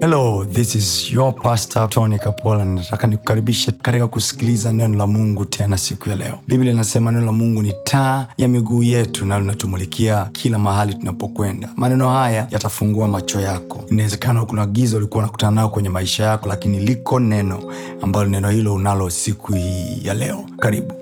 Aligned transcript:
hello 0.00 0.44
this 0.44 0.74
is 0.74 1.10
your 1.12 1.32
pastor 1.34 1.88
tony 1.88 2.18
kapola. 2.18 2.64
Nataka 2.64 3.06
nikukaribishe 3.06 3.72
katika 3.72 4.08
kusikiliza 4.08 4.72
neno 4.72 4.98
la 4.98 5.06
mungu 5.06 5.44
tena 5.44 5.78
siku 5.78 6.08
ya 6.08 6.16
leo. 6.16 6.40
Biblia 6.46 6.72
inasema 6.72 7.12
neno 7.12 7.26
la 7.26 7.32
mungu 7.32 7.62
ni 7.62 7.74
taa 7.84 8.28
ya 8.36 8.48
miguu 8.48 8.82
yetu 8.82 9.26
na 9.26 9.40
linatumulikia 9.40 10.24
kila 10.32 10.58
mahali 10.58 10.94
tunapokwenda. 10.94 11.72
Maneno 11.76 12.10
haya 12.10 12.46
yatafungua 12.50 13.08
macho 13.08 13.40
yako. 13.40 13.84
Inawezekana 13.90 14.44
kuna 14.46 14.66
giza 14.66 14.96
ulikuwa 14.96 15.22
unakutana 15.24 15.52
nao 15.52 15.68
kwenye 15.70 15.88
maisha 15.88 16.24
yako 16.24 16.48
lakini 16.48 16.78
liko 16.80 17.20
neno 17.20 17.74
ambalo 18.02 18.28
neno 18.28 18.50
hilo 18.50 18.74
unalo 18.74 19.10
siku 19.10 19.52
hii 19.52 20.00
ya 20.04 20.14
leo. 20.14 20.46
Karibu. 20.58 20.94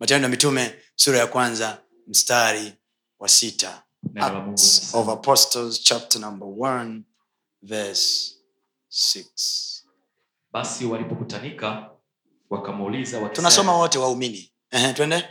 Matendo 0.00 0.22
ya 0.24 0.28
mitume 0.30 0.70
sura 0.96 1.18
ya 1.18 1.26
kwanza 1.26 1.78
mstari 2.08 2.72
wa 3.20 3.28
sita. 3.28 3.82
Neno 4.14 4.26
la 4.28 4.32
Mungu 4.34 4.50
Acts 4.50 4.90
of 4.94 5.08
apostles 5.08 5.82
chapter 5.82 6.20
number 6.20 6.48
one, 6.58 7.02
verse 7.64 8.34
six. 8.88 9.24
basi 10.52 10.84
walipokutanika 10.84 11.90
wakamuuliza 12.50 13.16
wakisema- 13.18 13.34
tunasoma 13.34 13.76
wote 13.76 13.98
waumini. 13.98 14.52
Twende. 14.94 15.24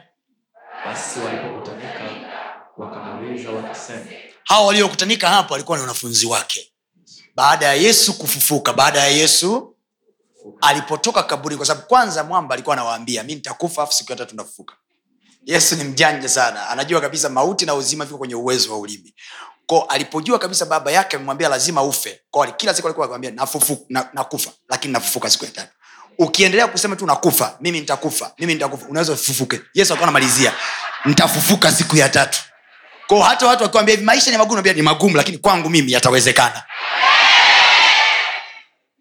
Basi 0.86 1.20
walipokutanika 1.20 2.00
wakamuuliza 2.78 3.50
wakisema 3.52 4.06
hawa 4.44 4.66
waliokutanika 4.68 5.30
hapo 5.30 5.54
walikuwa 5.54 5.78
ni 5.78 5.82
wanafunzi 5.82 6.26
wake. 6.26 6.74
Baada 7.36 7.66
ya 7.66 7.74
yesu 7.74 8.18
kufufuka 8.18 8.74
baada 8.74 9.00
ya 9.00 9.08
yesu 9.08 9.76
alipotoka 10.62 11.24
kaburi 11.24 11.58
kwa 11.58 11.66
sababu 11.66 11.88
kwanza 11.88 12.24
mwamba 12.24 12.54
alikuwa 12.54 12.76
anawaambia 12.76 13.24
mi 13.24 13.36
nitakufa 13.36 13.84
afu 13.84 13.94
siku 13.94 14.12
ya 14.12 14.18
tatu 14.18 14.34
ndafufuka 14.34 14.76
yesu 15.46 15.76
ni 15.76 15.84
mjanja 15.84 16.30
sana. 16.30 16.70
Anajua 16.70 17.02
kabisa 17.02 17.30
mauti 17.30 17.66
na 17.66 17.76
uzima 17.76 18.06
viko 18.06 18.18
kwenye 18.18 18.36
uwezo 18.36 18.72
wa 18.72 18.80
ulimi 18.80 19.16
ko 19.68 19.82
alipojua 19.90 20.40
kabisa 20.40 20.66
baba 20.66 20.92
yake 20.92 21.16
amemwambia 21.16 21.50
lazima 21.50 21.84
ufe. 21.84 22.20
Ko 22.32 22.46
kila 22.58 22.74
siku 22.74 22.88
alikuwa 22.88 23.06
akwambia 23.06 23.32
nafufu, 23.32 23.86
na, 23.90 24.10
nakufa. 24.14 24.52
Lakini 24.70 24.94
nafufuka 24.94 25.30
siku 25.30 25.46
ya 25.46 25.52
tatu. 25.52 25.72
Ukiendelea 26.18 26.68
kusema 26.68 26.96
tu 26.96 27.06
nakufa 27.06 27.58
mimi 27.62 27.80
nitakufa 27.80 28.32
mimi 28.40 28.54
nitakufa 28.54 28.86
unaweza 28.90 29.14
ufufuke 29.14 29.62
yesu 29.74 29.94
akawa 29.94 30.04
anamalizia 30.08 30.54
nitafufuka 31.06 31.72
siku 31.72 31.98
ya 31.98 32.10
tatu. 32.10 32.40
Ko 33.08 33.22
hata 33.22 33.48
watu 33.48 33.64
wakiwambia 33.64 33.96
hivi 33.96 34.06
maisha 34.06 34.32
ni 34.32 34.38
magumu 34.38 34.58
ambia 34.58 34.74
ni 34.74 34.82
magumu 34.82 35.18
lakini 35.18 35.38
kwangu 35.38 35.70
mimi 35.70 35.92
yatawezekana. 35.92 36.64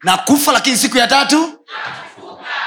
Nakufa 0.03 0.53
lakini 0.53 0.77
siku 0.77 0.99
ya 0.99 1.07
tatu? 1.07 1.65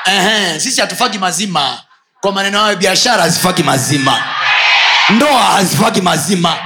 Ehe, 0.05 0.59
sisi 0.59 0.81
hatufaki 0.81 1.17
mazima. 1.17 1.81
Kwa 2.21 2.31
maneno 2.31 2.59
hayo 2.59 2.75
biashara 2.77 3.21
hazifaki 3.21 3.63
mazima. 3.63 4.23
Ndoa 5.09 5.43
hazifaki 5.43 6.01
mazima 6.01 6.57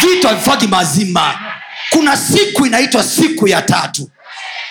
vitu 0.00 0.28
havifagi 0.28 0.66
mazima. 0.66 1.38
Kuna 1.90 2.16
siku 2.16 2.66
inaitwa 2.66 3.02
siku 3.02 3.48
ya 3.48 3.62
tatu. 3.62 4.10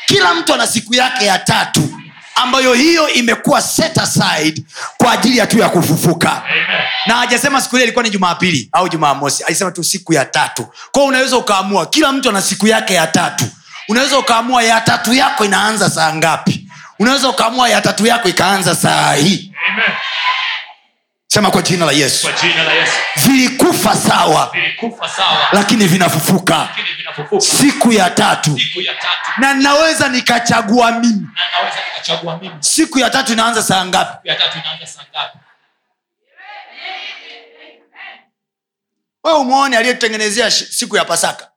Kila 0.05 0.33
mtu 0.33 0.53
ana 0.53 0.67
siku 0.67 0.95
yake 0.95 1.25
ya 1.25 1.39
tatu 1.39 1.89
ambayo 2.35 2.73
hiyo 2.73 3.09
imekuwa 3.09 3.61
set 3.61 3.97
aside 3.97 4.63
kwa 4.97 5.11
ajili 5.11 5.37
ya 5.37 5.47
tu 5.47 5.59
ya 5.59 5.69
kufufuka. 5.69 6.41
Na 7.05 7.15
hajasema 7.15 7.61
siku 7.61 7.75
ile 7.75 7.83
ilikuwa 7.83 8.03
ni 8.03 8.09
jumapili 8.09 8.69
au 8.71 8.89
jumamosi 8.89 9.43
alisema 9.43 9.71
tu 9.71 9.83
siku 9.83 10.13
ya 10.13 10.25
tatu. 10.25 10.67
Kwao 10.91 11.05
unaweza 11.05 11.37
ukaamua 11.37 11.85
kila 11.85 12.11
mtu 12.11 12.29
ana 12.29 12.41
siku 12.41 12.67
yake 12.67 12.93
ya 12.93 13.07
tatu. 13.07 13.45
Unaweza 13.89 14.17
ukaamua 14.19 14.63
ya 14.63 14.81
tatu 14.81 15.13
yako 15.13 15.45
inaanza 15.45 15.89
saa 15.89 16.13
ngapi? 16.13 16.67
Unaweza 16.99 17.29
ukaamua 17.29 17.69
ya 17.69 17.81
tatu 17.81 18.05
yako 18.07 18.29
ikaanza 18.29 18.75
saa 18.75 19.13
hii 19.13 19.51
sema 21.33 21.51
kwa 21.51 21.61
jina 21.61 21.85
la 21.85 21.91
yesu. 21.91 22.27
Jina 22.41 22.63
la 22.63 22.73
yesu. 22.73 22.91
Vilikufa 23.15 23.95
sawa 23.95 24.49
vilikufa 24.53 25.09
sawa. 25.09 25.47
lakini 25.51 25.87
vinafufuka. 25.87 26.57
Lakini 26.57 26.87
vinafufuka. 26.97 27.41
Siku 27.45 27.93
ya 27.93 28.09
tatu. 28.09 28.59
Siku 28.59 28.81
ya 28.81 28.93
tatu. 28.93 29.31
Na 29.41 29.53
naweza 29.53 30.09
nikachagua 30.09 30.91
mimi. 30.91 31.27
Nikachagua 31.93 32.37
mimi. 32.37 32.55
Siku 32.59 32.99
ya 32.99 33.09
tatu 33.09 33.33
inaanza 33.33 33.63
saa 33.63 33.85
ngapi? 33.85 34.29
Wewe 39.23 39.37
umwone 39.39 39.77
aliyetutengenezea 39.77 40.51
siku 40.51 40.97
ya 40.97 41.05
pasaka? 41.05 41.51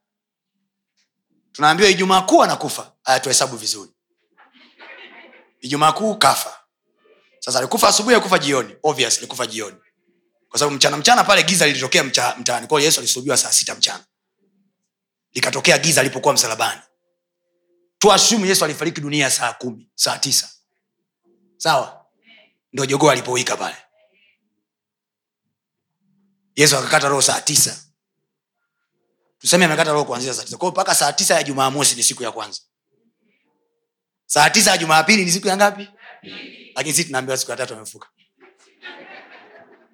Tunaambiwa 1.53 1.91
ijumaa 1.91 2.21
kuu 2.21 2.43
anakufa 2.43 2.93
aya 3.05 3.21
tuhesabu 3.21 3.57
vizuri. 3.57 3.91
Ijumaa 5.61 5.93
kuu 5.93 6.15
kafa 6.15 6.66
sasa 7.47 7.59
alikufa 7.59 7.89
asubuhi 7.89 8.15
alikufa 8.15 8.39
jioni? 8.39 8.77
Obvious 8.83 9.19
alikufa 9.19 9.47
jioni. 9.47 9.77
Kwa 10.49 10.59
sababu 10.59 10.77
mchana 10.77 10.97
mchana 10.97 11.25
pale 11.25 11.43
giza 11.43 11.67
lilitokea 11.67 12.05
mtaani. 12.39 12.67
Kwao 12.67 12.81
yesu 12.81 13.01
alisulubiwa 13.01 13.37
saa 13.37 13.53
sita 13.53 13.75
mchana. 13.75 14.05
Likatokea 15.33 15.79
giza 15.79 16.01
alipokuwa 16.01 16.35
msalabani. 16.35 16.81
Tuashumu 17.99 18.47
yesu 18.47 18.65
alifariki 18.65 19.01
dunia 19.01 19.31
saa 19.31 19.53
kumi 19.53 19.91
saa 19.95 20.19
tisa. 20.19 20.51
Sawa? 21.57 22.07
Ndo 22.73 22.87
jogoo 22.87 23.11
alipowika 23.11 23.57
pale. 23.57 23.77
Yesu 26.57 26.77
akakata 26.77 27.09
roho 27.09 27.23
saa 27.23 27.41
tisa. 27.41 27.77
Tuseme 29.39 29.65
amekata 29.65 29.93
roho 29.93 30.05
kuanzia 30.05 30.35
saa 30.35 30.45
tisa. 30.45 30.57
Kwao 30.57 30.71
mpaka 30.73 30.95
saa 30.95 31.13
tisa 31.13 31.35
ya 31.35 31.43
jumamosi 31.43 31.95
ni 31.97 32.03
siku 32.03 32.23
ya 32.23 32.33
kwanza. 32.33 32.61
Saa 34.27 34.51
tisa 34.51 34.71
ya 34.71 34.79
jumapili 34.79 35.25
ni 35.25 35.33
siku 35.33 35.49
ya 35.49 35.57
ngapi 35.57 35.89
lakini 36.75 36.95
sisi 36.95 37.05
tunaambiwa 37.07 37.37
siku 37.37 37.51
ya 37.51 37.57
tatu 37.57 37.75
amefuka 37.75 38.09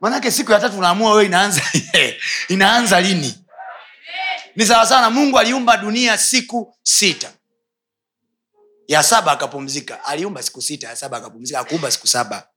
manake 0.03 0.31
unaamua 0.79 1.25
inaanza 1.25 1.63
inaanza 2.49 3.01
lini? 3.01 3.35
Ni 4.57 4.67
sawa 4.67 4.87
sana 4.87 5.11
mungu 5.11 5.39
aliumba 5.39 5.77
dunia 5.77 6.19
siku 6.19 6.75
sita. 6.83 7.33
Ya 8.89 9.03
saba 9.03 9.33
akapumzika. 9.33 10.05
Aliumba 10.05 10.43
siku 10.43 10.63
sita 10.63 10.89
ya 10.89 10.97
saba 10.97 11.17
akapumzika. 11.17 11.61
Akuumba 11.61 11.91
siku 11.91 12.07
saba. 12.07 12.49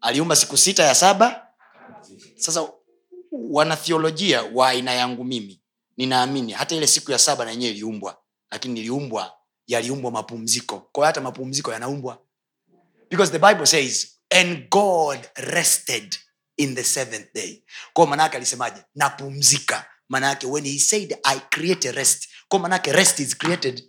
Aliumba 0.00 0.36
siku 0.36 0.56
sita 0.56 0.82
ya 0.84 0.94
saba. 0.94 1.46
Sasa 2.36 2.68
wanathiolojia 3.32 4.42
wa 4.42 4.68
aina 4.68 4.92
yangu 4.92 5.24
mimi 5.24 5.60
ninaamini 5.96 6.52
hata 6.52 6.74
ile 6.74 6.86
siku 6.86 7.12
ya 7.12 7.18
saba 7.18 7.44
na 7.44 7.50
yenyewe 7.50 7.72
iliumbwa. 7.72 8.18
Lakini 8.50 8.80
iliumbwa 8.80 9.32
yaliumbwa 9.66 10.10
mapumziko. 10.10 10.88
Kwa 10.92 11.06
hata 11.06 11.20
mapumziko 11.20 11.72
yanaumbwa 11.72 12.18
because 13.10 13.30
the 13.32 13.38
bible 13.38 13.66
says 13.66 14.06
and 14.30 14.68
god 14.70 15.18
rested 15.52 16.16
in 16.56 16.74
the 16.74 16.84
seventh 16.84 17.32
day. 17.34 17.62
Kwao 17.94 18.06
manaake 18.06 18.36
alisemaje? 18.36 18.84
Napumzika. 18.94 19.84
Manaake 20.08 20.46
when 20.46 20.64
he 20.64 20.78
said 20.78 21.16
i 21.24 21.40
create 21.50 21.88
a 21.88 21.92
rest 21.92 22.28
kwao 22.48 22.62
manaake 22.62 22.92
rest 22.92 23.20
is 23.20 23.34
created. 23.36 23.82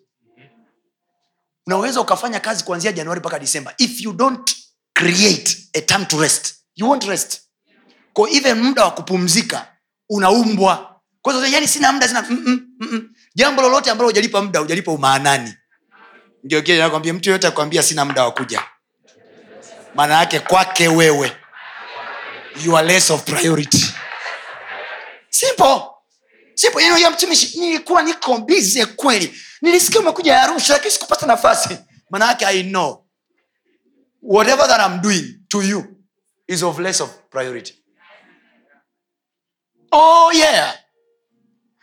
Unaweza 1.67 2.01
ukafanya 2.01 2.39
kazi 2.39 2.63
kuanzia 2.63 2.91
januari 2.91 3.19
mpaka 3.19 3.39
disemba 3.39 3.73
if 3.77 4.01
you 4.01 4.13
don't 4.13 4.55
create 4.93 5.57
a 5.73 5.81
time 5.81 6.05
to 6.05 6.21
rest 6.21 6.55
you 6.75 6.87
won't 6.87 7.03
rest. 7.03 7.41
Ko 8.13 8.27
even 8.27 8.61
muda 8.61 8.83
wa 8.83 8.91
kupumzika 8.91 9.67
unaumbwa. 10.09 11.01
Yani 11.51 11.67
sina 11.67 11.91
muda 11.91 12.07
sina 12.07 12.21
mm, 12.21 12.43
mm, 12.45 12.67
mm, 12.79 12.87
mm. 12.91 13.15
jambo 13.35 13.61
lolote 13.61 13.91
ambalo 13.91 14.09
hujalipa 14.09 14.41
muda 14.41 14.59
hujalipa 14.59 14.91
umaanani. 14.91 15.53
Ndio 16.43 16.61
kile 16.61 16.77
nakwambia 16.77 17.13
mtu 17.13 17.29
yoyote 17.29 17.47
akwambia 17.47 17.83
sina 17.83 18.05
muda 18.05 18.23
wa 18.23 18.31
kuja 18.31 18.63
maana 19.95 20.13
yake 20.19 20.39
kwake 20.39 20.87
wewe 20.87 21.31
you 22.63 22.77
are 22.77 22.87
less 22.87 23.11
of 23.11 23.23
priority. 23.23 23.85
Simple. 25.29 25.81
Simple. 26.55 26.83
Know, 26.85 26.97
ya 26.97 27.11
mtumishi 27.11 27.59
nilikuwa 27.59 28.01
niko 28.03 28.37
bize 28.37 28.85
kweli. 28.85 29.41
Nilisikia 29.61 29.99
umekuja 30.01 30.41
arusha 30.41 30.73
lakini 30.73 30.91
sikupata 30.91 31.25
nafasi. 31.25 31.77
Maana 32.09 32.25
yake 32.27 32.45
i 32.45 32.63
know. 32.63 33.05
Whatever 34.21 34.67
that 34.67 34.81
i'm 34.91 35.01
doing 35.01 35.39
to 35.47 35.61
you 35.63 35.83
is 36.47 36.63
of 36.63 36.79
less 36.79 37.01
of 37.01 37.09
priority. 37.29 37.73
Oh 39.91 40.31
yeah. 40.33 40.79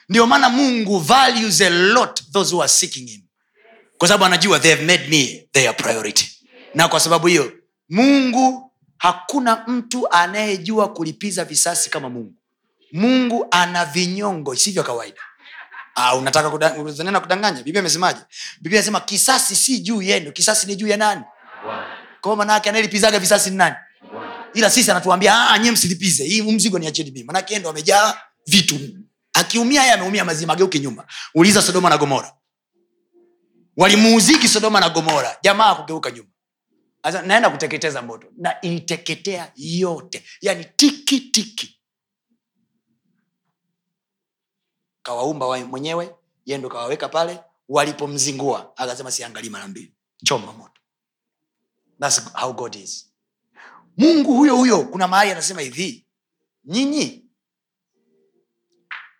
Ndio 0.09 0.27
maana 0.27 0.49
mungu 0.49 0.99
values 0.99 1.61
a 1.61 1.71
lot 1.71 2.23
those 2.33 2.55
who 2.55 2.63
are 2.63 2.69
seeking 2.69 3.09
him. 3.11 3.23
Kwa 3.99 4.09
sababu 4.09 4.25
anajua 4.25 4.59
they 4.61 4.71
have 4.71 4.85
made 4.85 5.09
me 5.09 5.49
their 5.53 5.77
priority. 5.77 6.29
Na 6.75 6.89
kwa 6.89 7.01
sababu 7.01 7.27
hiyo 7.27 7.53
mungu 7.93 8.73
hakuna 8.99 9.65
mtu 9.67 10.09
anayejua 10.13 10.93
kulipiza 10.93 11.45
visasi 11.45 11.91
kama 11.91 12.09
mungu. 12.11 12.35
Mungu 12.93 13.47
ana 13.51 13.85
vinyongo 13.85 14.55
isivyo 14.55 14.83
kawaida. 14.83 15.21
Aa, 15.97 16.15
unataka 16.15 16.49
kuda- 16.51 17.21
kudanganya? 17.21 17.63
Biblia 17.63 17.81
imesemaje? 17.81 18.21
Biblia 18.61 18.79
inasema 18.81 19.01
kisasi 19.01 19.57
si 19.57 19.79
juu 19.79 20.03
yenu. 20.03 20.33
Kisasi 20.33 20.67
ni 20.67 20.77
juu 20.77 20.87
ya 20.87 20.97
nani? 20.97 21.23
Kwao 22.21 22.37
manaake 22.37 22.69
anayelipizaga 22.69 23.19
visasi 23.19 23.51
ni 23.51 23.57
nani? 23.57 23.77
Ila 24.55 24.71
sisi 24.71 24.91
anatuambia 24.91 25.59
nye 25.59 25.71
msilipize. 25.71 26.25
Hii 26.25 26.43
mzigo 26.43 26.79
niacheni 26.79 27.11
mimi. 27.11 27.25
Manake 27.25 27.59
ndo 27.59 27.71
amejaa 27.71 28.15
vitu. 28.47 28.79
Akiumia 29.33 29.83
ye 29.85 29.93
ameumia 29.93 30.25
mazima 30.25 30.53
ageuke 30.53 30.79
nyuma. 30.81 31.05
Uliza 31.35 31.63
sodoma 31.63 31.89
na 31.89 31.99
gomora. 31.99 32.33
Walimuuziki 33.77 34.49
sodoma 34.49 34.81
na 34.81 34.89
gomora. 34.89 35.37
Jamaa 35.43 35.75
kugeuka 35.75 36.11
nyuma 36.11 36.29
Asa, 37.03 37.23
naenda 37.23 37.51
kuteketeza 37.51 38.03
moto. 38.03 38.33
Na 38.37 38.61
iliteketea 38.61 39.53
yote. 39.57 40.25
Yani 40.41 40.65
tiki 40.77 41.21
tiki. 41.21 41.79
Kawaumba 45.03 45.47
wa- 45.47 45.65
mwenyewe 45.65 46.15
yeye 46.47 46.59
ndo 46.59 46.69
kawaweka 46.69 47.09
pale 47.09 47.41
walipomzingua. 47.69 48.77
Akasema 48.77 49.11
siangalii 49.11 49.51
mara 49.51 49.69
mbili. 49.69 49.95
Choma 50.25 50.53
moto. 50.53 50.81
That's 52.01 52.33
how 52.33 52.53
god 52.53 52.75
is. 52.75 53.13
Mungu 53.97 54.35
huyo 54.35 54.57
huyo 54.57 54.85
kuna 54.85 55.09
mahali 55.09 55.31
anasema 55.31 55.61
hivi 55.61 56.07
nyinyi 56.65 57.25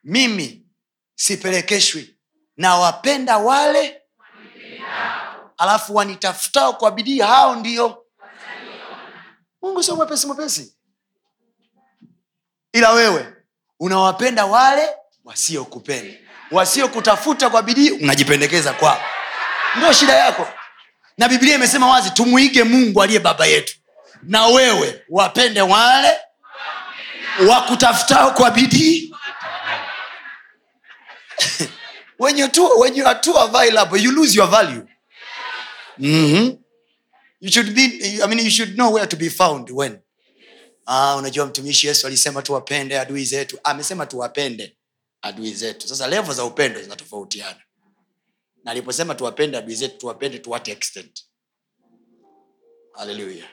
mimi 0.05 0.67
sipelekeshwi 1.15 2.17
nawapenda 2.57 3.39
wale 3.39 4.02
alafu 5.63 5.95
wanitafutao 5.95 6.73
kwa 6.73 6.91
bidii 6.91 7.21
hao 7.21 7.57
ndio. 7.57 8.05
Mungu 9.63 9.83
sio 9.83 9.97
mwepesi 9.97 10.27
mwepesi. 10.27 10.77
Ila 12.73 12.91
wewe 12.93 13.35
unawapenda 13.81 14.47
wale 14.47 14.89
wasiokupenda. 15.25 16.15
Wasiokutafuta 16.51 17.51
kwa 17.51 17.63
bidii 17.63 17.91
unajipendekeza 17.91 18.73
kwao 18.73 19.01
ndio 19.77 19.93
shida 19.93 20.13
yako. 20.13 20.49
Na 21.19 21.29
biblia 21.29 21.55
imesema 21.55 21.91
wazi 21.91 22.11
tumwige 22.11 22.65
mungu 22.65 23.03
aliye 23.03 23.19
baba 23.21 23.47
yetu. 23.47 23.75
Na 24.23 24.47
wewe 24.47 25.03
wapende 25.09 25.63
wale 25.63 26.17
wakutafutao 27.49 28.31
kwa 28.31 28.51
bidii. 28.51 29.15
When 32.19 32.39
you 32.39 32.49
too, 32.49 32.69
when 32.81 32.95
you 32.97 33.07
are 33.09 33.19
too 33.21 33.39
available 33.39 33.99
you 34.03 34.13
lose 34.13 34.39
your 34.39 34.49
value 34.51 34.87
mm-hmm. 35.99 36.57
you 37.41 37.51
to 39.07 39.17
be 39.17 39.31
found 39.31 39.71
when. 39.71 39.99
Ah, 40.87 41.17
unajua 41.17 41.47
mtumishi 41.47 41.87
yesu 41.87 42.07
alisema 42.07 42.43
tuwapende 42.43 42.99
adui 43.01 43.25
zetu. 43.25 43.59
Amesema 43.65 44.07
tuwapende 44.07 44.77
adui 45.23 45.55
zetu. 45.55 45.89
Sasa 45.89 46.07
levo 46.07 46.33
za 46.33 46.45
upendo 46.45 46.83
zinatofautiana. 46.83 47.61
Na 48.65 48.71
aliposema 48.71 49.15
tuwapende 49.15 49.59
adui 49.59 49.75
zetu 49.75 49.99
tuwapende 49.99 50.39
to 50.39 50.51
what 50.51 50.69
extent? 50.69 51.25
Haleluya 52.93 53.49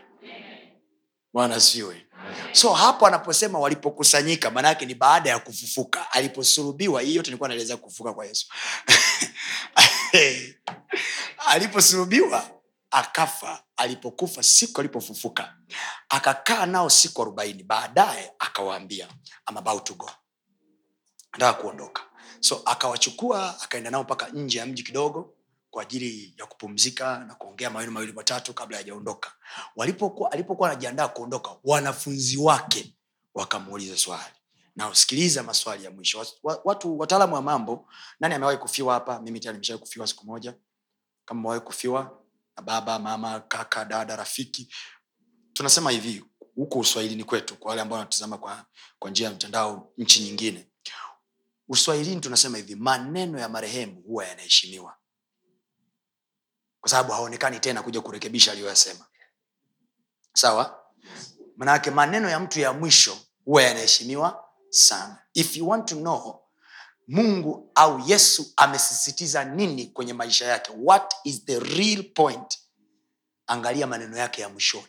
bwana 1.33 1.55
asifiwe 1.55 2.05
so 2.51 2.73
hapo 2.73 3.07
anaposema 3.07 3.59
walipokusanyika 3.59 4.51
maanaake 4.51 4.85
ni 4.85 4.95
baada 4.95 5.29
ya 5.29 5.39
kufufuka. 5.39 6.11
Aliposulubiwa 6.11 7.01
hii 7.01 7.15
yote 7.15 7.27
nilikuwa 7.29 7.49
naelezea 7.49 7.77
kufufuka 7.77 8.13
kwa 8.13 8.25
yesu. 8.25 8.47
Aliposulubiwa 11.47 12.49
akafa. 12.91 13.63
Alipokufa 13.77 14.43
siku 14.43 14.79
alipofufuka 14.79 15.55
akakaa 16.09 16.65
nao 16.65 16.89
siku 16.89 17.21
arobaini. 17.21 17.63
Baadaye 17.63 18.31
akawaambia 18.39 19.07
I'm 19.49 19.57
about 19.57 19.83
to 19.83 19.93
go. 19.93 20.11
Nataka 21.33 21.61
kuondoka. 21.61 22.01
So 22.39 22.61
akawachukua 22.65 23.61
akaenda 23.61 23.89
nao 23.89 24.03
mpaka 24.03 24.27
nje 24.29 24.59
ya 24.59 24.65
mji 24.65 24.83
kidogo 24.83 25.33
kwa 25.71 25.81
ajili 25.83 26.35
ya 26.37 26.45
kupumzika 26.45 27.19
na 27.19 27.35
kuongea 27.35 27.69
maweno 27.69 27.91
mawili 27.91 28.13
matatu 28.13 28.53
kabla 28.53 28.77
hajaondoka 28.77 29.31
alipokuwa 30.31 30.69
anajiandaa 30.69 31.07
kuondoka 31.07 31.49
wanafunzi 31.63 32.37
wake 32.37 32.95
wakamuuliza 33.33 33.97
swali. 33.97 34.33
Na 34.75 34.89
usikiliza 34.89 35.43
maswali 35.43 35.83
ya 35.83 35.91
mwisho. 35.91 36.25
Wa- 36.43 36.61
watu 36.63 36.99
wataalamu 36.99 37.33
wa 37.35 37.41
mambo 37.41 37.89
nani 38.19 38.35
amewahi 38.35 38.57
kufiwa 38.57 38.93
hapa? 38.93 39.21
Mimi 39.21 39.39
tayari 39.39 39.55
nimeshawahi 39.57 39.81
kufiwa 39.85 40.07
siku 40.07 40.25
moja. 40.25 40.53
Kama 41.25 41.41
mewahi 41.41 41.61
kufiwa 41.61 42.21
na 42.57 42.63
baba 42.63 42.99
mama 42.99 43.39
kaka 43.39 43.85
dada 43.85 44.15
rafiki. 44.15 44.73
Tunasema 45.53 45.91
hivi 45.91 46.25
huko 46.55 46.79
uswahilini 46.79 47.23
kwetu 47.23 47.55
kwa 47.57 47.69
wale 47.69 47.81
ambao 47.81 47.99
wanatizama 47.99 48.37
kwa, 48.37 48.65
kwa 48.99 49.11
njia 49.11 49.27
ya 49.27 49.33
mtandao 49.33 49.93
nchi 49.97 50.23
nyingine. 50.23 50.67
Uswahilini 51.67 52.21
tunasema 52.21 52.57
hivi 52.57 52.75
maneno 52.75 53.39
ya 53.39 53.49
marehemu 53.49 54.01
huwa 54.01 54.25
yanaheshimiwa 54.25 54.97
kwa 56.81 56.89
sababu 56.89 57.11
haonekani 57.13 57.59
tena 57.59 57.83
kuja 57.83 58.01
kurekebisha 58.01 58.51
aliyoyasema. 58.51 59.05
Sawa? 60.33 60.83
Manake 61.57 61.91
maneno 61.91 62.29
ya 62.29 62.39
mtu 62.39 62.59
ya 62.59 62.73
mwisho 62.73 63.17
huwa 63.45 63.63
yanaheshimiwa 63.63 64.45
sana. 64.69 65.23
If 65.33 65.57
you 65.57 65.69
want 65.69 65.87
to 65.89 65.95
know 65.95 66.41
mungu 67.07 67.71
au 67.75 67.99
yesu 68.09 68.53
amesisitiza 68.55 69.45
nini 69.45 69.87
kwenye 69.87 70.13
maisha 70.13 70.45
yake 70.45 70.71
what 70.77 71.13
is 71.23 71.45
the 71.45 71.59
real 71.59 72.03
point? 72.03 72.59
Angalia 73.47 73.87
maneno 73.87 74.17
yake 74.17 74.41
ya 74.41 74.49
mwishoni. 74.49 74.87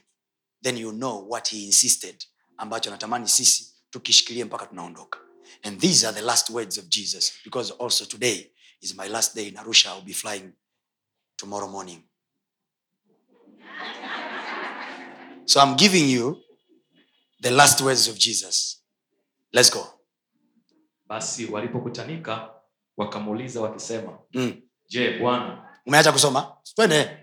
Then 0.62 0.76
you 0.78 0.92
know 0.92 1.30
what 1.30 1.48
he 1.50 1.64
insisted 1.64 2.24
ambacho 2.56 2.90
natamani 2.90 3.28
sisi 3.28 3.74
tukishikilie 3.90 4.44
mpaka 4.44 4.66
tunaondoka. 4.66 5.18
And 5.62 5.80
these 5.80 6.06
are 6.06 6.14
the 6.16 6.22
last 6.26 6.50
words 6.50 6.78
of 6.78 6.84
jesus 6.88 7.32
because 7.44 7.74
also 7.78 8.04
today 8.04 8.52
is 8.80 8.94
my 8.94 9.08
last 9.08 9.34
day 9.34 9.48
in 9.48 9.56
arusha 9.56 9.94
ill 9.96 10.02
be 10.02 10.12
flying 10.14 10.52
tomorrow 11.40 11.68
morning. 11.68 12.02
So 15.46 15.60
i'm 15.60 15.74
giving 15.76 16.06
you 16.08 16.36
the 17.40 17.50
last 17.50 17.80
words 17.80 18.08
of 18.08 18.18
jesus. 18.18 18.82
Let's 19.52 19.70
go. 19.70 19.86
Basi 21.08 21.46
walipokutanika 21.46 22.50
wakamuuliza 22.96 23.60
wakisema 23.60 24.18
mm. 24.34 24.62
je 24.88 25.18
bwana 25.18 25.68
umeacha 25.86 26.12
kusoma? 26.12 26.56
Twende. 26.74 27.16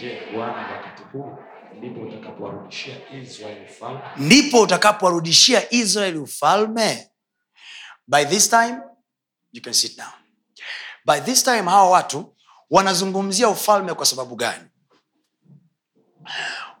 je 0.00 0.20
bwana 0.34 0.72
wakati 0.72 1.02
huu 1.02 1.36
ndipo 1.78 2.00
utakapowarudishia 2.00 3.12
israeli 3.12 3.64
ufalme? 3.64 4.00
Ndipo 4.16 4.60
utakapowarudishia 4.60 5.72
israeli 5.74 6.18
ufalme? 6.18 7.10
By 8.06 8.24
this 8.24 8.50
time 8.50 8.78
you 9.52 9.62
can 9.62 9.72
sit 9.72 9.96
down. 9.96 10.12
By 11.06 11.20
this 11.20 11.42
time 11.44 11.62
hawa 11.62 11.90
watu 11.90 12.33
wanazungumzia 12.70 13.48
ufalme 13.48 13.94
kwa 13.94 14.06
sababu 14.06 14.36
gani? 14.36 14.64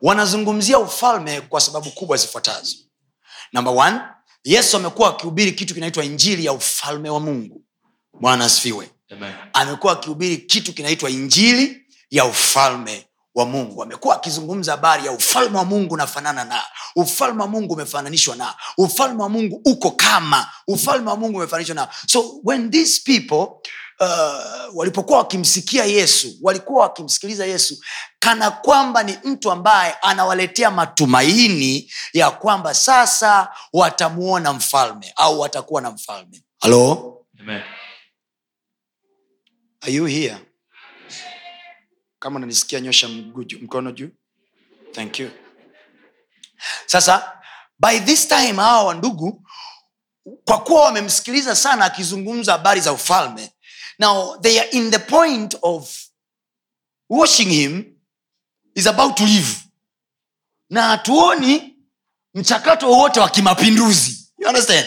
Wanazungumzia 0.02 0.78
ufalme 0.78 1.40
kwa 1.40 1.60
sababu 1.60 1.90
kubwa 1.90 2.16
zifuatazo. 2.16 2.76
Namba 3.52 3.70
one 3.70 4.00
yesu 4.44 4.76
amekuwa 4.76 5.08
akihubiri 5.10 5.52
kitu 5.52 5.74
kinaitwa 5.74 6.04
injili 6.04 6.44
ya 6.44 6.52
ufalme 6.52 7.10
wa 7.10 7.20
mungu. 7.20 7.62
Bwana 8.20 8.44
asifiwe. 8.44 8.90
Amekuwa 9.52 9.92
akihubiri 9.92 10.36
kitu 10.36 10.72
kinaitwa 10.72 11.10
injili 11.10 11.86
ya 12.10 12.24
ufalme 12.24 13.06
wa 13.34 13.44
mungu. 13.46 13.82
Amekuwa 13.82 14.16
akizungumza 14.16 14.72
habari 14.72 15.06
ya 15.06 15.12
ufalme 15.12 15.58
wa 15.58 15.64
mungu 15.64 15.94
unafanana 15.94 16.44
na 16.44 16.62
ufalme 16.96 17.42
wa 17.42 17.48
mungu 17.48 17.74
umefananishwa 17.74 18.36
na 18.36 18.54
ufalme 18.78 19.22
wa 19.22 19.28
mungu 19.28 19.60
uko 19.64 19.90
kama 19.90 20.50
ufalme 20.68 21.10
wa 21.10 21.16
mungu 21.16 21.36
umefananishwa 21.38 21.74
na. 21.74 21.88
So 22.06 22.40
when 22.44 22.70
these 22.70 23.02
people 23.04 23.46
uh, 24.00 24.76
walipokuwa 24.76 25.18
wakimsikia 25.18 25.84
yesu 25.84 26.38
walikuwa 26.42 26.82
wakimsikiliza 26.82 27.46
yesu 27.46 27.84
kana 28.18 28.50
kwamba 28.50 29.02
ni 29.02 29.18
mtu 29.24 29.50
ambaye 29.50 29.92
anawaletea 30.02 30.70
matumaini 30.70 31.92
ya 32.12 32.30
kwamba 32.30 32.74
sasa 32.74 33.48
watamuona 33.72 34.52
mfalme 34.52 35.12
au 35.16 35.40
watakuwa 35.40 35.82
na 35.82 35.90
mfalme 35.90 36.42
halo 36.60 37.10
Amen. 37.40 37.62
Are 39.80 39.92
you 39.92 40.04
here? 40.06 40.36
kama 42.18 42.36
unanisikia 42.36 42.80
nyosha 42.80 43.08
mkono 43.60 43.92
juu 43.92 44.08
thank 44.92 45.20
you 45.20 45.30
sasa 46.86 47.32
by 47.78 48.00
this 48.00 48.28
time 48.28 48.52
hawa 48.52 48.84
wandugu 48.84 49.46
kwa 50.44 50.58
kuwa 50.60 50.82
wamemsikiliza 50.84 51.56
sana 51.56 51.84
akizungumza 51.84 52.52
habari 52.52 52.80
za 52.80 52.92
ufalme 52.92 53.50
now 53.98 54.36
they 54.40 54.58
are 54.60 54.68
in 54.72 54.90
the 54.90 54.98
point 54.98 55.54
of 55.62 55.96
washing 57.08 57.48
him 57.50 57.84
is 58.74 58.86
about 58.86 59.16
to 59.16 59.24
leave. 59.24 59.56
Na 60.70 60.82
hatuoni 60.82 61.76
mchakato 62.34 62.90
wowote 62.90 63.20
wa 63.20 63.28
kimapinduzi. 63.28 64.32
You 64.38 64.48
understand? 64.48 64.86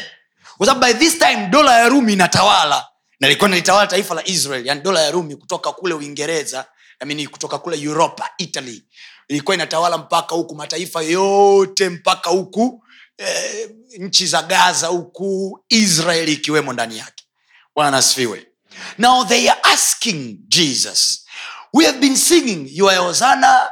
Kwa 0.58 0.76
by 0.76 0.94
this 0.94 1.20
time 1.20 1.48
dola 1.48 1.80
ya 1.80 1.90
rumi 1.90 2.14
inatawala. 2.14 2.88
Na 3.20 3.28
ilikuwa 3.28 3.50
nalitawala 3.50 3.88
taifa 3.88 4.16
la 4.16 4.28
israel 4.28 4.66
yani 4.66 4.82
dola 4.82 5.02
ya 5.02 5.12
rumi 5.12 5.36
kutoka 5.36 5.72
kule 5.72 5.94
uingereza 5.94 6.66
I 7.00 7.06
mean, 7.06 7.28
kutoka 7.28 7.58
kule 7.60 7.78
europa 7.82 8.30
italy. 8.38 8.84
Ilikuwa 9.28 9.56
inatawala 9.56 9.98
mpaka 9.98 10.36
huku 10.36 10.56
mataifa 10.56 11.02
yote 11.02 11.90
mpaka 11.90 12.30
huku 12.30 12.84
eh, 13.18 13.70
nchi 14.00 14.28
za 14.28 14.42
gaza 14.44 14.88
huku 14.88 15.60
israeli 15.70 16.34
ikiwemo 16.34 16.74
ndani 16.74 16.98
yake. 16.98 17.24
Bwana 17.76 17.98
asifiwe 17.98 18.48
now 18.98 19.24
they 19.26 19.50
are 19.50 19.60
asking 19.64 20.38
jesus. 20.48 21.26
We 21.74 21.86
have 21.86 22.00
been 22.00 22.16
singing 22.16 22.68
you 22.72 22.90
are 22.90 22.98
hosanna 22.98 23.72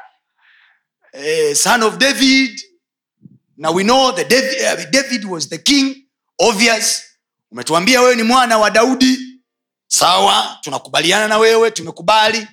uh, 1.13 1.53
son 1.55 1.83
of 1.83 1.97
david. 1.97 2.59
Now 3.57 3.71
we 3.73 3.83
know 3.83 4.11
that 4.11 4.29
david, 4.29 4.61
uh, 4.65 4.89
david 4.91 5.25
was 5.25 5.49
the 5.49 5.57
king 5.57 6.05
obvious. 6.39 7.01
Umetuambia 7.51 8.01
wewe 8.01 8.15
ni 8.15 8.23
mwana 8.23 8.57
wa 8.57 8.69
daudi. 8.71 9.41
Sawa 9.87 10.57
tunakubaliana 10.61 11.27
na 11.27 11.37
wewe 11.37 11.71
tumekubali. 11.71 12.47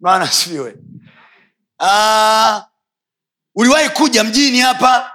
Bwana 0.00 0.30
siwe 0.30 0.74
uh, 1.80 2.62
uliwahi 3.54 3.88
kuja 3.88 4.24
mjini 4.24 4.60
hapa 4.60 5.12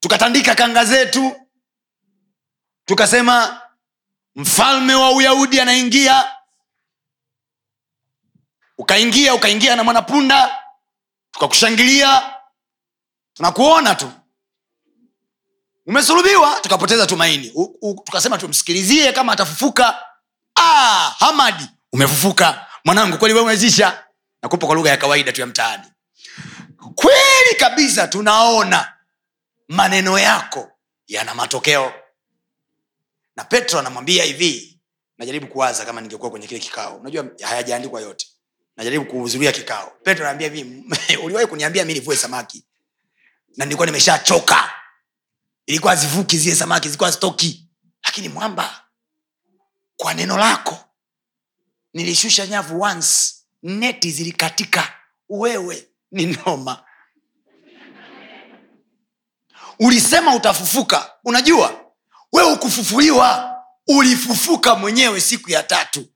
tukatandika 0.00 0.54
kanga 0.54 0.84
zetu 0.84 1.36
tukasema 2.84 3.60
mfalme 4.36 4.94
wa 4.94 5.10
uyahudi 5.12 5.60
anaingia. 5.60 6.30
Ukaingia 8.78 9.34
ukaingia 9.34 9.76
na 9.76 9.84
mwanapunda. 9.84 10.58
Tukakushangilia. 11.30 12.34
Tunakuona 13.34 13.94
tu. 13.94 14.12
Umesulubiwa. 15.86 16.60
Tukapoteza 16.60 17.06
tumaini. 17.06 17.52
U, 17.54 17.78
u, 17.80 18.02
tukasema 18.04 18.38
tumsikilizie 18.38 19.12
kama 19.12 19.32
atafufuka. 19.32 20.02
Ah, 20.54 21.14
hamadi 21.18 21.64
umefufuka. 21.92 22.66
Mwanangu 22.84 23.18
kweli 23.18 23.34
we 23.34 23.40
umezisha. 23.40 24.04
Nakupa 24.42 24.66
kwa 24.66 24.74
lugha 24.76 24.90
ya 24.90 24.96
kawaida 24.96 25.32
tu 25.32 25.40
ya 25.40 25.46
mtaani. 25.46 25.84
Kweli 26.94 27.54
kabisa 27.58 28.08
tunaona 28.08 28.92
maneno 29.68 30.18
yako 30.18 30.70
yana 31.06 31.34
matokeo 31.34 31.92
na 33.36 33.44
petro 33.44 33.78
anamwambia 33.78 34.24
hivi 34.24 34.80
najaribu 35.18 35.46
kuwaza 35.46 35.84
kama 35.84 36.00
ningekuwa 36.00 36.30
kwenye 36.30 36.46
kile 36.46 36.60
kikao. 36.60 36.96
Unajua 36.96 37.26
hayajaandikwa 37.42 38.00
yote. 38.00 38.26
Najaribu 38.76 39.04
kuhudhuria 39.04 39.52
kikao. 39.52 39.92
Petro 40.02 40.24
anaambia 40.24 40.48
hivi 40.52 40.84
uliwahi 41.24 41.46
kuniambia 41.46 41.84
mi 41.84 41.94
nivue 41.94 42.16
samaki? 42.16 42.64
Na 43.56 43.64
nilikuwa 43.64 43.86
nimeshachoka. 43.86 44.72
Ilikuwa 45.66 45.96
zivuki 45.96 46.38
zile 46.38 46.56
samaki 46.56 46.88
zilikuwa 46.88 47.12
stoki 47.12 47.68
lakini 48.04 48.28
mwamba 48.28 48.84
kwa 49.96 50.14
neno 50.14 50.36
lako 50.38 50.78
nilishusha 51.94 52.46
nyavu 52.46 52.80
once 52.82 53.34
neti 53.62 54.10
zilikatika. 54.10 54.92
Wewe 55.28 55.88
ni 56.12 56.26
noma. 56.26 56.84
Ulisema 59.78 60.34
utafufuka. 60.34 61.12
Unajua 61.24 61.85
wewe 62.36 62.52
ukufufuliwa 62.52 63.56
ulifufuka 63.86 64.74
mwenyewe 64.74 65.20
siku 65.20 65.50
ya 65.50 65.62
tatu. 65.62 66.06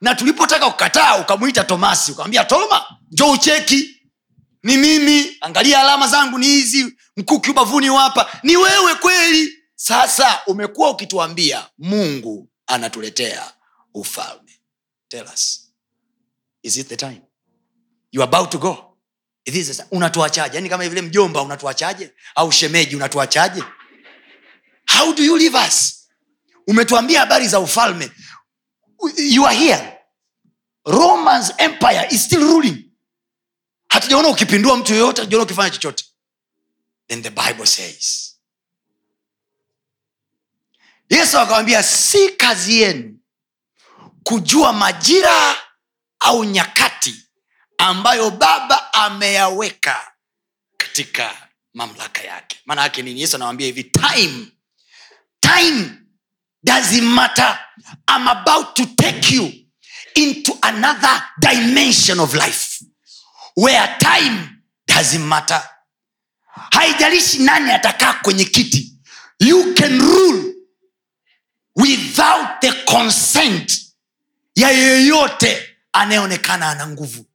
Na 0.00 0.14
tulipotaka 0.14 0.70
kukataa 0.70 1.16
ukamwita 1.16 1.64
tomasi 1.64 2.12
ukamwambia 2.12 2.44
toma 2.44 2.84
njo 3.10 3.30
ucheki. 3.30 3.94
Ni 4.62 4.76
mimi 4.76 5.36
angalia 5.40 5.80
alama 5.80 6.08
zangu 6.08 6.38
ni 6.38 6.46
hizi 6.46 6.96
mkuki 7.16 7.50
ubavuni 7.50 7.90
wapa 7.90 8.30
ni 8.42 8.56
wewe 8.56 8.94
kweli. 8.94 9.54
Sasa 9.74 10.40
umekuwa 10.46 10.90
ukituambia 10.90 11.66
mungu 11.78 12.48
anatuletea 12.66 13.52
ufalme. 13.94 14.60
Tell 15.08 15.26
us, 15.34 15.70
is 16.62 16.76
it 16.76 16.88
the 16.88 16.96
time? 16.96 17.22
You 18.12 18.22
are 18.22 18.28
about 18.28 18.50
to 18.50 18.58
go. 18.58 18.84
Is 19.44 19.54
this 19.54 19.66
the 19.68 19.74
time? 19.74 19.88
unatuachaje? 19.90 20.56
Yani 20.56 20.68
kama 20.68 20.88
vile 20.88 21.02
mjomba 21.02 21.42
unatuachaje? 21.42 22.10
Au 22.34 22.52
shemeji 22.52 22.96
unatuachaje 22.96 23.62
how 24.96 25.12
do 25.14 25.22
you 25.24 25.36
leave 25.38 25.54
us? 25.68 26.08
Umetuambia 26.66 27.20
habari 27.20 27.48
za 27.48 27.60
ufalme. 27.60 28.10
You 29.16 29.46
are 29.46 29.56
here. 29.56 29.98
Romans 30.86 31.52
empire 31.58 32.08
is 32.10 32.24
still 32.24 32.40
ruling. 32.40 32.84
Hatujaona 33.88 34.28
ukipindua 34.28 34.76
mtu 34.76 34.92
yoyote 34.92 35.20
hatujaona 35.20 35.44
ukifanya 35.44 35.70
chochote. 35.70 36.04
Then 37.08 37.22
the 37.22 37.30
bible 37.30 37.66
says 37.66 38.34
yesu 41.10 41.38
akawambia 41.38 41.82
si 41.82 42.28
kazi 42.28 42.80
yenu 42.80 43.18
kujua 44.22 44.72
majira 44.72 45.56
au 46.20 46.44
nyakati 46.44 47.14
ambayo 47.78 48.30
baba 48.30 48.92
ameyaweka 48.94 50.12
katika 50.76 51.48
mamlaka 51.74 52.22
yake. 52.22 52.60
Maana 52.66 52.82
yake 52.82 53.02
nini? 53.02 53.20
Yesu 53.20 53.36
anawambia 53.36 53.66
hivi 53.66 53.84
time 53.84 54.46
time 55.48 55.98
doesn't 56.64 57.14
matter. 57.14 57.58
I'm 58.06 58.26
about 58.28 58.76
to 58.76 58.86
take 58.96 59.30
you 59.30 59.50
into 60.16 60.52
another 60.62 61.22
dimension 61.40 62.20
of 62.20 62.34
life 62.34 62.82
where 63.54 63.96
time 64.00 64.62
doesn't 64.86 65.26
matter. 65.28 65.60
Haijalishi 66.72 67.38
nani 67.38 67.70
atakaa 67.72 68.12
kwenye 68.22 68.44
kiti 68.44 68.92
you 69.40 69.74
can 69.74 69.98
rule 70.00 70.54
without 71.76 72.60
the 72.60 72.72
consent 72.84 73.80
ya 74.54 74.70
yeyote 74.70 75.76
anayeonekana 75.92 76.70
ana 76.70 76.86
nguvu. 76.86 77.26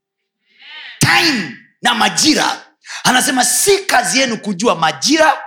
Time 1.00 1.58
na 1.82 1.96
majira 1.96 2.66
anasema 3.04 3.46
si 3.46 3.78
kazi 3.80 4.20
yenu 4.20 4.38
kujua 4.38 4.76
majira 4.76 5.42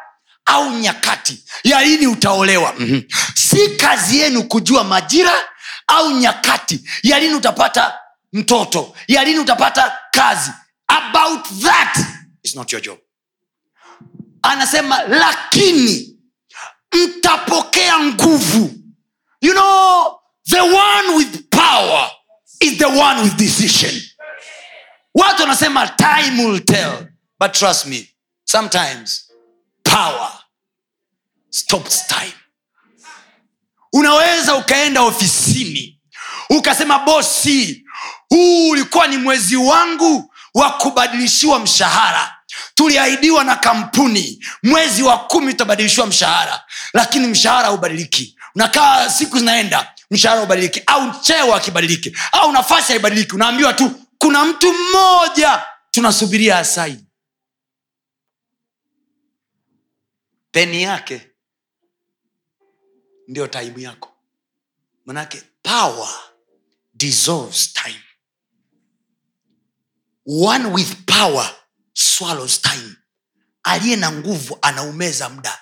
au 0.47 0.71
nyakati 0.71 1.45
ya 1.65 1.83
lini 1.83 2.07
utaolewa. 2.07 2.75
Mm-hmm. 2.79 3.03
si 3.35 3.69
kazi 3.69 4.19
yenu 4.19 4.43
kujua 4.45 4.85
majira 4.85 5.33
au 5.87 6.11
nyakati. 6.11 6.81
Ya 7.03 7.19
lini 7.21 7.35
utapata 7.35 7.99
mtoto? 8.33 8.97
Ya 9.09 9.25
lini 9.25 9.39
utapata 9.39 9.99
kazi? 10.11 10.51
About 10.89 11.47
that 11.63 11.99
is 12.43 12.55
not 12.57 12.73
your 12.73 12.83
job. 12.83 12.99
Anasema 14.43 15.03
lakini 15.03 16.17
mtapokea 16.93 17.99
nguvu. 18.01 18.71
You 19.41 19.53
know 19.53 20.19
the 20.51 20.61
one 20.61 21.15
with 21.17 21.41
power 21.51 22.11
is 22.61 22.79
the 22.79 22.85
one 22.87 23.23
with 23.23 23.37
decision. 23.37 24.03
Watu 25.15 25.43
wanasema 25.43 25.89
time 25.89 26.45
will 26.45 26.65
tell. 26.65 27.07
But 27.41 27.53
trust 27.53 27.87
me 27.87 28.09
sometimes 28.45 29.26
power. 29.97 30.31
Stops 31.51 32.07
time. 32.07 32.35
Unaweza 33.93 34.55
ukaenda 34.55 35.03
ofisini 35.03 36.01
ukasema 36.51 36.99
bosi 36.99 37.85
huu 38.29 38.69
ulikuwa 38.69 39.07
ni 39.07 39.17
mwezi 39.17 39.57
wangu 39.57 40.35
wa 40.55 40.71
kubadilishiwa 40.71 41.59
mshahara. 41.59 42.33
Tuliahidiwa 42.75 43.45
na 43.45 43.57
kampuni 43.57 44.45
mwezi 44.63 45.03
wa 45.03 45.19
kumi 45.19 45.53
utabadilishiwa 45.53 46.07
mshahara. 46.07 46.63
Lakini 46.93 47.27
mshahara 47.27 47.67
haubadiliki. 47.67 48.37
Unakaa 48.55 49.11
siku 49.11 49.39
zinaenda 49.39 49.93
mshahara 50.11 50.43
ubadiliki 50.43 50.83
au 50.87 51.21
cheo 51.21 51.55
akibadiliki 51.55 52.17
au 52.33 52.53
nafasi 52.53 52.93
haibadiliki. 52.93 53.35
Unaambiwa 53.35 53.73
tu 53.73 53.91
kuna 54.19 54.45
mtu 54.45 54.73
mmoja. 54.73 55.63
Tunasubiria 55.91 56.59
asaini 56.59 57.06
peni 60.57 60.83
yake 60.83 61.31
ndio 63.29 63.47
taimu 63.47 63.79
yako. 63.79 64.13
Manake 65.07 65.43
power 65.63 66.09
dissolves 66.95 67.73
time. 67.73 68.03
One 70.27 70.67
with 70.67 70.95
power 71.07 71.55
swallows 71.93 72.61
time. 72.63 72.97
Aliye 73.63 73.97
na 73.97 74.13
nguvu 74.13 74.59
anaumeza 74.63 75.29
muda. 75.29 75.59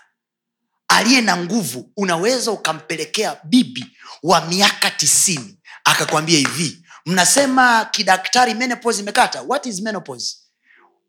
Aliye 0.88 1.20
na 1.20 1.36
nguvu 1.36 1.92
unaweza 1.96 2.50
ukampelekea 2.50 3.40
bibi 3.44 3.96
wa 4.22 4.46
miaka 4.46 4.90
tisini. 4.90 5.60
Akakwambia 5.84 6.38
hivi 6.38 6.84
mnasema 7.06 7.84
kidaktari 7.84 8.54
menopause 8.54 9.00
imekata? 9.02 9.42
What 9.42 9.66
is 9.66 9.80
menopause 9.80 10.36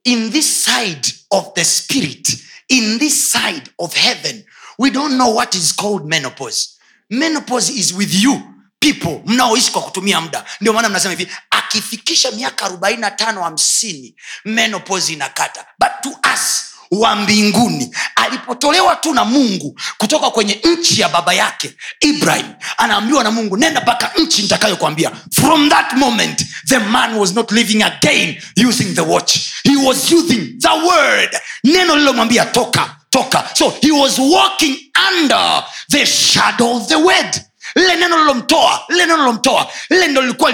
in 0.05 0.31
this 0.31 0.63
side 0.65 1.07
of 1.31 1.53
the 1.55 1.63
spirit 1.65 2.27
in 2.69 2.99
this 2.99 3.31
side 3.31 3.69
of 3.79 3.93
heaven 3.95 4.43
we 4.79 4.89
don't 4.89 5.15
know 5.15 5.35
what 5.35 5.55
is 5.55 5.75
called 5.75 6.05
menopause. 6.09 6.67
Menopause 7.09 7.69
is 7.69 7.93
with 7.93 8.13
you 8.23 8.41
people 8.79 9.21
mnaoishi 9.25 9.71
kwa 9.71 9.81
kutumia 9.81 10.21
muda. 10.21 10.45
Ndio 10.61 10.73
maana 10.73 10.89
mnasema 10.89 11.13
hivi 11.13 11.31
akifikisha 11.49 12.31
miaka 12.31 12.65
arobaini 12.65 13.01
na 13.01 13.11
tano 13.11 13.43
hamsini 13.43 14.15
menopause 14.45 15.13
inakata. 15.13 15.65
But 15.79 15.91
to 16.03 16.09
us 16.33 16.65
wa 16.91 17.15
mbinguni. 17.15 17.95
Alipotolewa 18.15 18.95
tu 18.95 19.13
na 19.13 19.25
mungu 19.25 19.79
kutoka 19.97 20.29
kwenye 20.31 20.59
nchi 20.63 21.01
ya 21.01 21.09
baba 21.09 21.33
yake 21.33 21.73
ibrahim 21.99 22.45
anaambiwa 22.77 23.23
na 23.23 23.31
mungu 23.31 23.57
nenda 23.57 23.81
mpaka 23.81 24.11
nchi 24.17 24.41
nitakayokwambia 24.41 25.11
from 25.31 25.69
that 25.69 25.93
moment 25.93 26.45
the 26.67 26.79
man 26.79 27.13
was 27.15 27.33
not 27.33 27.51
living 27.51 27.83
again 27.83 28.41
using 28.67 28.95
the 28.95 29.01
watch. 29.01 29.37
He 29.63 29.75
was 29.75 30.11
using 30.11 30.59
the 30.59 30.69
word. 30.87 31.29
Neno 31.63 31.95
lilomwambia 31.95 32.45
toka 32.45 32.95
toka. 33.09 33.49
So 33.53 33.73
he 33.81 33.91
was 33.91 34.19
walking 34.19 34.77
under 35.11 35.63
the 35.89 36.05
shadow 36.05 36.77
of 36.77 36.87
the 36.87 36.95
word. 36.97 37.41
Lile 37.75 37.95
neno 37.95 38.17
lilomtoa 38.17 38.81
lile 38.89 39.05
neno 39.05 39.17
lilomtoa 39.17 39.67
lile 39.89 40.07
ndo 40.07 40.21
lilikuwa 40.21 40.51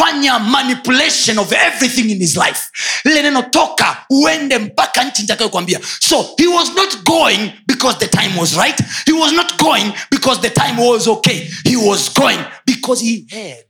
linafanya 0.00 0.38
manipulation 0.38 1.38
of 1.38 1.52
everything 1.52 2.10
in 2.10 2.18
his 2.20 2.36
life. 2.36 2.70
Lile 3.04 3.22
neno 3.22 3.42
toka 3.42 3.96
uende 4.10 4.58
mpaka 4.58 5.04
nchi 5.04 5.22
nitakayokwambia 5.22 5.80
so 6.00 6.34
he 6.38 6.46
was 6.46 6.68
not 6.74 7.04
going 7.04 7.52
because 7.66 7.98
the 7.98 8.08
time 8.08 8.36
was 8.38 8.56
right. 8.56 8.80
He 9.06 9.12
was 9.12 9.32
not 9.32 9.58
going 9.58 9.92
because 10.10 10.40
the 10.40 10.50
time 10.50 10.76
was 10.78 11.08
okay. 11.08 11.48
He 11.64 11.76
was 11.76 12.08
going 12.14 12.38
because 12.66 13.00
he 13.04 13.26
had 13.30 13.64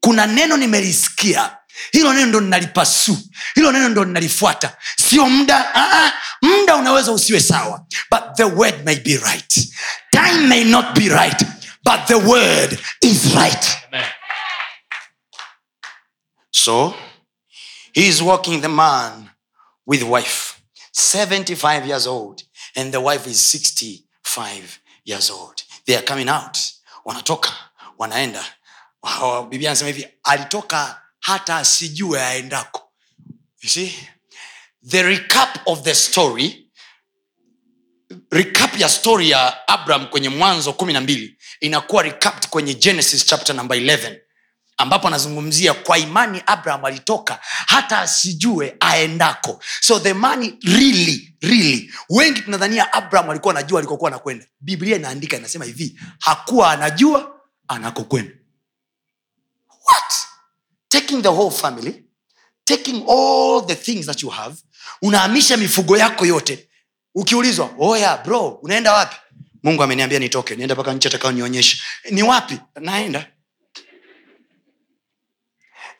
kuna 0.00 0.26
neno 0.26 0.56
nimelisikia. 0.56 1.50
Hilo 1.92 2.12
neno 2.12 2.26
ndo 2.26 2.40
ninalipasu. 2.40 3.18
Hilo 3.54 3.72
neno 3.72 3.88
ndo 3.88 4.04
ninalifuata. 4.04 4.76
Sio 5.08 5.28
muda 5.28 5.72
uh-uh. 5.74 6.10
muda 6.42 6.76
unaweza 6.76 7.12
usiwe 7.12 7.40
sawa. 7.40 7.86
But 8.10 8.22
the 8.36 8.44
word 8.44 8.84
may 8.84 8.96
be 8.96 9.16
right. 9.16 9.68
Time 10.10 10.46
may 10.48 10.64
not 10.64 10.94
be 10.94 11.08
right 11.08 11.42
but 11.84 12.06
the 12.06 12.18
word 12.18 12.78
is 13.00 13.34
right 13.34 13.64
so 16.56 16.94
he 17.92 18.06
is 18.08 18.20
walking 18.22 18.60
the 18.60 18.68
man 18.68 19.30
with 19.86 20.02
wife 20.02 20.54
75 20.92 21.86
years 21.86 22.06
old 22.06 22.42
and 22.74 22.92
the 22.92 22.98
wife 23.00 23.26
is 23.30 23.40
65 23.50 24.80
years 25.04 25.30
old. 25.30 25.62
They 25.86 25.96
are 25.96 26.02
coming 26.06 26.28
out. 26.28 26.58
Wanatoka 27.04 27.52
wanaenda. 27.98 28.44
Wa- 29.02 29.42
biblia 29.46 29.70
anasema 29.70 29.88
hivi 29.90 30.08
alitoka 30.22 31.02
hata 31.20 31.56
asijue 31.56 32.22
aendako. 32.22 32.92
You 33.62 33.68
see? 33.70 33.94
The 34.88 35.02
recap 35.02 35.58
of 35.66 35.82
the 35.82 35.94
story 35.94 36.68
recap 38.30 38.80
ya 38.80 38.88
story 38.88 39.30
ya 39.30 39.68
abraham 39.68 40.06
kwenye 40.06 40.28
mwanzo 40.28 40.72
kumi 40.72 40.92
na 40.92 41.00
mbili 41.00 41.38
inakuwa 41.60 42.02
recapped 42.02 42.48
kwenye 42.50 42.74
genesis 42.74 43.26
chapter 43.26 43.56
number 43.56 43.78
11 43.78 44.20
ambapo 44.76 45.08
anazungumzia 45.08 45.74
kwa 45.74 45.98
imani 45.98 46.42
abraham 46.46 46.84
alitoka 46.84 47.40
hata 47.66 47.98
asijue 48.00 48.76
aendako. 48.80 49.62
So 49.80 50.00
the 50.00 50.12
money 50.14 50.54
really 50.62 51.34
really 51.40 51.92
wengi 52.10 52.40
tunadhania 52.40 52.92
abraham 52.92 53.30
alikuwa 53.30 53.54
anajua 53.54 53.78
alikokuwa 53.78 54.10
anakwenda. 54.10 54.46
Biblia 54.60 54.96
inaandika 54.96 55.36
inasema 55.36 55.64
hivi 55.64 56.00
hakuwa 56.20 56.70
anajua 56.72 57.40
anakokwenda. 57.68 58.32
What? 59.88 60.12
Taking 60.88 61.22
the 61.22 61.28
whole 61.28 61.50
family 61.56 62.02
taking 62.64 63.04
all 63.08 63.66
the 63.66 63.74
things 63.74 64.06
that 64.06 64.22
you 64.22 64.28
have 64.28 64.56
unahamisha 65.02 65.56
mifugo 65.56 65.96
yako 65.96 66.26
yote. 66.26 66.68
Ukiulizwa 67.14 67.70
oya 67.78 68.16
bro 68.16 68.48
unaenda 68.48 68.92
wapi? 68.92 69.16
Mungu 69.62 69.82
ameniambia 69.82 70.18
nitoke 70.18 70.56
nienda 70.56 70.74
mpaka 70.74 70.92
nchi 70.94 71.08
atakaonionyesha. 71.08 71.78
Ni 72.10 72.22
wapi? 72.22 72.58
Naenda 72.80 73.26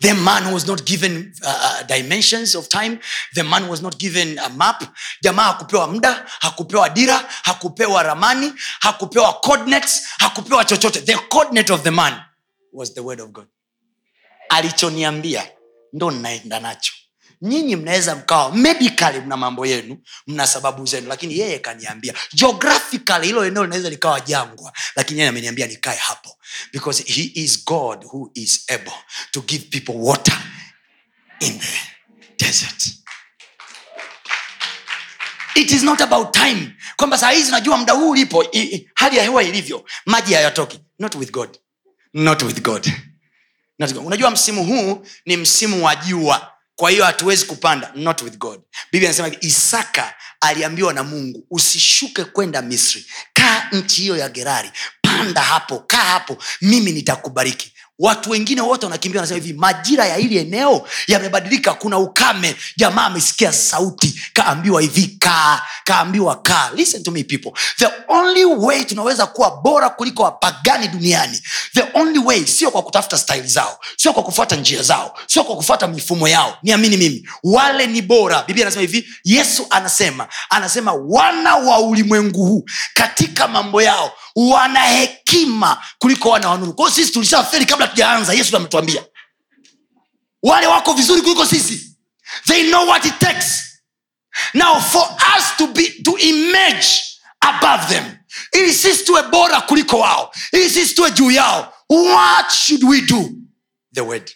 the 0.01 0.15
man 0.15 0.53
was 0.55 0.67
not 0.67 0.85
given 0.85 1.33
uh, 1.43 1.49
uh, 1.49 1.83
dimensions 1.87 2.55
of 2.55 2.69
time. 2.69 2.99
The 3.35 3.43
man 3.45 3.69
was 3.69 3.83
not 3.83 3.99
given 3.99 4.39
a 4.39 4.49
map. 4.49 4.83
Jamaa 5.23 5.43
hakupewa 5.45 5.87
muda 5.87 6.27
hakupewa 6.41 6.89
dira 6.89 7.25
hakupewa 7.43 8.03
ramani 8.03 8.53
hakupewa 8.81 9.33
coordinates 9.33 10.03
hakupewa 10.19 10.65
chochote. 10.65 11.01
The 11.01 11.15
coordinate 11.15 11.73
of 11.73 11.83
the 11.83 11.91
man 11.91 12.21
was 12.73 12.95
the 12.95 13.01
word 13.01 13.21
of 13.21 13.31
god. 13.31 13.47
Alichoniambia 14.49 15.49
ndo 15.93 16.11
naenda 16.11 16.61
nacho 16.61 16.93
nyinyi 17.43 17.77
mnaweza 17.77 18.17
mkawa 18.17 18.53
medically 18.57 19.21
mna 19.21 19.37
mambo 19.37 19.67
yenu 19.67 19.99
mna 20.27 20.47
sababu 20.47 20.87
zenu 20.87 21.09
lakini 21.09 21.39
yeye 21.39 21.59
kaniambia 21.59 22.15
geographically 22.35 23.27
hilo 23.27 23.47
eneo 23.47 23.65
linaweza 23.65 23.91
likawa 23.91 24.21
jangwa 24.21 24.73
lakini 24.97 25.21
yeye 25.21 25.29
ameniambia 25.29 25.67
nikae 25.67 25.97
hapo. 25.97 26.39
Because 26.73 27.03
he 27.13 27.31
is 27.35 27.65
god 27.65 28.05
who 28.05 28.31
is 28.35 28.71
able 28.71 28.93
to 29.31 29.41
give 29.41 29.65
people 29.71 29.93
water 29.99 30.39
in 31.41 31.59
the 31.59 31.79
desert. 32.45 32.87
It 35.55 35.71
is 35.73 35.83
not 35.83 36.01
about 36.01 36.33
time. 36.35 36.77
Kwamba 36.97 37.19
saa 37.19 37.31
hizi 37.31 37.51
najua 37.51 37.77
muda 37.77 37.93
huu 37.93 38.11
ulipo 38.11 38.45
hali 38.95 39.17
ya 39.17 39.23
hewa 39.23 39.43
ilivyo 39.43 39.85
maji 40.07 40.35
hayatoki. 40.35 40.81
Not 40.99 41.15
with 41.15 41.31
god. 41.31 41.59
Not 42.15 42.43
with 42.43 42.63
God. 42.63 42.93
unajua 44.05 44.31
msimu 44.31 44.65
huu 44.65 45.07
ni 45.27 45.37
msimu 45.37 45.85
wa 45.85 45.97
jua 45.97 46.56
kwa 46.77 46.91
hiyo 46.91 47.05
hatuwezi 47.05 47.45
kupanda 47.45 47.93
not 47.95 48.23
with 48.23 48.37
god. 48.39 48.61
Biblia 48.93 49.11
anasema 49.11 49.29
hivi 49.29 49.47
isaka 49.47 50.15
aliambiwa 50.41 50.93
na 50.93 51.05
mungu 51.05 51.47
usishuke 51.51 52.25
kwenda 52.25 52.63
misri. 52.63 53.07
Kaa 53.33 53.69
nchi 53.73 54.01
hiyo 54.01 54.17
ya 54.17 54.29
gerari. 54.29 54.71
Panda 55.03 55.41
hapo 55.43 55.79
kaa 55.79 56.05
hapo. 56.05 56.37
Mimi 56.61 56.93
nitakubariki 56.93 57.73
watu 57.99 58.31
wengine 58.31 58.61
wote 58.61 58.87
wanakimbia 58.87 59.21
wanasema 59.21 59.41
hivi 59.45 59.59
majira 59.59 60.07
ya 60.07 60.17
hili 60.17 60.39
eneo 60.39 60.89
yamebadilika. 61.07 61.75
Kuna 61.75 61.99
ukame. 61.99 62.57
Jamaa 62.77 63.05
amesikia 63.05 63.53
sauti 63.53 64.21
kaambiwa 64.33 64.81
hivi 64.81 65.17
kaa. 65.19 65.63
Kaambiwa 65.85 66.37
kaa. 66.43 66.71
Listen 66.75 67.03
to 67.03 67.11
me 67.11 67.25
people. 67.25 67.53
The 67.79 67.89
only 68.09 68.45
way 68.45 68.85
tunaweza 68.85 69.27
kuwa 69.27 69.51
bora 69.63 69.91
kuliko 69.91 70.23
wapagani 70.23 70.89
duniani 70.89 71.41
the 71.75 71.85
only 71.95 72.19
way 72.19 72.47
sio 72.47 72.71
kwa 72.71 72.83
kutafuta 72.83 73.19
style 73.19 73.47
zao 73.47 73.79
sio 73.97 74.13
kwa 74.13 74.23
kufuata 74.23 74.57
njia 74.57 74.83
zao 74.83 75.19
sio 75.27 75.45
kwa 75.45 75.57
kufuata 75.57 75.87
mifumo 75.87 76.29
yao. 76.29 76.59
Niamini 76.63 76.97
mimi 76.97 77.29
wale 77.43 77.87
ni 77.87 78.03
bora. 78.03 78.43
Biblia 78.47 78.67
anasema 78.67 78.81
hivi 78.81 79.07
yesu 79.25 79.67
anasema 79.71 80.29
anasema 80.51 80.93
wana 80.93 81.55
wa 81.57 81.79
ulimwengu 81.81 82.45
huu 82.47 82.65
katika 82.95 83.49
mambo 83.49 83.83
yao 83.83 84.13
wana 84.37 84.81
hekima 84.81 85.85
kuliko 85.99 86.31
wana 86.31 86.49
wanuru 86.51 86.75
kwao 86.75 86.91
sisi 86.91 87.13
tulishaferi 87.13 87.67
kabla 87.67 87.89
tujaanza 87.89 88.33
yesu 88.35 88.57
ametuambia. 88.57 89.05
Wale 90.43 90.67
wako 90.67 90.93
vizuri 90.93 91.23
kuliko 91.23 91.47
sisi. 91.47 91.97
They 92.47 92.69
know 92.69 92.89
what 92.89 93.05
it 93.05 93.19
takes. 93.19 93.63
Now 94.55 94.81
for 94.81 95.17
us 95.39 95.57
to 95.59 95.67
be 95.67 95.89
to 96.03 96.19
image 96.19 96.87
above 97.41 97.87
them. 97.95 98.05
Ili 98.53 98.75
sisi 98.75 99.05
tuwe 99.05 99.23
bora 99.23 99.61
kuliko 99.61 99.99
wao. 99.99 100.35
Ili 100.53 100.71
sisi 100.71 100.95
tuwe 100.95 101.11
juu 101.11 101.31
yao. 101.31 101.73
What 101.91 102.53
should 102.53 102.85
we 102.85 103.01
do? 103.01 103.31
The 103.95 104.01
word. 104.01 104.31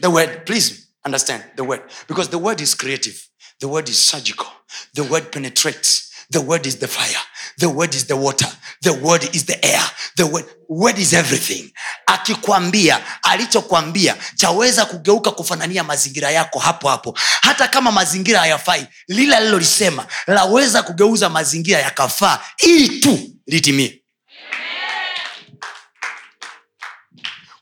The 0.00 0.08
word. 0.08 0.44
Please 0.46 0.74
understand 1.04 1.44
the 1.56 1.62
word. 1.62 1.82
Because 2.08 2.30
the 2.30 2.36
word 2.38 2.60
is 2.60 2.76
creative. 2.76 3.18
The 3.60 3.66
word 3.66 3.88
is 3.88 4.08
surgical. 4.08 4.46
The 4.94 5.02
word 5.02 5.30
penetrates 5.30 6.11
the 6.32 6.38
word 6.38 6.66
is 6.66 6.78
the 6.78 6.88
fire. 6.88 7.20
The 7.58 7.66
word 7.68 7.94
is 7.94 8.06
the 8.06 8.14
water. 8.16 8.48
The 8.82 8.90
word 8.90 9.22
is 9.34 9.44
the 9.44 9.64
air. 9.64 9.82
The 10.16 10.24
word, 10.26 10.44
word 10.68 10.98
is 10.98 11.12
everything. 11.12 11.70
Akikwambia 12.06 13.00
alichokwambia 13.22 14.16
chaweza 14.34 14.84
kugeuka 14.84 15.30
kufanania 15.30 15.84
mazingira 15.84 16.30
yako 16.30 16.58
hapo 16.58 16.88
hapo. 16.88 17.18
Hata 17.42 17.68
kama 17.68 17.92
mazingira 17.92 18.38
hayafai 18.40 18.86
lile 19.08 19.36
alilolisema 19.36 20.06
laweza 20.26 20.82
kugeuza 20.82 21.28
mazingira 21.28 21.78
yakafaa 21.80 22.38
ili 22.62 22.88
tu 23.00 23.30
litimie. 23.46 23.98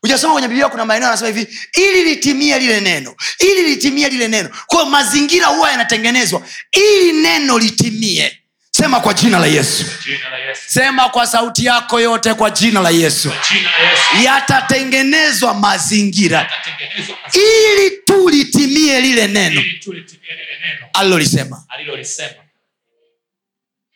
Ujasoma 0.02 0.32
kwenye 0.32 0.48
biblia 0.48 0.68
kuna 0.68 0.84
maeneo 0.84 1.08
anasema 1.08 1.28
hivi 1.30 1.58
ili 1.74 2.04
litimie 2.04 2.58
lile 2.58 2.80
neno 2.80 3.14
ili 3.38 3.62
litimie 3.62 4.08
lile 4.08 4.28
neno. 4.28 4.50
Kwayo 4.66 4.86
mazingira 4.86 5.46
huwa 5.46 5.70
yanatengenezwa 5.70 6.42
ili 6.72 7.12
neno 7.12 7.58
litimie 7.58 8.39
sema 8.70 9.00
kwa 9.00 9.14
jina 9.14 9.38
la 9.38 9.46
yesu. 9.46 9.84
Jina 10.04 10.30
la 10.30 10.38
Yesu. 10.38 10.62
sema 10.66 11.08
kwa 11.08 11.26
sauti 11.26 11.64
yako 11.64 12.00
yote 12.00 12.34
kwa 12.34 12.50
jina 12.50 12.80
la 12.80 12.90
yesu. 12.90 13.32
Jina 13.52 13.70
la 13.70 13.90
Yesu. 13.90 14.24
yatatengenezwa 14.24 15.54
mazingira. 15.54 16.38
Yatatengenezwa 16.38 17.16
ili 17.34 17.90
tulitimie 17.90 19.00
lile 19.00 19.26
neno. 19.26 19.60
Neno. 19.60 20.88
Alilolisema. 20.92 21.64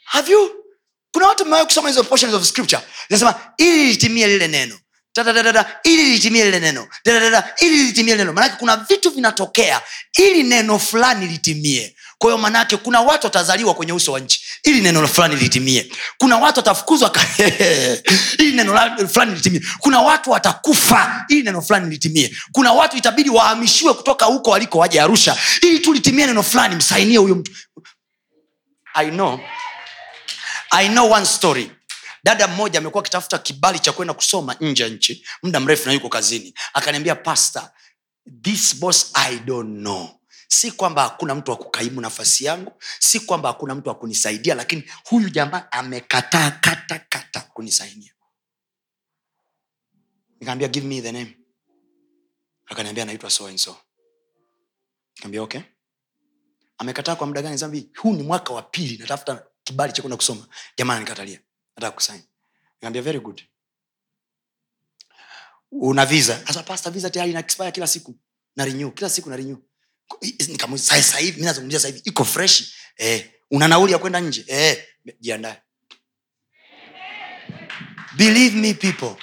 Have 0.05 0.33
you? 0.33 0.51
Kuna 1.13 1.27
watu 1.27 1.45
mmewahi 1.45 1.67
kusoma 1.67 1.89
hizo 1.89 2.05
portions 2.05 2.35
of 2.35 2.45
scripture? 2.45 2.83
Zinasema 3.09 3.35
ili 3.57 3.87
litimie 3.87 4.27
lile 4.27 4.49
neno. 4.49 4.79
Dadadada 5.17 5.81
ili 5.85 6.05
litimie 6.13 6.45
lile 6.45 6.61
neno. 6.61 6.89
Dadadada, 7.05 7.55
ili 7.61 7.83
litimie 7.83 8.15
neno. 8.17 8.33
Maanake 8.33 8.57
kuna 8.59 8.77
vitu 8.77 9.11
vinatokea 9.11 9.81
ili 10.19 10.43
neno 10.43 10.79
fulani 10.79 11.27
litimie. 11.27 11.97
Kwa 12.19 12.31
hiyo 12.31 12.39
manake 12.39 12.77
kuna 12.77 13.01
watu 13.01 13.27
watazaliwa 13.27 13.75
kwenye 13.75 13.93
uso 13.93 14.13
wa 14.13 14.21
nchi 14.21 14.44
ili 14.65 14.81
neno 14.81 15.09
fulani 15.09 15.37
litimie. 15.37 15.93
Kuna 16.19 16.37
watu 16.39 16.59
watafukuzwa 16.59 17.13
ili 18.39 18.53
neno 18.53 19.09
fulani 19.09 19.35
litimie. 19.35 19.63
Kuna 19.79 20.01
watu 20.01 20.31
watakufa. 20.31 21.25
Ili 21.29 21.43
neno 21.43 21.63
fulani 21.63 21.91
litimie. 21.91 22.37
Kuna 22.53 22.73
watu 22.73 22.97
itabidi 22.97 23.31
wahamishiwe 23.31 23.95
kutoka 23.95 24.27
huko 24.27 24.51
waliko 24.51 24.79
waje 24.79 25.01
arusha. 25.01 25.37
Ili 25.63 25.79
tu 25.79 25.93
litimie 25.93 26.27
neno 26.27 26.43
fulani 26.43 26.75
msainie 26.77 27.17
huyo 27.19 27.35
mtu. 27.35 27.53
I 28.95 29.11
know. 29.11 29.41
I 30.71 30.89
know 30.89 31.13
one 31.13 31.27
story. 31.27 31.71
Dada 32.25 32.47
mmoja 32.49 32.79
amekuwa 32.79 33.03
akitafuta 33.03 33.39
kibali 33.39 33.79
cha 33.79 33.93
kwenda 33.93 34.15
kusoma 34.15 34.57
nje 34.61 34.83
ya 34.83 34.89
nchi. 34.89 35.25
Muda 35.43 35.61
mrefu 35.61 35.87
na 35.89 35.95
yuko 35.95 36.09
kazini. 36.09 36.55
Akaniambia 36.75 37.15
pastor 37.15 37.71
this 38.43 38.75
boss 38.77 39.11
i 39.15 39.39
don't 39.39 39.81
know 39.81 40.09
si 40.55 40.71
kwamba 40.73 41.03
hakuna 41.03 41.35
mtu 41.35 41.51
wa 41.51 41.57
kukaimu 41.57 42.01
nafasi 42.01 42.45
yangu 42.45 42.73
si 42.99 43.21
kwamba 43.21 43.49
hakuna 43.49 43.75
mtu 43.75 43.89
wa 43.89 43.95
kunisaidia 43.95 44.55
lakini 44.55 44.91
huyu 45.05 45.29
jamaa 45.31 45.69
amekataa 45.71 46.51
kata 46.51 46.99
kata 46.99 47.41
kunisaidia. 47.41 48.15
Nikaambia 50.41 50.69
give 50.69 50.87
me 50.87 51.03
the 51.03 51.13
name. 51.13 51.39
Akaniambia 52.67 53.03
anaitwa 53.03 53.31
so 53.31 53.47
and 53.47 53.59
so 53.59 53.77
kaambia 55.21 55.43
okay. 55.43 55.61
Amekataa 56.79 57.17
kwa 57.17 57.27
muda 57.27 57.43
gani? 57.43 57.57
Zambi 57.57 57.91
huu 57.99 58.13
ni 58.13 58.23
mwaka 58.23 58.53
wa 58.55 58.63
pili 58.63 58.99
natafuta 58.99 59.47
kibali 59.65 59.93
cha 59.93 60.03
kwenda 60.03 60.17
kusoma. 60.17 60.47
Jamaa 60.79 60.99
nikatalia 61.01 61.41
nataka 61.77 61.95
kusaini 61.95 62.25
nikaambia 62.75 63.03
very 63.03 63.21
good. 63.21 63.43
Una 65.71 66.07
visa? 66.07 66.47
Sasa 66.47 66.63
pasta 66.63 66.91
visa 66.91 67.11
tayari 67.11 67.33
na 67.33 67.41
expire 67.41 67.73
kila 67.73 67.87
siku. 67.87 68.15
Na 68.57 68.65
renew 68.65 68.91
kila 68.91 69.11
siku 69.11 69.31
na 69.31 69.37
renew 69.37 69.57
sasa 70.79 71.19
hivi 71.19 72.01
iko 72.05 72.25
fresh. 72.25 72.75
Eh 72.97 73.31
una 73.51 73.69
nauli 73.69 73.93
ya 73.93 73.99
kwenda 73.99 74.21
nje? 74.21 74.45
Eh 74.49 74.85
jiandae. 75.21 75.63
Believe 78.17 78.57
me 78.57 78.75
people. 78.75 79.17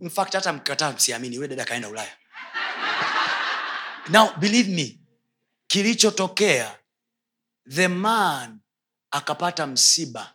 In 0.00 0.10
fact 0.10 0.32
hata 0.34 0.52
mkataa 0.52 0.92
msiamini. 0.92 1.36
Yule 1.36 1.48
dada 1.48 1.62
akaenda 1.62 1.88
ulaya. 1.88 2.16
Now 4.08 4.36
believe 4.36 4.70
me 4.70 5.00
kilichotokea 5.66 6.78
the 7.70 7.88
man 7.88 8.60
akapata 9.10 9.66
msiba. 9.66 10.34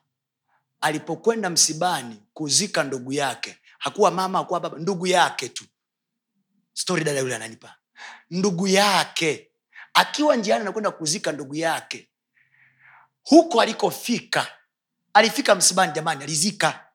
Alipokwenda 0.82 1.50
msibani 1.50 2.24
kuzika 2.34 2.84
ndugu 2.84 3.14
yake 3.14 3.58
hakuwa 3.80 4.12
mama 4.12 4.38
hakuwa 4.40 4.60
baba 4.60 4.80
ndugu 4.80 5.08
yake 5.08 5.50
tu. 5.50 5.66
Stori 6.74 7.04
dada 7.04 7.20
yule 7.20 7.36
ananipa 7.36 7.76
ndugu 8.32 8.68
yake. 8.68 9.50
Akiwa 9.94 10.36
njiani 10.36 10.62
anakwenda 10.62 10.92
kuzika 10.92 11.32
ndugu 11.32 11.56
yake. 11.56 12.10
Huko 13.24 13.62
alikofika 13.62 14.48
alifika 15.14 15.56
msibani 15.56 15.92
jamani 15.94 16.24
alizika. 16.24 16.86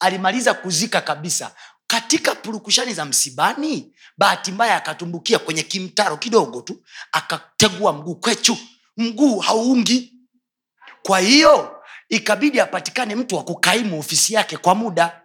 Alimaliza 0.00 0.54
kuzika 0.54 1.00
kabisa. 1.00 1.54
Katika 1.86 2.34
purukushani 2.34 2.94
za 2.94 3.04
msibani 3.04 3.94
bahati 4.18 4.52
mbaya 4.52 4.76
akatumbukia 4.76 5.38
kwenye 5.38 5.62
kimtaro 5.62 6.16
kidogo 6.16 6.60
tu 6.62 6.82
akategua 7.12 7.92
mguu 7.92 8.14
kwechu 8.14 8.58
mguu 8.96 9.38
hauungi. 9.38 10.12
Kwa 11.02 11.20
hiyo 11.20 11.82
ikabidi 12.08 12.60
apatikane 12.60 13.14
mtu 13.14 13.36
wa 13.36 13.44
kukaimu 13.44 13.98
ofisi 13.98 14.34
yake 14.34 14.56
kwa 14.56 14.74
muda 14.74 15.21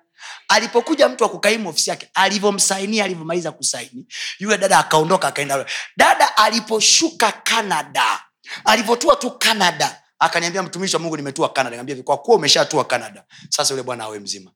alipokuja 0.48 1.10
mtu 1.10 1.24
wa 1.24 1.30
kukaimu 1.30 1.70
ofisi 1.70 1.90
yake 1.90 2.10
alivyomsainia 2.14 3.06
alivyomaliza 3.06 3.52
kusaini 3.52 4.08
yule 4.40 4.58
dada 4.58 4.80
akaondoka 4.80 5.28
akaenda 5.28 5.66
dada 5.98 6.38
aliposhuka 6.38 7.32
canada 7.32 8.20
alivyotua 8.66 9.16
tu 9.16 9.32
canada 9.32 10.02
akaniambia 10.20 10.64
mtumishi 10.64 10.96
wa 10.96 11.02
mungu 11.02 11.18
nimetua 11.18 11.50
canada. 11.50 12.04
Kwa 12.04 12.18
kuwa 12.18 12.38
umeshatua 12.38 12.86
canada 12.86 13.24
sasa 13.50 13.74
yule 13.74 13.84
bwana 13.84 14.04
awe 14.04 14.20
mzima. 14.20 14.52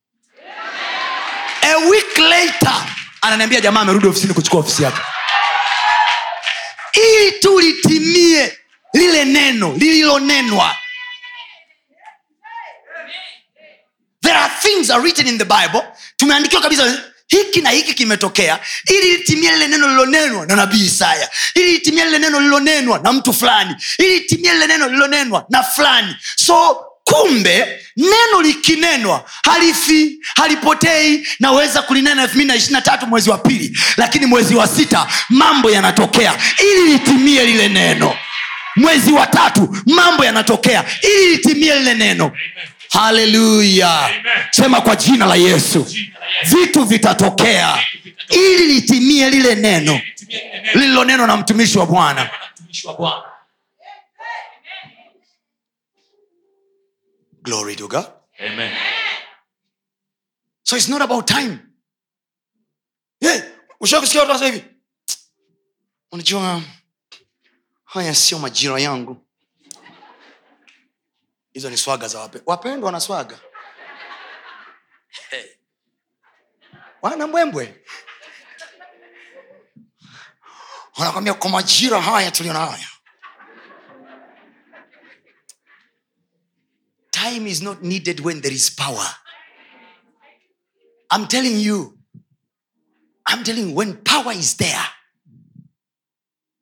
A 1.61 1.75
week 1.77 2.17
later 2.17 2.85
ananiambia 3.21 3.61
jamaa 3.61 3.81
amerudi 3.81 4.07
ofisini 4.07 4.33
kuchukua 4.33 4.59
ofisi 4.59 4.83
yake. 4.83 5.01
Ili 6.93 7.31
tu 7.31 7.59
litimie 7.59 8.57
lile 8.93 9.25
neno 9.25 9.73
lililonenwa 9.73 10.75
there 14.21 14.37
are 14.37 14.49
things 14.61 14.89
are 14.89 15.01
written 15.03 15.27
in 15.27 15.37
the 15.37 15.45
bible. 15.45 15.83
Tumeandikiwa 16.17 16.61
kabisa 16.61 16.97
hiki 17.27 17.61
na 17.61 17.69
hiki 17.69 17.93
kimetokea. 17.93 18.59
Ili 18.89 19.11
litimie 19.17 19.51
lile 19.51 19.67
neno 19.67 19.87
lilonenwa 19.89 20.45
na 20.45 20.55
nabii 20.55 20.85
isaya. 20.85 21.29
Ili 21.55 21.71
litimie 21.71 22.05
lile 22.05 22.19
neno 22.19 22.39
lilonenwa 22.39 22.99
na 22.99 23.13
mtu 23.13 23.33
fulani. 23.33 23.75
Ili 23.97 24.13
litimie 24.13 24.53
lile 24.53 24.67
neno 24.67 24.87
lilonenwa 24.89 25.45
na 25.49 25.63
fulani. 25.63 26.15
So 26.35 26.85
kumbe 27.03 27.79
neno 27.97 28.41
likinenwa 28.41 29.25
halifi 29.43 30.19
halipotei. 30.35 31.27
Naweza 31.39 31.81
kulinena 31.81 32.21
elfu 32.23 32.37
na 32.37 32.55
ishirina 32.55 32.81
tatu 32.81 33.07
mwezi 33.07 33.29
wa 33.29 33.37
pili. 33.37 33.77
Lakini 33.97 34.25
mwezi 34.25 34.55
wa 34.55 34.67
sita 34.67 35.07
mambo 35.29 35.71
yanatokea. 35.71 36.35
Ili 36.59 36.93
litimie 36.93 37.45
lile 37.45 37.69
neno. 37.69 38.15
Mwezi 38.75 39.11
wa 39.11 39.27
tatu 39.27 39.77
mambo 39.85 40.25
yanatokea. 40.25 40.85
Ili 41.01 41.31
litimie 41.31 41.75
lile 41.75 41.93
neno 41.93 42.31
haleluya 42.91 44.09
sema 44.51 44.81
kwa 44.81 44.95
jina 44.95 45.25
la 45.25 45.35
yesu. 45.35 45.87
Vitu 46.43 46.83
vitatokea 46.83 47.79
ili 48.29 48.67
litimie 48.73 49.29
lile 49.29 49.55
neno. 49.55 50.01
Lililo 50.73 51.03
neno 51.05 51.27
na 51.27 51.37
mtumishi 51.37 51.77
wa 51.77 51.85
bwana. 51.85 52.23
Na 52.23 52.31
mtumishi 52.55 52.87
wa 52.87 52.93
Bwana. 52.93 53.23
glory 57.43 57.75
to 57.75 57.87
god. 57.87 58.05
Amen. 58.39 58.71
so 60.63 60.75
it's 60.77 60.87
not 60.89 61.01
about 61.01 61.25
time. 61.27 61.57
Hey, 63.19 63.41
ushakusikia 63.79 64.23
watu 64.23 64.43
hivi? 64.43 64.63
Unajua 66.11 66.61
haya 67.85 68.15
sio 68.15 68.39
majira 68.39 68.79
yangu 68.79 69.17
hizo 71.53 71.69
ni 71.69 71.77
swaga 71.77 72.07
za 72.07 72.19
wape 72.19 72.41
wapendwa 72.45 72.85
wana 72.87 72.99
swaga. 72.99 73.39
Hey. 75.29 75.45
wana 77.01 77.27
mbwembwe. 77.27 77.83
Wanakwambia 80.97 81.33
kwa 81.33 81.49
majira 81.49 82.01
haya 82.01 82.31
tulio 82.31 82.53
nayo 82.53 82.77
time 87.11 87.47
is 87.47 87.61
not 87.61 87.81
needed 87.81 88.19
when 88.19 88.41
there 88.41 88.55
is 88.55 88.69
power. 88.69 89.07
I'm 91.11 91.27
telling 91.27 91.59
you. 91.61 91.97
I'm 93.27 93.43
telling 93.43 93.69
you 93.69 93.75
when 93.75 93.93
power 94.03 94.31
is 94.33 94.57
there. 94.57 94.85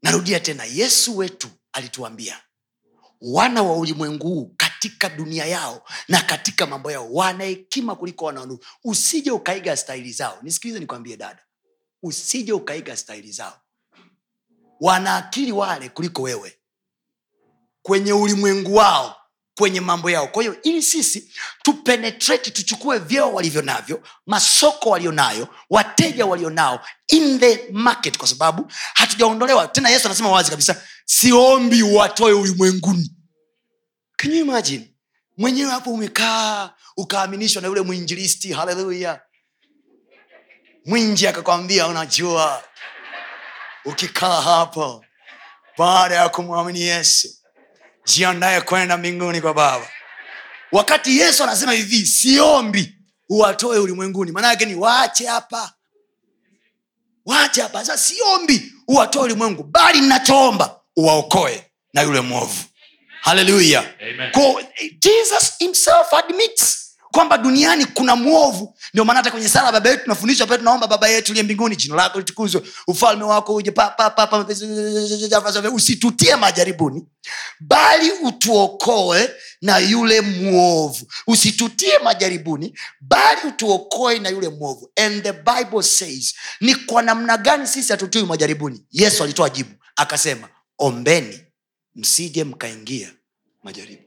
Narudia 0.03 0.39
tena 0.39 0.63
yesu 0.65 1.17
wetu 1.17 1.47
alituambia 1.73 2.41
wana 3.21 3.63
wa 3.63 3.77
ulimwengu 3.77 4.27
huu 4.27 4.45
katika 4.79 5.09
dunia 5.09 5.45
yao 5.45 5.83
na 6.07 6.21
katika 6.21 6.65
mambo 6.65 6.91
yao. 6.91 7.13
Wana 7.13 7.43
hekima 7.43 7.95
kuliko 7.95 8.25
wana 8.25 8.57
usije 8.83 9.31
ukaiga 9.31 9.77
staili 9.77 10.11
zao. 10.11 10.39
Nisikilize 10.41 10.79
nikwambie 10.79 11.17
dada. 11.17 11.39
Usije 12.03 12.53
ukaiga 12.53 12.97
staili 12.97 13.31
zao. 13.31 13.59
Wana 14.81 15.15
akili 15.15 15.51
wale 15.51 15.89
kuliko 15.89 16.21
wewe. 16.21 16.57
Kwenye 17.81 18.13
ulimwengu 18.13 18.75
wao 18.75 19.15
kwenye 19.57 19.81
mambo 19.81 20.09
yao. 20.09 20.27
Kwa 20.27 20.43
hiyo 20.43 20.61
ili 20.61 20.81
sisi 20.81 21.31
tupenetrate 21.63 22.51
tuchukue 22.51 22.99
vyeo 22.99 23.33
walivyo 23.33 23.61
navyo 23.61 24.03
masoko 24.25 24.89
walionayo 24.89 25.47
wateja 25.69 26.25
walionao 26.25 26.79
in 27.07 27.39
the 27.39 27.67
market 27.71 28.17
kwa 28.17 28.27
sababu 28.27 28.71
hatujaondolewa. 28.93 29.67
Tena 29.67 29.89
yesu 29.89 30.05
anasema 30.07 30.29
wazi 30.31 30.49
kabisa 30.49 30.83
siombi 31.05 31.83
watoe 31.83 32.33
ulimwenguni 32.33 33.18
can 34.19 34.31
you 34.33 34.41
imagine? 34.45 34.93
Mwenyewe 35.37 35.71
hapo 35.71 35.91
umekaa 35.93 36.73
ukaaminishwa 36.97 37.61
na 37.61 37.67
yule 37.67 37.81
mwinjilisti 37.81 38.53
haleluya 38.53 39.21
mwinji 40.85 41.27
akakwambia 41.27 41.87
unajua 41.87 42.63
ukikaa 43.85 44.41
hapo 44.41 45.05
baada 45.77 46.15
ya 46.15 46.29
kumwamini 46.29 46.81
yesu 46.81 47.29
jiandaye 48.05 48.61
kwenda 48.61 48.97
mbinguni 48.97 49.41
kwa 49.41 49.53
baba. 49.53 49.87
Wakati 50.71 51.17
yesu 51.19 51.43
anasema 51.43 51.71
hivi 51.71 52.05
siombi 52.05 52.95
uwatoe 53.29 53.77
ulimwenguni. 53.79 54.31
Maana 54.31 54.47
yake 54.47 54.65
ni 54.65 54.75
waache 54.75 55.27
hapa. 55.27 55.73
Waache 57.25 57.61
hapa. 57.61 57.85
Sa 57.85 57.97
siombi 57.97 58.73
uwatoe 58.87 59.23
ulimwengu 59.23 59.63
bali 59.63 60.01
nachoomba 60.01 60.79
uwaokoe 60.95 61.71
na 61.93 62.01
yule 62.01 62.21
mwovu 62.21 62.63
haleluya 63.29 63.83
jesus 64.99 65.57
himself 65.59 66.13
admits 66.13 66.89
kwamba 67.11 67.37
duniani 67.37 67.85
kuna 67.85 68.15
mwovu. 68.15 68.77
Ndio 68.93 69.05
maana 69.05 69.17
hata 69.19 69.31
kwenye 69.31 69.49
sala 69.49 69.71
baba 69.71 69.89
yetu 69.89 70.03
tunafundishwa 70.03 70.47
pale 70.47 70.57
tunaomba 70.57 70.87
baba 70.87 71.07
yetu 71.07 71.33
liye 71.33 71.43
mbinguni 71.43 71.75
jina 71.75 71.95
lako 71.95 72.17
litukuzwe. 72.19 72.61
Ufalme 72.87 73.23
wako 73.23 73.55
uje 73.55 73.71
pa, 73.71 73.89
pa, 73.89 74.09
pa, 74.09 74.27
pa, 74.27 74.45
usitutie 75.73 76.35
majaribuni 76.35 77.05
bali 77.59 78.11
utuokoe 78.11 79.29
na 79.61 79.77
yule 79.77 80.21
mwovu. 80.21 81.07
Usitutie 81.27 81.99
majaribuni 82.03 82.79
bali 83.01 83.41
utuokoe 83.47 84.19
na 84.19 84.29
yule 84.29 84.49
mwovu. 84.49 84.91
And 84.95 85.23
the 85.23 85.33
bible 85.33 85.83
says 85.83 86.33
ni 86.61 86.75
kwa 86.75 87.01
namna 87.01 87.37
gani 87.37 87.67
sisi 87.67 87.91
hatutui 87.91 88.23
majaribuni? 88.23 88.85
Yesu 88.91 89.23
alitoa 89.23 89.49
jibu 89.49 89.71
akasema 89.95 90.49
ombeni 90.77 91.39
msije 91.95 92.43
mkaingia 92.43 93.11
majaribu. 93.63 94.03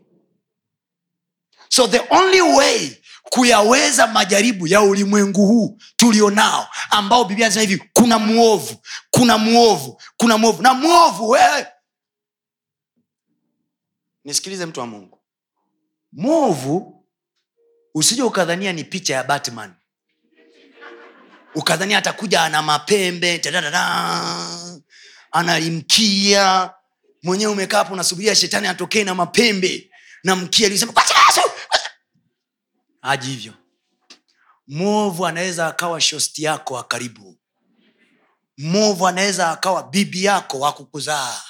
So 1.69 1.87
the 1.89 2.01
only 2.11 2.41
way 2.41 3.03
kuyaweza 3.23 4.07
majaribu 4.07 4.67
ya 4.67 4.83
ulimwengu 4.83 5.47
huu 5.47 5.79
tulionao 5.97 6.69
ambao 6.91 7.25
biblia 7.25 7.47
anasema 7.47 7.67
hivi 7.69 7.91
kuna 7.93 8.19
mwovu 8.19 8.83
kuna 9.11 9.39
mwovu 9.39 10.01
kuna 10.17 10.39
mwovu. 10.39 10.63
Na 10.63 10.75
mwovu 10.75 11.29
wewe! 11.29 11.67
Nisikilize 14.25 14.67
mtu 14.67 14.81
wa 14.81 14.87
mungu. 14.87 15.19
Mwovu 16.13 17.05
usije 17.95 18.23
ukadhania 18.23 18.73
ni 18.73 18.85
picha 18.85 19.15
ya 19.15 19.25
batman. 19.25 19.75
Ukadhania 21.55 21.99
atakuja 21.99 22.43
ana 22.43 22.63
mapembe 22.63 23.39
tadadada, 23.39 23.83
analimkia 25.33 26.75
mwenyewe 27.23 27.53
umekaa 27.53 27.79
hapo 27.79 27.93
unasubiria 27.93 28.35
shetani 28.35 28.67
atokee 28.67 29.05
na 29.05 29.15
mapembe 29.15 29.91
na 30.25 30.37
mkia. 30.37 30.69
Lisema 30.69 30.93
haji 33.01 33.29
hivyo. 33.31 33.53
Mwovu 34.69 35.27
anaweza 35.27 35.67
akawa 35.67 36.01
shosti 36.01 36.43
yako 36.43 36.75
wa 36.75 36.85
karibu. 36.85 37.37
Mwovu 38.59 39.07
anaweza 39.07 39.51
akawa 39.51 39.83
bibi 39.83 40.25
yako 40.25 40.61
wa 40.61 40.73
kukuzaa. 40.73 41.43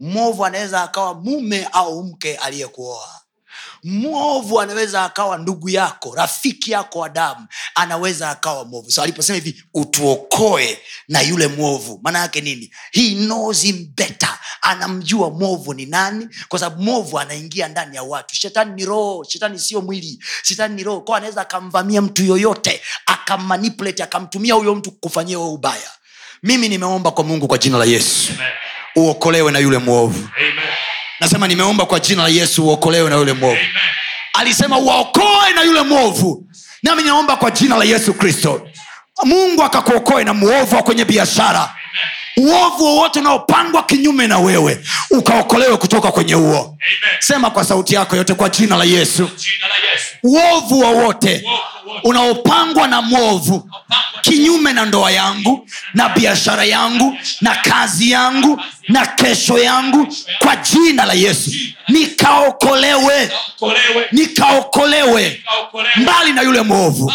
Mwovu 0.00 0.44
anaweza 0.44 0.82
akawa 0.82 1.14
mume 1.14 1.64
au 1.72 2.02
mke 2.04 2.36
aliyekuoa 2.36 3.19
mwovu 3.84 4.60
anaweza 4.60 5.04
akawa 5.04 5.38
ndugu 5.38 5.68
yako 5.68 6.14
rafiki 6.14 6.70
yako 6.70 6.98
wa 6.98 7.08
damu 7.08 7.46
anaweza 7.74 8.30
akawa 8.30 8.64
mwovu. 8.64 8.90
So 8.90 9.02
aliposema 9.02 9.34
hivi 9.38 9.64
utuokoe 9.74 10.78
na 11.08 11.20
yule 11.20 11.46
mwovu. 11.46 12.00
Maana 12.02 12.18
yake 12.18 12.40
nini? 12.40 12.72
He 12.92 13.14
knows 13.14 13.62
him 13.62 13.86
better. 13.96 14.38
Anamjua 14.62 15.30
mwovu 15.30 15.74
ni 15.74 15.86
nani 15.86 16.28
kwa 16.48 16.58
sababu 16.58 16.82
mwovu 16.82 17.18
anaingia 17.18 17.68
ndani 17.68 17.96
ya 17.96 18.02
watu. 18.02 18.34
Shetani 18.34 18.72
ni 18.74 18.84
roho 18.84 19.24
shetani 19.28 19.58
sio 19.58 19.80
mwili 19.80 20.18
shetani 20.42 20.74
ni 20.74 20.82
roho. 20.82 21.00
Kwa 21.00 21.16
anaweza 21.16 21.40
akamvamia 21.40 22.02
mtu 22.02 22.24
yoyote 22.24 22.80
akammanipulate 23.06 24.02
akamtumia 24.02 24.54
huyo 24.54 24.74
mtu 24.74 24.90
kufanyia 24.90 25.38
wewe 25.38 25.50
ubaya. 25.50 25.90
Mimi 26.42 26.68
nimeomba 26.68 27.10
kwa 27.10 27.24
mungu 27.24 27.48
kwa 27.48 27.58
jina 27.58 27.78
la 27.78 27.84
yesu. 27.84 28.32
Amen. 28.34 28.52
uokolewe 28.96 29.52
na 29.52 29.58
yule 29.58 29.78
mwovu. 29.78 30.28
Amen. 30.38 30.69
Nasema 31.20 31.48
nimeomba 31.48 31.86
kwa 31.86 32.00
jina 32.00 32.22
la 32.22 32.28
yesu 32.28 32.64
uokolewe 32.66 33.10
na 33.10 33.16
yule 33.16 33.32
mwovu. 33.32 33.58
Alisema 34.34 34.78
uwaokoe 34.78 35.52
na 35.54 35.62
yule 35.62 35.82
mwovu. 35.82 36.46
Nami 36.82 37.02
naomba 37.02 37.36
kwa 37.36 37.50
jina 37.50 37.76
la 37.76 37.84
yesu 37.84 38.14
kristo. 38.14 38.68
Mungu 39.24 39.62
akakuokoe 39.62 40.24
na 40.24 40.34
mwovu 40.34 40.76
wa 40.76 40.82
kwenye 40.82 41.04
biashara 41.04 41.74
uovu 42.36 42.84
wowote 42.84 43.18
unaopangwa 43.20 43.82
kinyume 43.82 44.26
na 44.26 44.38
wewe 44.38 44.84
ukaokolewe 45.10 45.76
kutoka 45.76 46.12
kwenye 46.12 46.34
huo. 46.34 46.76
Sema 47.18 47.50
kwa 47.50 47.64
sauti 47.64 47.94
yako 47.94 48.16
yote 48.16 48.34
kwa 48.34 48.48
jina 48.48 48.76
la 48.76 48.84
yesu. 48.84 49.30
Uovu 50.22 50.80
wowote 50.80 51.04
Wote, 51.04 51.44
wote. 51.86 52.00
unaopangwa 52.04 52.88
na 52.88 53.02
mwovu 53.02 53.70
kinyume 54.20 54.72
na 54.72 54.84
ndoa 54.86 55.10
yangu 55.10 55.66
na 55.94 56.08
biashara 56.08 56.64
yangu 56.64 57.16
na 57.40 57.54
kazi 57.54 58.10
yangu 58.10 58.60
na 58.88 59.06
kesho 59.06 59.58
yangu 59.58 60.06
kwa 60.38 60.56
jina 60.56 61.04
la 61.04 61.12
yesu. 61.12 61.50
Nikaokolewe. 61.88 63.30
Nikaokolewe. 64.12 65.42
Mbali 65.96 66.32
na 66.32 66.42
yule 66.42 66.62
mwovu 66.62 67.12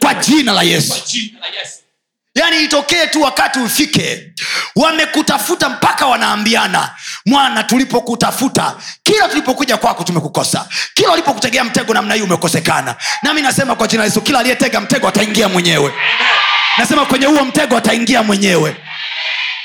kwa 0.00 0.14
jina 0.14 0.52
la 0.52 0.62
yesu 0.62 0.94
yaani 2.36 2.64
itokee 2.64 3.06
tu 3.06 3.22
wakati 3.22 3.58
ufike 3.58 4.32
wamekutafuta 4.76 5.68
mpaka 5.68 6.06
wanaambiana 6.06 6.90
mwana 7.26 7.64
tulipokutafuta 7.64 8.76
kila 9.02 9.28
tulipokuja 9.28 9.76
kwako 9.76 10.04
tumekukosa. 10.04 10.68
Kila 10.94 11.12
ulipokutegea 11.12 11.64
mtego 11.64 11.94
namna 11.94 12.14
hii 12.14 12.22
umekosekana. 12.22 12.96
Nami 13.22 13.42
nasema 13.42 13.74
kwa 13.74 13.86
jina 13.88 14.04
yesu 14.04 14.20
kila 14.20 14.38
aliyetega 14.38 14.80
mtego 14.80 15.08
ataingia 15.08 15.48
mwenyewe. 15.48 15.92
Nasema 16.78 17.04
kwenye 17.06 17.26
huo 17.26 17.44
mtego 17.44 17.76
ataingia 17.76 18.22
mwenyewe. 18.22 18.76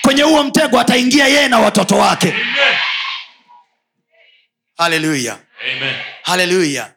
Kwenye 0.01 0.21
huo 0.23 0.43
mtego 0.43 0.79
ataingia 0.79 1.27
yeye 1.27 1.47
na 1.47 1.59
watoto 1.59 1.97
wake. 1.97 2.33
Haleluya 4.77 5.37
haleluya 6.23 6.91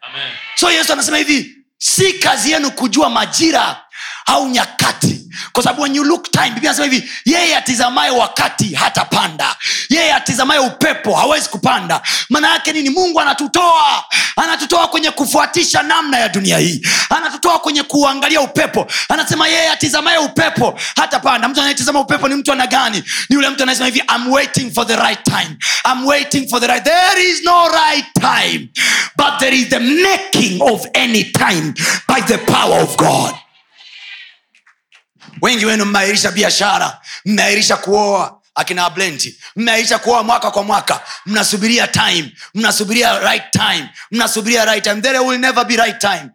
so 0.55 0.71
yesu 0.71 0.93
anasema 0.93 1.17
hivi 1.17 1.55
si 1.77 2.13
kazi 2.13 2.51
yenu 2.51 2.71
kujua 2.71 3.09
majira 3.09 3.81
au 4.25 4.47
nyakati 4.49 5.14
kwa 5.53 5.63
sababu 5.63 5.81
when 5.81 5.95
you 5.95 6.03
look 6.03 6.31
time 6.31 6.49
biblia 6.49 6.69
anasema 6.71 6.93
hivi 6.93 7.11
yeye 7.25 7.55
atizamaye 7.57 8.11
wakati 8.11 8.73
hatapanda. 8.73 9.55
Yeye 9.89 10.13
atizamaye 10.13 10.59
upepo 10.59 11.15
hawezi 11.15 11.49
kupanda. 11.49 12.01
Maana 12.29 12.49
yake 12.49 12.73
nini? 12.73 12.89
Mungu 12.89 13.19
anatutoa. 13.21 14.03
Anatutoa 14.35 14.87
kwenye 14.87 15.11
kufuatisha 15.11 15.83
namna 15.83 16.17
ya 16.19 16.29
dunia 16.29 16.57
hii. 16.57 16.81
Anatutoa 17.09 17.59
kwenye 17.59 17.83
kuangalia 17.83 18.41
upepo. 18.41 18.87
Anasema 19.09 19.47
yeye 19.47 19.69
atizamaye 19.69 20.17
upepo 20.17 20.79
hatapanda. 20.95 21.47
Mtu 21.47 21.59
anayetizama 21.59 21.99
upepo 21.99 22.27
ni 22.27 22.35
mtu 22.35 22.51
ana 22.51 22.67
gani? 22.67 23.03
Ni 23.29 23.35
yule 23.35 23.49
mtu 23.49 23.63
anayesema 23.63 23.85
hivi 23.85 24.03
I'm 24.15 24.31
waiting 24.31 24.71
for 24.73 24.87
the 24.87 24.95
right 24.95 25.23
time. 25.23 25.57
I'm 25.91 26.05
waiting 26.07 26.47
for 26.49 26.61
the 26.61 26.67
right 26.67 26.83
there 26.83 27.29
is 27.29 27.43
no 27.43 27.67
right 27.69 28.05
time 28.13 28.69
but 29.17 29.37
there 29.39 29.57
is 29.57 29.69
the 29.69 29.79
making 29.79 30.61
of 30.61 30.85
any 30.93 31.23
time 31.23 31.73
by 32.07 32.21
the 32.21 32.37
power 32.37 32.81
of 32.83 32.97
god 32.97 33.35
wengi 35.41 35.65
wenu 35.65 35.85
mmeairisha 35.85 36.31
biashara 36.31 37.01
mmeairisha 37.25 37.77
kuoa 37.77 38.41
akina 38.55 38.89
blenti 38.89 39.39
mmeairisha 39.55 39.99
kuoa 39.99 40.23
mwaka 40.23 40.51
kwa 40.51 40.63
mwaka. 40.63 41.01
Mnasubiria 41.25 41.87
time 41.87 42.31
mnasubiria 42.53 43.19
right 43.19 43.43
time 43.51 43.89
mnasubiria 44.11 44.65
right 44.65 44.83
time. 44.83 45.01
There 45.01 45.19
will 45.19 45.39
never 45.39 45.65
be 45.65 45.75
right 45.77 45.99
time. 45.99 46.29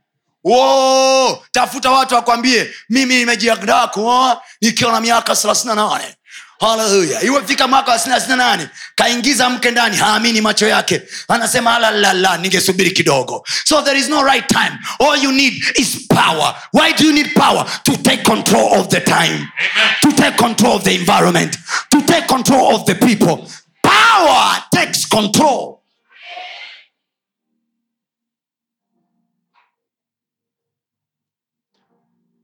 Whoa, 0.45 1.45
tafuta 1.53 1.91
watu 1.91 2.15
wakwambie 2.15 2.71
mimi 2.91 3.15
nimejiandaa 3.19 3.87
kuoa 3.89 4.43
nikiwa 4.61 4.93
na 4.93 5.01
miaka 5.01 5.37
thelathini 5.37 5.75
na 5.75 5.89
nane 5.89 6.15
haleluya. 6.61 7.23
Iwefika 7.23 7.69
mwaka 7.69 7.93
wa 7.93 7.99
sinasina 7.99 8.37
nane 8.37 8.69
kaingiza 8.95 9.51
mke 9.51 9.71
ndani 9.71 9.97
haamini 9.97 10.41
macho 10.41 10.67
yake. 10.69 11.03
Anasema 11.29 11.75
alalala 11.77 12.37
ningesubiri 12.39 12.91
kidogo. 12.91 13.45
So 13.65 13.83
there 13.83 13.99
is 13.99 14.09
no 14.09 14.23
right 14.23 14.47
time. 14.49 14.79
All 14.99 15.23
you 15.25 15.33
need 15.33 15.55
is 15.77 16.07
power. 16.09 16.55
Why 16.73 16.93
do 16.93 17.05
you 17.05 17.13
need 17.13 17.35
power? 17.35 17.67
To 17.85 17.97
take 17.97 18.23
control 18.25 18.81
of 18.81 18.89
the 18.89 19.01
time. 19.01 19.49
To 20.03 20.13
take 20.13 20.37
control 20.37 20.77
of 20.77 20.85
the 20.85 20.95
environment. 20.95 21.57
To 21.91 22.03
take 22.03 22.27
control 22.29 22.75
of 22.75 22.87
the 22.87 22.95
people. 22.95 23.49
Power 23.83 24.63
takes 24.75 25.07
control. 25.07 25.81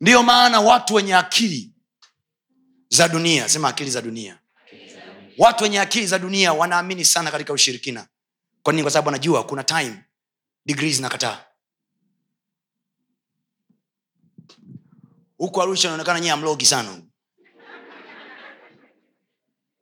Ndiyo 0.00 0.22
maana 0.22 0.61
watu 0.61 0.94
wenye 0.94 1.14
akili 1.16 1.70
za 2.88 3.09
dunia. 3.09 3.49
Sema 3.49 3.68
akili 3.68 3.90
za 3.90 4.03
dunia. 4.03 4.38
Watu 5.38 5.64
wenye 5.64 5.81
akili 5.81 6.07
za 6.07 6.18
dunia 6.18 6.53
wanaamini 6.53 7.05
sana 7.05 7.31
katika 7.31 7.53
ushirikina. 7.53 8.07
Kwa 8.62 8.72
nini? 8.72 8.83
Kwa 8.83 8.90
sababu 8.90 9.07
wanajua 9.07 9.44
kuna 9.46 9.64
time 9.64 10.05
digrii 10.66 10.92
zinakataa. 10.92 11.44
Huku 15.38 15.62
arusha 15.62 15.88
inaonekana 15.88 16.20
nyie 16.20 16.31
amlogi 16.31 16.66
sana 16.66 17.03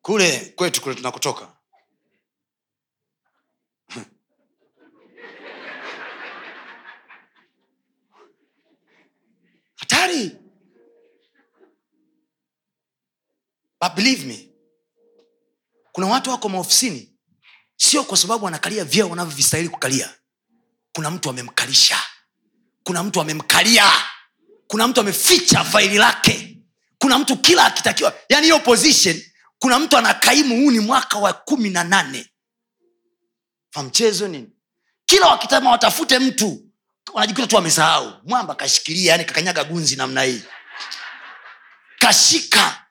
kule 0.02 0.52
kwetu 0.56 0.80
kule 0.82 0.94
tunakotoka. 0.94 1.52
Hatari 9.76 10.36
but 13.84 13.94
believe 13.96 14.24
me 14.26 14.48
kuna 15.92 16.06
watu 16.06 16.30
wako 16.30 16.48
maofisini 16.48 17.14
sio 17.76 18.04
kwa 18.04 18.16
sababu 18.16 18.44
wanakalia 18.44 18.84
vyeo 18.84 19.08
wanavyovistahili 19.08 19.68
kukalia. 19.68 20.14
Kuna 20.92 21.10
mtu 21.10 21.30
amemkalisha. 21.30 21.98
Kuna 22.84 23.02
mtu 23.02 23.20
amemkalia. 23.20 23.90
Kuna 24.66 24.88
mtu 24.88 25.00
ameficha 25.00 25.64
faili 25.64 25.98
lake. 25.98 26.58
Kuna 26.98 27.18
mtu 27.18 27.36
kila 27.36 27.64
akitakiwa 27.64 28.14
yani 28.28 28.44
hiyo 28.46 28.60
position 28.60 29.22
kuna 29.58 29.78
mtu 29.78 29.96
anakaimu 29.96 30.56
huu 30.56 30.70
ni 30.70 30.80
mwaka 30.80 31.18
wa 31.18 31.32
kumi 31.32 31.70
na 31.70 31.84
nane. 31.84 32.30
Fa 33.70 33.82
nini? 34.28 34.50
Kila 35.06 35.26
wakitama 35.26 35.70
watafute 35.70 36.18
mtu 36.18 36.64
wanajikuta 37.12 37.46
tu 37.46 37.56
wamesahau. 37.56 38.12
Mwamba 38.24 38.54
kashikilia 38.54 39.12
yani 39.12 39.24
kakanyaga 39.24 39.64
gunzi 39.64 39.96
namna 39.96 40.22
hii. 40.22 40.42
Kashika 41.98 42.83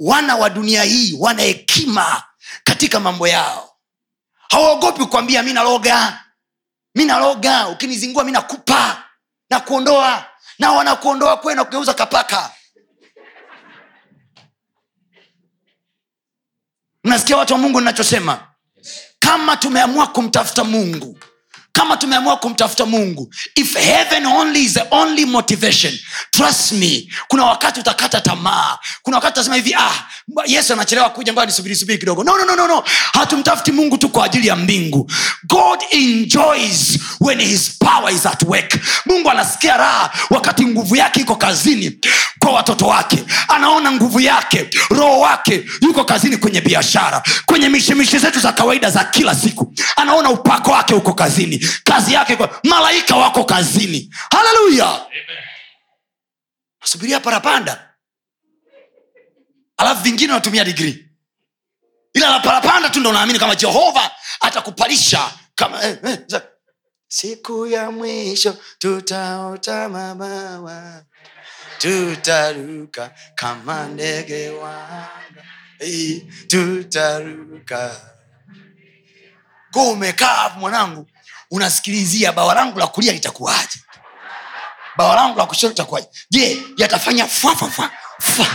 wana 0.00 0.36
wa 0.36 0.50
dunia 0.50 0.82
hii 0.82 1.16
wana 1.18 1.42
hekima 1.42 2.22
katika 2.64 3.00
mambo 3.00 3.28
yao. 3.28 3.76
Hawaogopi 4.50 5.00
kukwambia 5.04 5.42
mi 5.42 5.52
naloga 5.52 6.24
mi 6.94 7.04
naloga 7.04 7.68
ukinizingua 7.68 8.24
mi 8.24 8.32
nakupa 8.32 9.04
na 9.50 9.60
kuondoa 9.60 10.24
na 10.58 10.72
wanakuondoa 10.72 11.36
kwe 11.36 11.54
na 11.54 11.64
kugeuza 11.64 11.94
kapaka. 11.94 12.50
Mnasikia 17.04 17.36
watu 17.36 17.52
wa 17.52 17.58
mungu 17.58 17.80
ninachosema? 17.80 18.46
Kama 19.18 19.56
tumeamua 19.56 20.06
kumtafuta 20.06 20.64
mungu 20.64 21.18
kama 21.72 21.96
tumeamua 21.96 22.36
kumtafuta 22.36 22.86
mungu 22.86 23.34
if 23.54 23.74
heaven 23.76 24.26
only 24.26 24.62
is 24.64 24.72
the 24.74 24.84
only 24.90 25.24
motivation 25.26 25.98
trust 26.30 26.72
me 26.72 27.08
kuna 27.28 27.44
wakati 27.44 27.80
utakata 27.80 28.20
tamaa. 28.20 28.78
Kuna 29.02 29.16
wakati 29.16 29.32
utasema 29.32 29.56
hivi 29.56 29.74
ah 29.74 29.92
yesu 30.46 30.72
anachelewa 30.72 31.10
kuja 31.10 31.32
ngoja 31.32 31.46
nisubiri 31.46 31.76
subiri 31.76 31.98
kidogo? 31.98 32.24
No, 32.24 32.38
no, 32.38 32.44
no, 32.44 32.56
no, 32.56 32.66
no. 32.68 32.84
hatumtafuti 33.12 33.72
mungu 33.72 33.98
tu 33.98 34.08
kwa 34.08 34.24
ajili 34.24 34.46
ya 34.46 34.56
mbingu. 34.56 35.10
God 35.48 35.78
enjoys 35.90 36.98
when 37.20 37.40
his 37.40 37.70
power 37.78 38.12
is 38.14 38.26
at 38.26 38.42
work. 38.42 38.78
Mungu 39.06 39.30
anasikia 39.30 39.76
raha 39.76 40.10
wakati 40.30 40.66
nguvu 40.66 40.96
yake 40.96 41.20
iko 41.20 41.36
kazini 41.36 41.98
kwa 42.38 42.52
watoto 42.52 42.86
wake. 42.86 43.24
Anaona 43.48 43.92
nguvu 43.92 44.20
yake 44.20 44.70
roho 44.90 45.20
wake 45.20 45.64
yuko 45.82 46.04
kazini 46.04 46.36
kwenye 46.36 46.60
biashara 46.60 47.22
kwenye 47.46 47.68
mishimishi 47.68 48.18
zetu 48.18 48.40
za 48.40 48.52
kawaida 48.52 48.90
za 48.90 49.04
kila 49.04 49.34
siku. 49.34 49.74
Anaona 49.96 50.30
upako 50.30 50.70
wake 50.70 50.94
uko 50.94 51.12
kazini 51.14 51.59
kazi 51.84 52.12
yake 52.12 52.36
kwa 52.36 52.60
malaika 52.64 53.16
wako 53.16 53.44
kazini. 53.44 54.14
Haleluya! 54.30 55.06
Nasubiria 56.80 57.20
parapanda. 57.20 57.94
Alafu 59.76 60.02
vingine 60.02 60.32
unatumia 60.32 60.64
digrii 60.64 61.10
ila 62.14 62.30
la 62.30 62.40
parapanda 62.40 62.88
tu 62.90 63.00
ndo 63.00 63.10
unaamini 63.10 63.38
kama 63.38 63.54
jehova 63.54 64.10
atakupalisha 64.40 65.32
kama 65.54 65.82
eh, 65.84 65.98
eh, 66.04 66.42
siku 67.08 67.66
ya 67.66 67.90
mwisho 67.90 68.56
tutaota 68.78 69.88
mabawa. 69.88 71.02
Tutaruka 71.78 73.10
kama 73.34 73.86
ndege 73.86 74.48
wanga. 74.48 75.44
Tutaruka. 76.48 78.00
Ko 79.72 79.90
umekaa 79.92 80.48
mwanangu 80.48 81.06
unasikilizia 81.50 82.32
bawa 82.32 82.54
langu 82.54 82.78
la 82.78 82.86
kulia 82.86 83.12
litakuwaje? 83.12 83.78
Bawa 84.96 85.14
langu 85.14 85.38
la 85.38 85.46
kushoto 85.46 85.68
litakuwaje? 85.68 86.08
Je 86.30 86.62
yatafanya 86.76 87.26
fwafafa 87.26 87.90
fa 88.20 88.46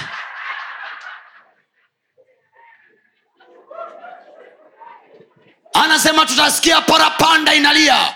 anasema 5.73 6.25
tutasikia 6.25 6.81
parapanda 6.81 7.53
inalia. 7.53 8.15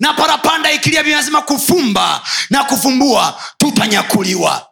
Na 0.00 0.12
parapanda 0.14 0.72
ikilia 0.72 1.02
vinasema 1.02 1.42
kufumba 1.42 2.22
na 2.50 2.64
kufumbua 2.64 3.42
tutanyakuliwa. 3.58 4.66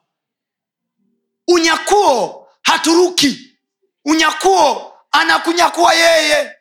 Unyakuo 1.48 2.48
haturuki. 2.62 3.59
Unyakuo 4.05 4.94
anakunyakua 5.12 5.94
yeye 5.94 6.53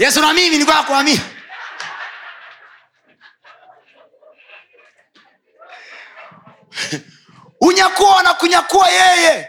yesu 0.00 0.20
na 0.20 0.32
mimi 0.32 0.50
nilikuwa 0.50 0.82
kuamini 0.82 1.20
unyakuo 7.60 8.18
anakunyakua 8.18 8.88
yeye. 8.90 9.46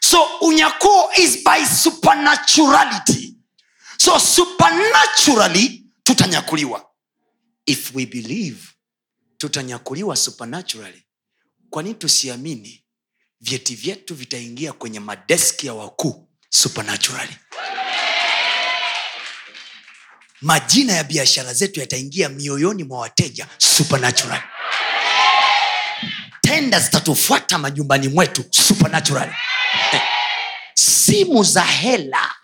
So 0.00 0.24
unyakuo 0.40 1.10
is 1.16 1.44
by 1.44 1.66
supernaturality. 1.66 3.36
So 3.98 4.18
supernaturally 4.18 5.86
tutanyakuliwa. 6.02 6.86
If 7.66 7.94
we 7.94 8.06
believe 8.06 8.68
tutanyakuliwa 9.38 10.16
supernaturally. 10.16 11.02
Kwa 11.70 11.82
tusiamini? 11.82 12.84
Vyeti 13.40 13.74
vyetu 13.74 14.14
vitaingia 14.14 14.72
kwenye 14.72 15.00
madeski 15.00 15.66
ya 15.66 15.74
wakuu 15.74 16.28
supernaturally 16.50 17.36
majina 20.42 20.92
ya 20.92 21.04
biashara 21.04 21.54
zetu 21.54 21.80
yataingia 21.80 22.28
mioyoni 22.28 22.84
mwa 22.84 22.98
wateja 22.98 23.46
supernatural. 23.58 24.42
Tenda 26.40 26.80
zitatufuata 26.80 27.58
majumbani 27.58 28.08
mwetu 28.08 28.44
supernatural. 28.50 29.34
Simu 30.74 31.44
za 31.44 31.62
hela 31.64 32.34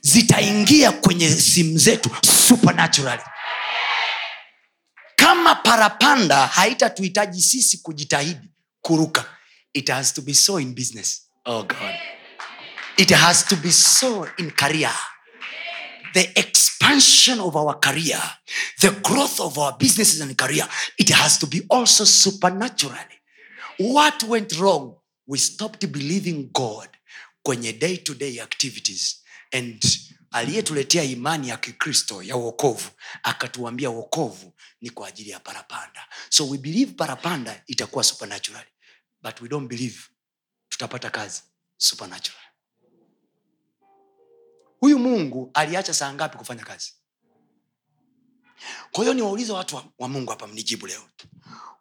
zitaingia 0.00 0.92
kwenye 0.92 1.30
simu 1.30 1.78
zetu 1.78 2.10
supernatural. 2.48 3.20
Kama 5.16 5.54
parapanda 5.54 6.46
haitatuhitaji 6.46 7.42
sisi 7.42 7.78
kujitahidi 7.78 8.48
kuruka 8.80 9.24
it 9.74 9.88
has 9.90 10.14
to 10.14 10.22
be 10.22 10.34
so 10.34 10.60
in 10.60 10.74
business. 10.74 11.22
Oh 11.44 11.62
God. 11.62 11.94
it 12.96 13.10
has 13.10 13.44
to 13.46 13.56
be 13.56 13.72
so 13.72 14.28
in 14.38 14.50
career 14.50 14.94
the 16.12 16.40
expansion 16.40 17.40
of 17.40 17.56
our 17.56 17.80
career 17.80 18.20
the 18.80 18.90
growth 18.90 19.40
of 19.40 19.58
our 19.58 19.76
businesses 19.78 20.20
and 20.20 20.36
career 20.36 20.68
it 20.98 21.10
has 21.10 21.38
to 21.38 21.46
be 21.46 21.62
also 21.70 22.04
supernaturally. 22.04 23.20
What 23.78 24.22
went 24.22 24.58
wrong? 24.58 24.96
We 25.26 25.38
stopped 25.38 25.86
believing 25.92 26.50
god 26.52 26.88
kwenye 27.42 27.72
day 27.72 27.96
to 27.96 28.14
day 28.14 28.40
activities. 28.40 29.22
And 29.52 29.82
aliyetuletea 30.30 31.04
imani 31.04 31.48
ya 31.48 31.56
kikristo 31.56 32.22
ya 32.22 32.36
uokovu 32.36 32.90
akatuambia 33.22 33.90
uokovu 33.90 34.54
ni 34.80 34.90
kwa 34.90 35.08
ajili 35.08 35.30
ya 35.30 35.40
parapanda. 35.40 36.08
So 36.30 36.48
we 36.48 36.58
believe 36.58 36.92
parapanda 36.92 37.62
itakuwa 37.66 38.04
supernatural 38.04 38.64
but 39.22 39.40
we 39.40 39.48
don't 39.48 39.68
believe 39.68 39.98
tutapata 40.68 41.10
kazi 41.10 41.42
supernatural 41.76 42.40
huyu 44.80 44.98
mungu 44.98 45.50
aliacha 45.54 45.94
saa 45.94 46.12
ngapi 46.12 46.38
kufanya 46.38 46.64
kazi? 46.64 46.92
Kwa 48.92 49.04
hiyo 49.04 49.14
niwaulize 49.14 49.52
watu 49.52 49.76
wa, 49.76 49.84
wa 49.98 50.08
mungu 50.08 50.30
hapa 50.30 50.46
mnijibu 50.46 50.86
leo. 50.86 51.02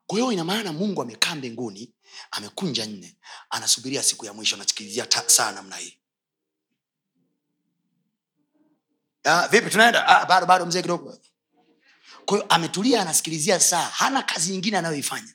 Kwa 0.08 0.20
hiyo 0.20 0.32
ina 0.32 0.44
maana 0.44 0.74
mungu 0.74 1.02
amekaa 1.02 1.36
mbinguni 1.36 1.94
amekunja 2.32 2.86
nne 2.86 3.18
anasubiria 3.50 4.04
siku 4.04 4.26
ya 4.26 4.34
mwisho 4.34 4.56
anasikilizia 4.56 5.08
saa 5.28 5.52
namna 5.52 5.76
hii. 5.76 5.98
Ah, 9.24 9.48
vipi 9.48 9.70
tunaenda? 9.70 10.08
Ah, 10.08 10.26
bado 10.26 10.46
bado 10.46 10.66
mzee 10.66 10.82
kidogo. 10.82 11.18
Kwahiyo 12.26 12.48
ametulia 12.50 13.02
anasikilizia 13.02 13.60
saa 13.60 13.82
hana 13.82 14.24
kazi 14.24 14.52
nyingine 14.52 14.78
anayoifanya. 14.78 15.34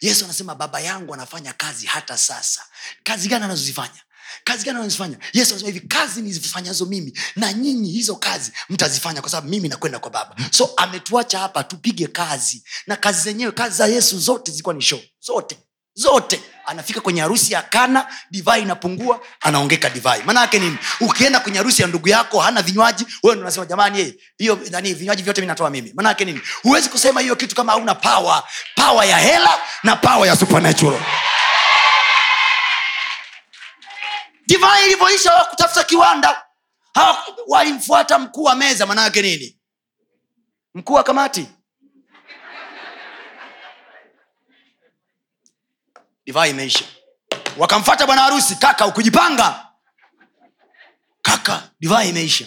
Yesu 0.00 0.24
anasema 0.24 0.54
baba 0.54 0.80
yangu 0.80 1.14
anafanya 1.14 1.52
kazi 1.52 1.86
hata 1.86 2.18
sasa. 2.18 2.66
Kazi 3.02 3.28
gani 3.28 3.44
anazozifanya 3.44 4.02
kazi 4.44 4.64
gani 4.64 4.76
anazozifanya 4.76 5.18
yesu 5.32 5.50
anasema 5.54 5.72
hivi 5.72 5.86
kazi 5.88 6.22
nizifanyazo 6.22 6.86
mimi 6.86 7.18
na 7.36 7.52
nyinyi 7.52 7.90
hizo 7.92 8.16
kazi 8.16 8.52
mtazifanya 8.68 9.20
kwa 9.20 9.30
sababu 9.30 9.48
mimi 9.48 9.68
nakwenda 9.68 9.98
kwa 9.98 10.10
baba. 10.10 10.36
So 10.50 10.70
ametuacha 10.76 11.38
hapa 11.38 11.64
tupige 11.64 12.06
kazi. 12.06 12.64
Na 12.86 12.96
kazi 12.96 13.20
zenyewe 13.20 13.52
kazi 13.52 13.76
za 13.76 13.86
yesu 13.86 14.18
zote 14.18 14.50
zilikuwa 14.50 14.74
ni 14.74 14.82
show. 14.82 15.00
Zote. 15.20 15.58
Zote. 15.94 16.40
Anafika 16.66 17.00
kwenye 17.00 17.20
harusi 17.20 17.52
ya 17.52 17.62
kana 17.62 18.06
divai 18.30 18.62
inapungua 18.62 19.20
anaongeka 19.40 19.90
divai. 19.90 20.22
Maana 20.22 20.40
yake 20.40 20.58
nini? 20.58 20.76
Ukienda 21.00 21.40
kwenye 21.40 21.58
harusi 21.58 21.82
ya 21.82 21.88
ndugu 21.88 22.08
yako 22.08 22.40
hana 22.40 22.62
vinywaji 22.62 23.06
wewe 23.22 23.36
ndo 23.36 23.42
unasema 23.42 23.66
jamani 23.66 24.00
eh, 24.00 24.14
hiyo 24.38 24.58
nani 24.70 24.94
vinywaji 24.94 25.22
vyote 25.22 25.40
vinatoa 25.40 25.70
mimi. 25.70 25.92
Maana 25.94 26.08
yake 26.08 26.24
nini? 26.24 26.40
Huwezi 26.62 26.88
kusema 26.88 27.20
hiyo 27.20 27.36
kitu 27.36 27.54
kama 27.56 27.72
hauna 27.72 27.94
pawa 27.94 28.48
pawa 28.74 29.04
ya 29.04 29.18
hela 29.18 29.50
na 29.82 29.96
pawa 29.96 30.26
ya 30.26 30.36
supernatural 30.36 31.00
divai 34.48 34.86
ilivyoisha 34.86 35.34
wakutafuta 35.34 35.84
kiwanda. 35.84 36.44
Walimfuata 37.46 38.18
mkuu 38.18 38.42
wa 38.42 38.54
meza 38.54 38.86
manaake 38.86 39.22
nini? 39.22 39.58
Mkuu 40.74 40.92
wa 40.94 41.04
kamati. 41.04 41.48
Divai 46.26 46.50
imeisha. 46.50 46.84
Wakamfata 47.56 48.06
bwana 48.06 48.22
harusi 48.22 48.56
kaka 48.56 48.86
ukujipanga 48.86 49.66
kaka 51.22 51.70
divai 51.80 52.08
imeisha. 52.08 52.46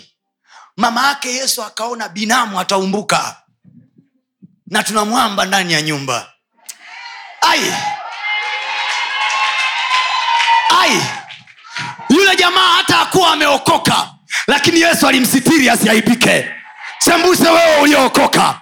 Mama 0.77 1.07
yake 1.07 1.29
yesu 1.35 1.63
akaona 1.63 2.09
binamu 2.09 2.59
ataumbuka. 2.59 3.41
Na 4.67 4.83
tunamwamba 4.83 5.45
ndani 5.45 5.73
ya 5.73 5.81
nyumba. 5.81 6.33
Ai! 7.41 7.73
Ai 10.79 11.20
yule 12.11 12.35
jamaa 12.35 12.73
hata 12.73 12.99
akuwa 12.99 13.31
ameokoka 13.33 14.07
lakini 14.47 14.81
yesu 14.81 15.07
alimsitiri 15.07 15.69
asiaibike. 15.69 16.51
Sembuse 16.99 17.49
wewe 17.49 17.77
uliookoka. 17.81 18.59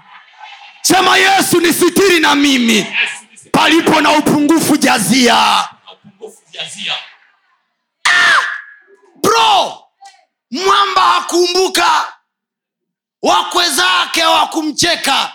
Sema 0.81 1.17
yesu 1.17 1.59
ni 1.61 1.73
sitiri 1.73 2.19
na 2.19 2.35
mimi. 2.35 2.85
Palipo 3.51 4.01
na 4.01 4.11
upungufu 4.11 4.77
jazia. 4.77 5.67
Jazia 6.51 6.93
bro 9.23 9.83
mwamba 10.51 11.01
hakumbuka 11.01 12.07
wakwe 13.21 13.69
zake 13.69 14.21
hawakumcheka 14.21 15.31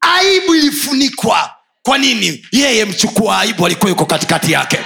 aibu 0.00 0.54
ilifunikwa. 0.54 1.50
Kwa 1.82 1.98
nini? 1.98 2.46
Yeye 2.52 2.84
mchukua 2.84 3.38
aibu 3.40 3.66
alikuwa 3.66 3.90
yuko 3.90 4.06
katikati 4.06 4.52
yake 4.52 4.80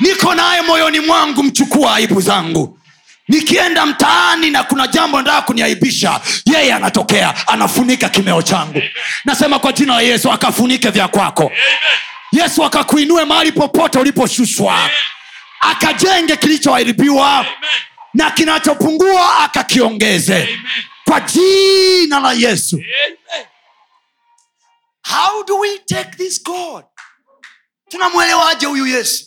niko 0.00 0.34
naye 0.34 0.62
moyoni 0.62 1.00
mwangu 1.00 1.42
mchukua 1.42 1.94
aibu 1.96 2.20
zangu. 2.20 2.78
Nikienda 3.28 3.86
mtaani 3.86 4.50
na 4.50 4.62
kuna 4.64 4.86
jambo 4.86 5.18
nataka 5.18 5.42
kuniaibisha 5.42 6.20
yeye 6.46 6.74
anatokea 6.74 7.48
anafunika 7.48 8.08
kimeo 8.08 8.42
changu. 8.42 8.82
Nasema 9.24 9.58
kwa 9.58 9.72
jina 9.72 9.94
la 9.94 10.00
yesu 10.00 10.32
akafunike 10.32 10.90
vya 10.90 11.08
kwako. 11.08 11.52
Yesu 12.32 12.64
akakuinue 12.64 13.24
mahali 13.24 13.52
popote 13.52 13.98
uliposhushwa. 13.98 14.90
Akajenge 15.60 16.36
kilichoharibiwa 16.36 17.46
na 18.14 18.30
kinachopungua 18.30 19.38
akakiongeze. 19.38 20.36
Amen. 20.36 20.58
kwa 21.04 21.20
jina 21.20 22.20
la 22.20 22.32
yesu. 22.32 22.76
Amen. 22.76 23.46
how 25.02 25.44
do 25.44 25.58
we 25.58 25.78
take 25.78 26.16
this 26.16 26.42
god? 26.44 26.84
Tunamwelewaje 27.88 28.66
huyu 28.66 28.86
yesu 28.86 29.24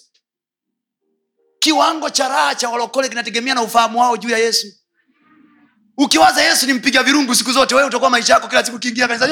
kiwango 1.68 2.09
cha 2.09 2.28
raha 2.28 2.55
cha 2.55 2.70
walokole 2.70 3.09
kinategemea 3.09 3.53
na 3.55 3.61
ufahamu 3.61 3.99
wao 3.99 4.18
juu 4.18 4.30
ya 4.30 4.38
yesu. 4.38 4.68
Ukiwaza 5.97 6.41
yesu 6.43 6.65
ni 6.65 6.74
mpiga 6.74 7.03
virungu 7.03 7.36
siku 7.36 7.51
zote 7.51 7.76
wewe 7.76 7.88
utakuwa 7.88 8.09
maisha 8.09 8.34
yako 8.34 8.47
kila 8.47 8.65
siku 8.65 8.78
ukiingia 8.78 9.07
kanisa. 9.07 9.28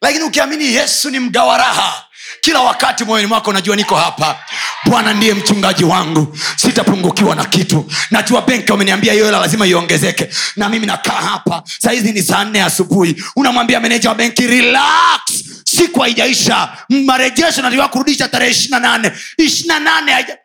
Lakini 0.00 0.24
ukiamini 0.24 0.64
yesu 0.74 1.10
ni 1.10 1.18
mgawa 1.20 1.58
raha 1.58 2.04
kila 2.40 2.60
wakati 2.60 3.04
moyoni 3.04 3.26
mwako 3.26 3.52
najua 3.52 3.76
niko 3.76 3.96
hapa. 3.96 4.38
Bwana 4.84 5.14
ndiye 5.14 5.34
mchungaji 5.34 5.84
wangu. 5.84 6.38
Sitapungukiwa 6.56 7.34
na 7.34 7.44
kitu. 7.44 7.90
Najua 8.10 8.42
benki 8.42 8.72
wameniambia 8.72 9.12
hiyo 9.12 9.24
hela 9.24 9.38
lazima 9.38 9.66
iongezeke. 9.66 10.28
Na 10.56 10.68
mimi 10.68 10.86
nakaa 10.86 11.12
hapa. 11.20 11.62
Sahizi 11.78 12.12
ni 12.12 12.22
saa 12.22 12.44
nne 12.44 12.62
asubuhi. 12.62 13.24
Unamwambia 13.36 13.80
meneja 13.80 14.08
wa 14.08 14.14
benki 14.14 14.46
relax. 14.46 15.20
Siku 15.64 16.00
haijaisha. 16.00 16.76
Marejesho 16.88 17.62
natakiwa 17.62 17.88
kurudisha 17.88 18.28
tarehe 18.28 18.50
ishirina 18.50 18.78
nane. 18.78 19.12
Ishirina 19.38 19.78
nane 19.80 20.12
haija 20.12 20.38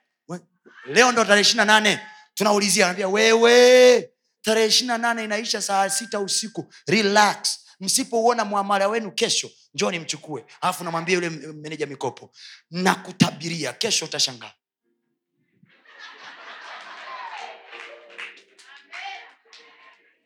leo 0.93 1.11
ndo 1.11 1.23
tarehe 1.25 1.41
ishirina 1.41 1.65
nane. 1.65 1.99
Tunaulizia 2.33 2.85
anaambia 2.85 3.07
wewe 3.07 4.07
tarehe 4.41 4.67
ishirina 4.67 4.97
nane 4.97 5.23
inaisha 5.23 5.61
saa 5.61 5.89
sita 5.89 6.19
usiku. 6.19 6.73
Relax 6.88 7.38
msipouona 7.80 8.45
mwamala 8.45 8.88
wenu 8.88 9.11
kesho 9.11 9.51
njoni 9.73 9.99
mchukue. 9.99 10.45
Alafu 10.61 10.84
namwambia 10.84 11.15
yule 11.15 11.30
meneja 11.30 11.86
mikopo 11.86 12.32
nakutabiria 12.71 13.73
kesho 13.73 14.05
utashangaa. 14.05 14.53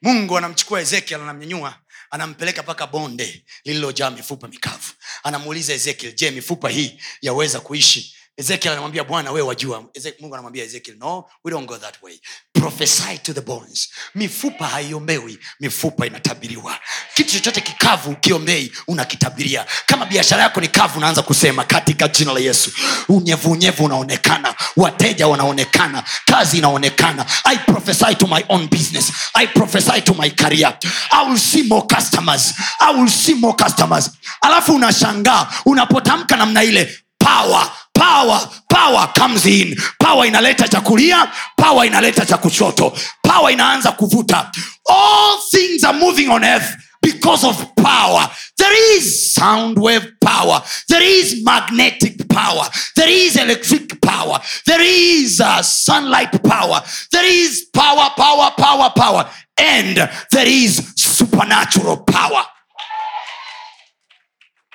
Mungu 0.01 0.37
anamchukua 0.37 0.81
ezekiel 0.81 1.21
anamnyanyua 1.21 1.79
anampeleka 2.09 2.63
mpaka 2.63 2.87
bonde 2.87 3.45
lililojaa 3.65 4.09
mifupa 4.09 4.47
mikavu. 4.47 4.93
Anamuuliza 5.23 5.73
ezekiel 5.73 6.13
je 6.15 6.31
mifupa 6.31 6.69
hii 6.69 6.99
yaweza 7.21 7.59
kuishi 7.59 8.15
ezekiel 8.41 8.71
anamwambia 8.71 9.03
bwana 9.03 9.31
wewe 9.31 9.47
wajua. 9.47 9.83
Mungu 10.19 10.35
anamwambia 10.35 10.63
ezekiel 10.63 10.97
no 10.97 11.25
we 11.43 11.51
don't 11.51 11.67
go 11.67 11.77
that 11.77 11.95
way. 12.03 12.19
Prophesy 12.53 13.17
to 13.23 13.33
the 13.33 13.41
bones. 13.41 13.89
Mifupa 14.15 14.67
haiombewi 14.67 15.39
mifupa 15.59 16.05
inatabiriwa. 16.07 16.79
Kitu 17.13 17.31
chochote 17.31 17.61
kikavu 17.61 18.09
ukiombei 18.11 18.71
unakitabiria. 18.87 19.65
Kama 19.85 20.05
biashara 20.05 20.43
yako 20.43 20.61
ni 20.61 20.67
kavu 20.67 20.97
unaanza 20.97 21.21
kusema 21.21 21.63
katika 21.63 22.07
jina 22.07 22.33
la 22.33 22.39
yesu. 22.39 22.71
Unyevu 23.09 23.51
unyevu 23.51 23.85
unaonekana 23.85 24.55
wateja 24.77 25.27
wanaonekana 25.27 26.03
kazi 26.25 26.57
inaonekana. 26.57 27.25
I 27.43 27.57
prophesy 27.57 28.15
to 28.15 28.27
my 28.27 28.43
own 28.49 28.67
business. 28.69 29.11
I 29.33 29.47
prophesy 29.47 30.01
to 30.01 30.13
my 30.13 30.29
career. 30.29 30.77
I 31.11 31.29
will 31.29 31.39
see 31.39 31.63
more 31.63 31.85
customers. 31.95 32.53
I 32.79 32.93
will 32.95 33.09
see 33.09 33.33
more 33.33 33.55
customers. 33.63 34.09
Alafu 34.41 34.75
unashangaa 34.75 35.47
unapotamka 35.65 36.35
namna 36.37 36.63
ile 36.63 36.97
power 37.17 37.71
power 37.93 38.39
power 38.69 39.11
comes 39.15 39.45
in. 39.45 39.75
Power 39.99 40.25
inaleta 40.25 40.67
cha 40.69 40.81
kulia 40.81 41.31
power 41.57 41.85
inaleta 41.85 42.25
cha 42.25 42.37
kushoto. 42.37 42.91
Power 43.23 43.51
inaanza 43.51 43.91
kuvuta. 43.97 44.51
All 44.89 45.39
things 45.51 45.83
are 45.83 45.97
moving 45.99 46.29
on 46.29 46.43
earth 46.43 46.75
because 47.01 47.43
of 47.43 47.75
power. 47.75 48.29
There 48.57 48.97
is 48.97 49.33
sound 49.33 49.77
wave 49.79 50.07
power. 50.21 50.61
There 50.87 51.03
is 51.03 51.43
magnetic 51.43 52.27
power. 52.29 52.63
There 52.95 53.09
is 53.09 53.37
electric 53.37 54.01
power. 54.01 54.39
There 54.65 54.81
is 54.81 55.39
uh, 55.39 55.61
sunlight 55.61 56.43
power. 56.43 56.81
There 57.11 57.25
is 57.25 57.67
power 57.73 58.09
power 58.15 58.51
power 58.57 58.91
power. 58.95 59.29
And 59.57 59.97
there 60.31 60.47
is 60.47 60.93
supernatural 60.95 61.97
power. 62.03 62.43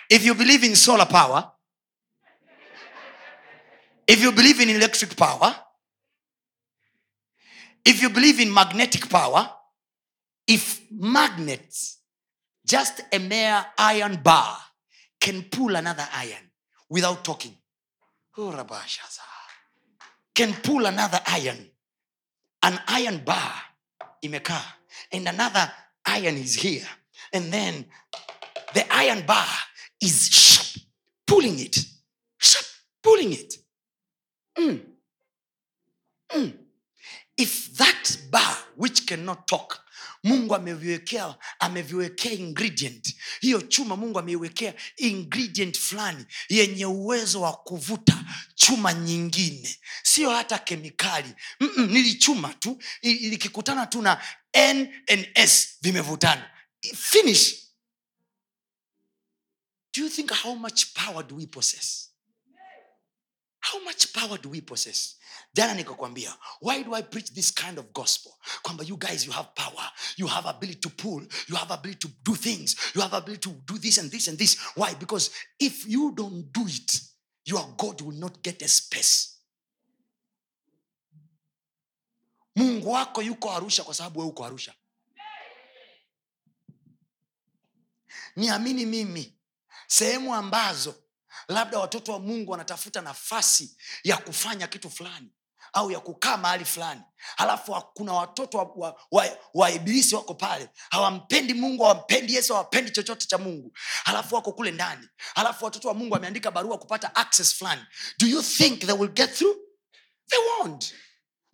If 0.08 0.24
you 0.24 0.34
believe 0.34 0.62
in 0.62 0.76
solar 0.76 1.06
power 1.06 1.50
if 4.08 4.20
you 4.20 4.32
believe 4.32 4.60
in 4.60 4.70
electric 4.70 5.16
power 5.16 5.54
if 7.84 8.02
you 8.02 8.10
believe 8.10 8.40
in 8.40 8.52
magnetic 8.52 9.08
power 9.08 9.50
if 10.46 10.80
magnets 10.90 11.98
just 12.66 13.00
a 13.12 13.18
mere 13.18 13.64
iron 13.78 14.16
bar 14.16 14.56
can 15.20 15.42
pull 15.44 15.76
another 15.76 16.06
iron 16.12 16.50
without 16.88 17.24
talking 17.24 17.56
Oh, 18.38 18.52
can 20.34 20.52
pull 20.62 20.84
another 20.84 21.20
iron. 21.26 21.70
An 22.62 22.78
iron 22.88 23.18
bar 23.24 23.52
imekaa 24.22 24.62
and 25.12 25.28
another 25.28 25.70
iron 26.04 26.36
is 26.36 26.54
here 26.54 26.86
and 27.32 27.52
then 27.52 27.86
the 28.74 28.84
iron 28.94 29.24
bar 29.24 29.46
is 30.02 30.84
pulling 31.26 31.58
it 31.58 31.78
pulling 33.02 33.32
it 33.32 33.54
Mm. 34.58 34.80
Mm. 36.36 36.52
if 37.36 37.72
that 37.76 38.18
bar 38.30 38.56
which 38.76 39.06
cannot 39.06 39.46
talk 39.46 39.86
mungu 40.24 40.54
ameviwekea 40.54 41.36
ameviwekea 41.58 42.32
ingredient. 42.32 43.14
Hiyo 43.40 43.60
chuma 43.62 43.96
mungu 43.96 44.18
ameiwekea 44.18 44.74
ingredient 44.96 45.78
fulani 45.78 46.24
yenye 46.48 46.86
uwezo 46.86 47.40
wa 47.40 47.52
kuvuta 47.52 48.24
chuma 48.54 48.92
nyingine. 48.94 49.76
Sio 50.02 50.30
hata 50.30 50.58
kemikali. 50.58 51.34
Mm-mm, 51.60 51.90
nilichuma 51.90 52.54
tu. 52.54 52.82
Likikutana 53.02 53.86
tu 53.86 54.02
na 54.02 54.22
n 54.52 54.92
vimevutana. 55.82 56.50
Finish. 56.94 57.54
Do 59.94 60.02
you 60.02 60.08
think 60.10 60.30
how 60.30 60.54
much 60.54 60.92
power 60.94 61.22
do 61.26 61.36
we 61.36 61.46
possess 61.46 62.10
how 63.72 63.84
much 63.84 64.12
power 64.12 64.38
do 64.38 64.48
we 64.48 64.60
possess? 64.60 65.16
Jana 65.54 65.74
nikakwambia 65.74 66.36
why 66.60 66.82
do 66.82 66.94
i 66.94 67.02
preach 67.02 67.32
this 67.34 67.50
kind 67.54 67.78
of 67.78 67.92
gospel? 67.92 68.32
Kwamba 68.62 68.84
you 68.88 68.96
guys 68.96 69.26
you 69.26 69.32
have 69.32 69.48
power. 69.54 69.90
You 70.16 70.26
have 70.28 70.46
ability 70.48 70.80
to 70.80 70.90
pull. 70.90 71.22
You 71.48 71.56
have 71.56 71.70
ability 71.74 72.08
to 72.08 72.14
do 72.22 72.34
things. 72.36 72.76
You 72.94 73.00
have 73.02 73.12
ability 73.16 73.50
to 73.50 73.56
do 73.66 73.78
this 73.78 73.98
and 73.98 74.10
this 74.10 74.28
and 74.28 74.38
this. 74.38 74.56
Why? 74.76 74.94
Because 74.94 75.30
if 75.58 75.86
you 75.88 76.12
don't 76.14 76.52
do 76.52 76.66
it 76.66 77.00
your 77.46 77.64
god 77.76 78.00
will 78.02 78.12
not 78.18 78.42
get 78.42 78.60
a 78.62 78.68
space. 78.68 79.32
Mungu 82.56 82.90
wako 82.90 83.22
yuko 83.22 83.50
arusha 83.52 83.84
kwa 83.84 83.94
sababu 83.94 84.20
we 84.20 84.26
uko 84.26 84.44
arusha. 84.44 84.74
Niamini 88.36 88.86
mimi 88.86 89.34
sehemu 89.86 90.34
ambazo 90.34 90.94
labda 91.48 91.78
watoto 91.78 92.12
wa 92.12 92.18
mungu 92.18 92.52
wanatafuta 92.52 93.00
nafasi 93.00 93.76
ya 94.04 94.16
kufanya 94.16 94.66
kitu 94.66 94.90
fulani 94.90 95.32
au 95.72 95.90
ya 95.90 96.00
kukaa 96.00 96.36
mahali 96.36 96.64
fulani. 96.64 97.00
Halafu 97.36 97.82
kuna 97.94 98.12
watoto 98.12 98.58
wa, 98.58 98.64
wa, 98.76 99.00
wa, 99.10 99.38
wa 99.54 99.70
ibilisi 99.70 100.14
wako 100.14 100.34
pale. 100.34 100.68
Hawampendi 100.90 101.54
mungu 101.54 101.82
hawampendi 101.82 102.34
yesu 102.34 102.52
hawapendi 102.52 102.90
chochote 102.90 103.26
cha 103.26 103.38
mungu. 103.38 103.72
Halafu 104.04 104.34
wako 104.34 104.52
kule 104.52 104.70
ndani. 104.70 105.08
Halafu 105.34 105.64
watoto 105.64 105.88
wa 105.88 105.94
mungu 105.94 106.14
wameandika 106.14 106.50
barua 106.50 106.78
kupata 106.78 107.14
access 107.16 107.54
fulani. 107.54 107.82
Do 108.18 108.26
you 108.26 108.42
think 108.42 108.80
they 108.80 108.92
will 108.94 109.10
get 109.12 109.34
through? 109.34 109.56
They 110.28 110.38
won't 110.38 110.94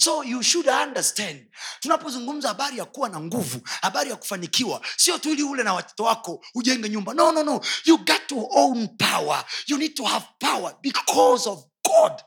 so 0.03 0.23
you 0.25 0.43
should 0.43 0.69
understand. 0.69 1.47
Tunapozungumza 1.81 2.49
habari 2.49 2.79
ya 2.79 2.85
kuwa 2.85 3.09
na 3.09 3.21
nguvu 3.21 3.61
habari 3.65 4.11
ya 4.11 4.17
kufanikiwa 4.17 4.83
sio 4.97 5.19
tu 5.19 5.31
ili 5.31 5.43
ule 5.43 5.63
na 5.63 5.75
watoto 5.75 6.05
wako 6.05 6.45
ujenge 6.55 6.89
nyumba. 6.89 7.15
No 7.15 7.33
no 7.33 7.43
no. 7.43 7.61
You 7.85 7.99
got 7.99 8.27
to 8.27 8.49
own 8.51 8.89
power. 8.89 9.45
You 9.67 9.79
need 9.79 9.95
to 9.95 10.05
have 10.05 10.27
power 10.39 10.77
because 10.83 11.49
of 11.49 11.65
god. 11.85 12.23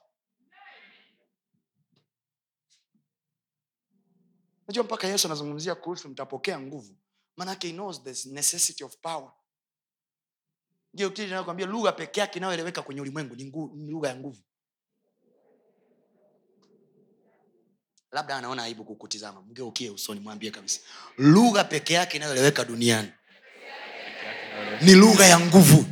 Najua 4.67 4.84
mpaka 4.84 5.07
yesu 5.07 5.28
anazungumzia 5.28 5.76
kuhusu 5.76 6.09
mtapokea 6.09 6.59
nguvu. 6.59 6.95
Manake 7.38 7.67
he 7.67 7.73
knows 7.73 8.03
the 8.03 8.30
necessity 8.30 8.84
of 8.84 8.97
power. 9.01 9.32
Ndio 10.93 11.09
kile 11.09 11.28
inayokwambia 11.28 11.65
lugha 11.67 11.91
peke 11.91 12.19
yake 12.19 12.39
inayoeleweka 12.39 12.82
kwenye 12.82 13.01
ulimwengu 13.01 13.36
ni 13.36 13.91
lugha 13.91 14.09
ya 14.09 14.15
nguvu 14.15 14.41
labda 18.16 18.36
anaona 18.36 18.63
aibu 18.63 18.84
kukutizama. 18.84 19.41
Mgeukie 19.41 19.89
usoni 19.89 20.20
mwambie 20.20 20.51
kabisa. 20.51 20.80
Lugha 21.18 21.63
peke 21.63 21.93
yake 21.93 22.18
inayoeleweka 22.18 22.66
duniani. 22.66 23.11
Ni 24.82 24.93
lugha 24.93 25.26
ya 25.26 25.39
nguvu. 25.39 25.86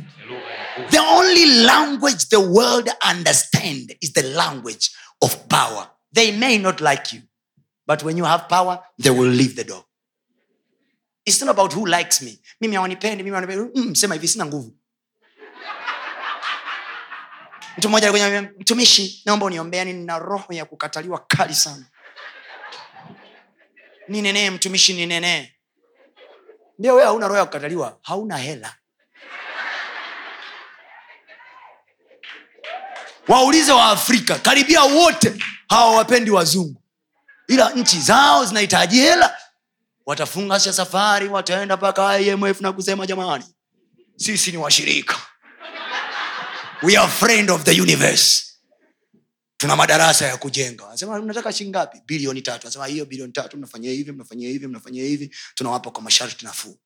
The 0.90 0.98
only 1.00 1.46
language 1.46 2.24
the 2.30 2.36
world 2.36 2.90
understand 3.10 3.96
is 4.00 4.12
the 4.12 4.22
language 4.22 4.90
of 5.20 5.36
power. 5.48 5.90
They 6.14 6.32
may 6.32 6.58
not 6.58 6.80
like 6.80 7.16
you 7.16 7.22
but 7.86 8.02
when 8.02 8.18
you 8.18 8.24
have 8.24 8.44
power 8.48 8.78
they 9.02 9.12
will 9.12 9.30
leave 9.30 9.54
the 9.54 9.64
door. 9.64 9.84
It's 11.26 11.40
not 11.40 11.50
about 11.50 11.72
who 11.74 11.86
likes 11.86 12.22
me. 12.22 12.38
Mimi 12.60 12.76
awanipendi 12.76 13.22
mimi 13.22 13.36
mm, 13.74 13.94
sema 13.94 14.14
hivi 14.14 14.28
sina 14.28 14.46
nguvu. 14.46 14.72
Mtu 17.78 17.88
mmoja 17.88 18.42
mtumishi 18.60 19.22
naomba 19.26 19.46
uniombea 19.46 19.84
nina 19.84 20.18
roho 20.18 20.52
ya 20.52 20.64
kukataliwa 20.64 21.18
kali 21.28 21.54
sana 21.54 21.86
ninenee 24.08 24.50
mtumishi 24.50 24.92
ninenee 24.92 25.50
ndio 26.78 26.94
wee 26.94 27.04
hauna 27.04 27.26
roho 27.28 27.38
ya 27.38 27.44
kukataliwa. 27.44 27.98
Hauna 28.02 28.36
hela. 28.36 28.74
Waulize 33.28 33.72
wa 33.72 33.86
afrika 33.90 34.38
karibia 34.38 34.82
wote 34.82 35.34
hawawapendi 35.68 36.30
wazungu. 36.30 36.82
Ila 37.48 37.70
nchi 37.70 38.00
zao 38.00 38.44
zinahitaji 38.44 38.96
hela. 39.00 39.36
Watafunga 40.06 40.60
sha 40.60 40.72
safari 40.72 41.28
wataenda 41.28 41.76
mpaka 41.76 42.18
imf 42.18 42.60
na 42.60 42.72
kusema 42.72 43.06
jamani 43.06 43.44
sisi 44.16 44.50
ni 44.52 44.56
washirika. 44.56 45.16
We 46.82 46.96
are 46.96 47.08
friend 47.08 47.50
of 47.50 47.62
the 47.62 47.80
universe 47.80 48.43
tuna 49.56 49.76
madarasa 49.76 50.26
ya 50.26 50.36
kujenga. 50.36 50.86
Anasema 50.88 51.18
nataka 51.18 51.52
shingapi 51.52 52.02
bilioni 52.06 52.42
tatu. 52.42 52.66
Anasema 52.66 52.86
hiyo 52.86 53.04
bilioni 53.06 53.32
tatu 53.32 53.56
mnafanyia 53.56 53.92
hivi 53.92 54.12
mnafanyia 54.12 54.48
hivi 54.48 54.66
mnafanyia 54.66 55.04
hivi. 55.04 55.34
Tunawapa 55.54 55.90
kwa 55.90 56.02
masharti 56.02 56.44
nafuu. 56.44 56.78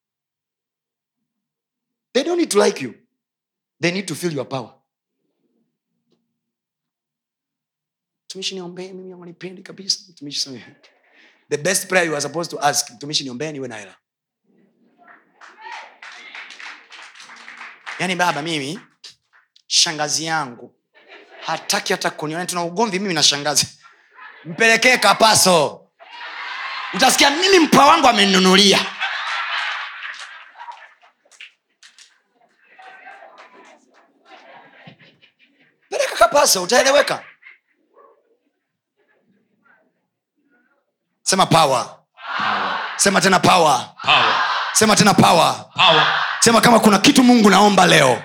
They 2.13 2.25
don't 2.25 2.39
need 2.41 2.51
to 2.51 2.65
like 2.65 2.85
you. 2.85 2.95
They 3.83 3.93
need 3.93 4.07
to 4.07 4.15
feel 4.15 4.33
your 4.37 4.49
power. 4.49 4.75
Mtumishi 8.25 8.55
niombee 8.55 8.93
mimi 8.93 9.15
wanipendi 9.15 9.63
kabisa. 9.63 10.01
Mtumishi 10.09 10.65
the 11.51 11.57
best 11.57 11.89
prayer 11.89 12.07
you 12.07 12.13
are 12.13 12.21
supposed 12.21 12.51
to 12.51 12.59
ask. 12.67 12.91
Mtumishi 12.91 13.25
niombee 13.25 13.53
niwe 13.53 13.69
na 13.69 13.97
yaani 17.99 18.17
baba 18.17 18.43
mimi 18.43 18.81
shangazi 19.67 20.25
yangu 20.25 20.78
hataki 21.49 21.93
hata 21.93 22.11
kuniona. 22.11 22.47
Tuna 22.47 22.63
ugomvi 22.63 22.99
mimi 22.99 23.15
nashangazi 23.15 23.67
mpelekee 24.45 24.97
kapaso. 24.99 25.85
Utasikia 26.95 27.31
mimi 27.31 27.59
mpa 27.59 27.87
wangu 27.87 28.09
amenunulia 28.09 28.79
peleka 35.91 36.17
kapaso 36.17 36.63
utaeleweka? 36.63 37.23
Sema 41.23 41.47
power. 41.47 41.87
Sema 42.97 43.21
tena 43.21 43.39
power. 43.41 43.89
Power. 44.03 44.35
sema 44.73 44.97
tena 44.97 45.15
power. 45.15 45.55
Power. 45.75 46.07
sema 46.41 46.61
kama 46.61 46.81
kuna 46.81 46.99
kitu 46.99 47.23
mungu 47.25 47.51
naomba 47.51 47.87
leo 47.87 48.23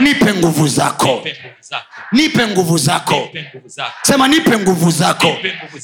nipe 0.00 0.34
nguvu 0.34 0.68
zako. 0.68 1.24
Nipe 2.12 2.46
nguvu 2.46 2.78
zako. 2.78 3.28
Sema 4.02 4.28
nipe 4.28 4.58
nguvu 4.58 4.90
zako. 4.90 5.36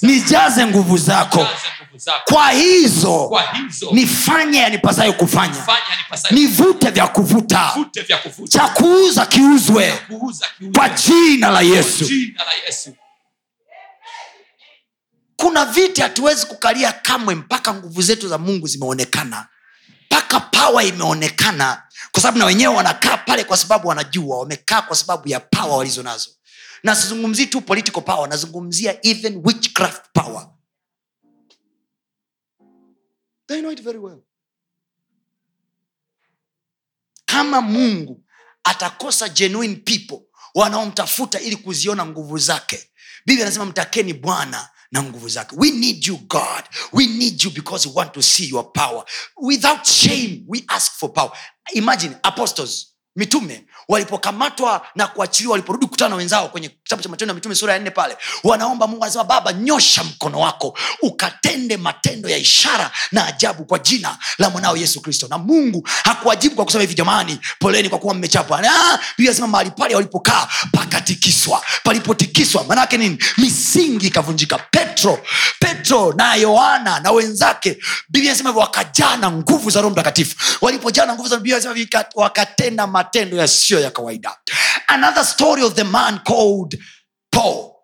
Nijaze 0.03 0.67
nguvu 0.67 0.99
zako. 0.99 1.47
Kwa 2.25 2.51
hizo 2.51 3.29
kwa 3.29 3.43
hizo. 3.53 3.89
nifanye 3.93 4.59
yanipasayo 4.59 5.13
kufanya. 5.13 5.55
Fanya 5.55 5.81
nivute 6.31 6.91
vya 6.91 7.07
kuvuta. 7.07 7.73
Vute 7.77 8.03
vya 8.03 8.19
kuvuta. 8.19 8.59
Cha 8.59 8.69
kuuza 8.69 9.27
kiuzwe. 9.27 9.95
Kwa 10.77 10.89
jina 10.89 11.51
la 11.51 11.61
yesu. 11.61 12.07
Kuna 15.37 15.65
viti 15.65 16.01
hatuwezi 16.01 16.47
kukalia 16.47 16.93
kamwe 16.93 17.35
mpaka 17.35 17.75
nguvu 17.75 18.03
zetu 18.03 18.29
za 18.29 18.39
mungu 18.39 18.67
zimeonekana. 18.67 19.47
Mpaka 20.07 20.41
pawa 20.41 20.85
imeonekana 20.85 21.83
kwa 22.13 22.23
sababu 22.23 22.39
na 22.39 22.45
wenyewe 22.45 22.75
wanakaa 22.75 23.17
pale 23.17 23.45
kwa 23.45 23.57
sababu 23.57 23.89
wanajua 23.89 24.39
wamekaa 24.39 24.83
kwa 24.83 24.97
sababu 24.97 25.29
ya 25.29 25.41
pawa 25.41 25.77
walizo 25.77 26.03
nazo. 26.03 26.31
Na 26.83 26.97
sizungumzii 26.97 27.47
tu 27.47 27.61
political 27.61 28.01
power 28.03 28.29
nazungumzia 28.29 29.07
even 29.07 29.41
witchcraft 29.45 30.03
power. 30.13 30.49
They 33.47 33.61
know 33.61 33.73
it 33.73 33.83
very 33.83 33.99
well. 33.99 34.19
kama 37.27 37.61
mungu 37.61 38.25
atakosa 38.65 39.29
genuine 39.29 39.75
people 39.77 40.19
wanaomtafuta 40.55 41.41
ili 41.41 41.57
kuziona 41.57 42.07
nguvu 42.07 42.39
zake 42.39 42.91
biblia 43.27 43.47
anasema 43.47 43.65
mtakeni 43.65 44.13
bwana 44.15 44.69
na 44.93 45.03
nguvu 45.03 45.29
zake. 45.29 45.57
We 45.59 45.71
need 45.71 46.07
you 46.07 46.17
god. 46.17 46.65
We 46.93 47.07
need 47.07 47.43
you 47.45 47.51
because 47.51 47.89
we 47.89 47.95
want 47.95 48.13
to 48.13 48.23
see 48.23 48.49
your 48.49 48.73
power. 48.73 49.05
Without 49.37 49.85
shame 49.87 50.45
we 50.49 50.65
ask 50.69 50.93
for 50.93 51.13
power 51.13 51.33
imagine 51.75 52.17
apostles 52.25 52.95
mitume 53.17 53.64
walipokamatwa 53.89 54.87
na 54.95 55.07
kuachiliwa 55.07 55.53
waliporudi 55.53 55.87
kukutana 55.87 56.09
na 56.09 56.17
wenzao 56.17 56.49
kwenye 56.49 56.69
kitabu 56.69 57.03
cha 57.03 57.09
matendo 57.09 57.31
ya 57.31 57.35
mitume 57.35 57.55
sura 57.55 57.73
ya 57.73 57.79
nne 57.79 57.91
pale 57.91 58.17
wanaomba 58.45 58.87
mungu 58.87 59.05
anasema 59.05 59.25
baba 59.25 59.53
nyosha 59.53 60.05
mkono 60.05 60.41
wako 60.41 60.79
ukatende 61.03 61.77
matendo 61.77 62.29
ya 62.29 62.37
ishara 62.37 62.91
na 63.12 63.27
ajabu 63.27 63.64
kwa 63.64 63.79
jina 63.79 64.19
la 64.39 64.51
mwanao 64.51 64.77
yesu 64.77 65.01
kristo. 65.01 65.27
Na 65.31 65.39
mungu 65.39 65.89
hakuwajibu 66.05 66.55
kwa 66.55 66.64
kusema 66.64 66.81
hivi 66.83 66.95
jamani 66.95 67.39
poleni 67.59 67.89
kwa 67.89 67.99
kuwa 67.99 68.14
mmechapwa. 68.14 68.62
Inasema 69.19 69.47
mahali 69.47 69.71
pale 69.71 69.95
walipokaa 69.95 70.49
pakatikiswa. 70.73 71.62
Palipotikiswa 71.85 72.64
maanaake 72.64 72.97
nini? 72.97 73.19
Misingi 73.39 74.07
ikavunjika. 74.07 74.59
Petro 74.59 75.19
petro 75.59 76.12
na 76.12 76.35
yohana 76.35 77.01
na 77.01 77.11
wenzake 77.12 77.79
biblia 78.09 78.31
inasema 78.31 78.49
hivyo 78.51 78.61
wakajaa 78.62 79.17
na 79.17 79.31
nguvu 79.31 79.71
za 79.71 79.81
roho 79.81 79.91
mtakatifu. 79.93 80.37
Walipojaa 80.61 81.07
na 81.07 81.14
nguvu 81.14 81.29
za 81.29 81.41
wakatenda 82.14 82.87
yasiyo 83.15 83.81
ya 83.81 83.91
kawaida 83.91 84.37
another 84.89 85.25
story 85.25 85.63
of 85.63 85.75
the 85.75 85.85
man 85.85 86.19
called 86.19 86.79
paul 87.31 87.76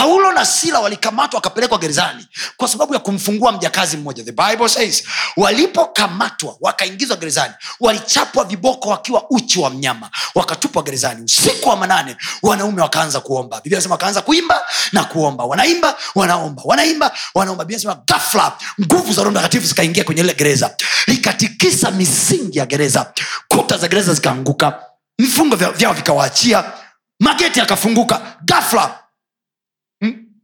paulo 0.00 0.32
na 0.32 0.44
sila 0.44 0.80
walikamatwa 0.80 1.36
wakapelekwa 1.38 1.78
gerezani 1.78 2.26
kwa 2.56 2.68
sababu 2.68 2.94
ya 2.94 3.00
kumfungua 3.00 3.52
mjakazi 3.52 3.96
mmoja. 3.96 4.24
The 4.24 4.32
bible 4.32 4.68
says 4.68 5.04
walipokamatwa 5.36 6.56
wakaingizwa 6.60 7.16
gerezani 7.16 7.54
walichapwa 7.80 8.44
viboko 8.44 8.88
wakiwa 8.88 9.24
uchi 9.30 9.58
wa 9.60 9.70
mnyama 9.70 10.10
wakatupwa 10.34 10.82
gerezani. 10.82 11.24
Usiku 11.24 11.68
wa 11.68 11.76
manane 11.76 12.16
wanaume 12.42 12.82
wakaanza 12.82 13.20
kuomba. 13.20 13.56
Biblia 13.60 13.78
nasema 13.78 13.94
wakaanza 13.94 14.22
kuimba 14.22 14.62
na 14.92 15.04
kuomba. 15.04 15.44
Wanaimba 15.44 15.96
wanaomba 16.14 16.62
wanaimba 16.64 17.12
wanaomba. 17.34 17.64
Biblia 17.64 17.78
nasema 17.78 18.02
gafla 18.06 18.52
nguvu 18.82 19.12
za 19.12 19.22
roho 19.22 19.30
mtakatifu 19.30 19.66
zikaingia 19.66 20.04
kwenye 20.04 20.22
lile 20.22 20.34
gereza. 20.34 20.76
Likatikisa 21.06 21.90
misingi 21.90 22.58
ya 22.58 22.66
gereza. 22.66 23.12
Kuta 23.48 23.78
za 23.78 23.88
gereza 23.88 24.14
zikaanguka. 24.14 24.80
Vifungo 25.18 25.56
vyao 25.56 25.92
vikawaachia. 25.92 26.64
Mageti 27.20 27.58
yakafunguka. 27.58 28.20
Gafla 28.44 28.98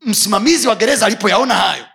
msimamizi 0.04 0.68
wa 0.68 0.74
gereza 0.74 1.06
alipoyaona 1.06 1.54
hayo 1.54 1.86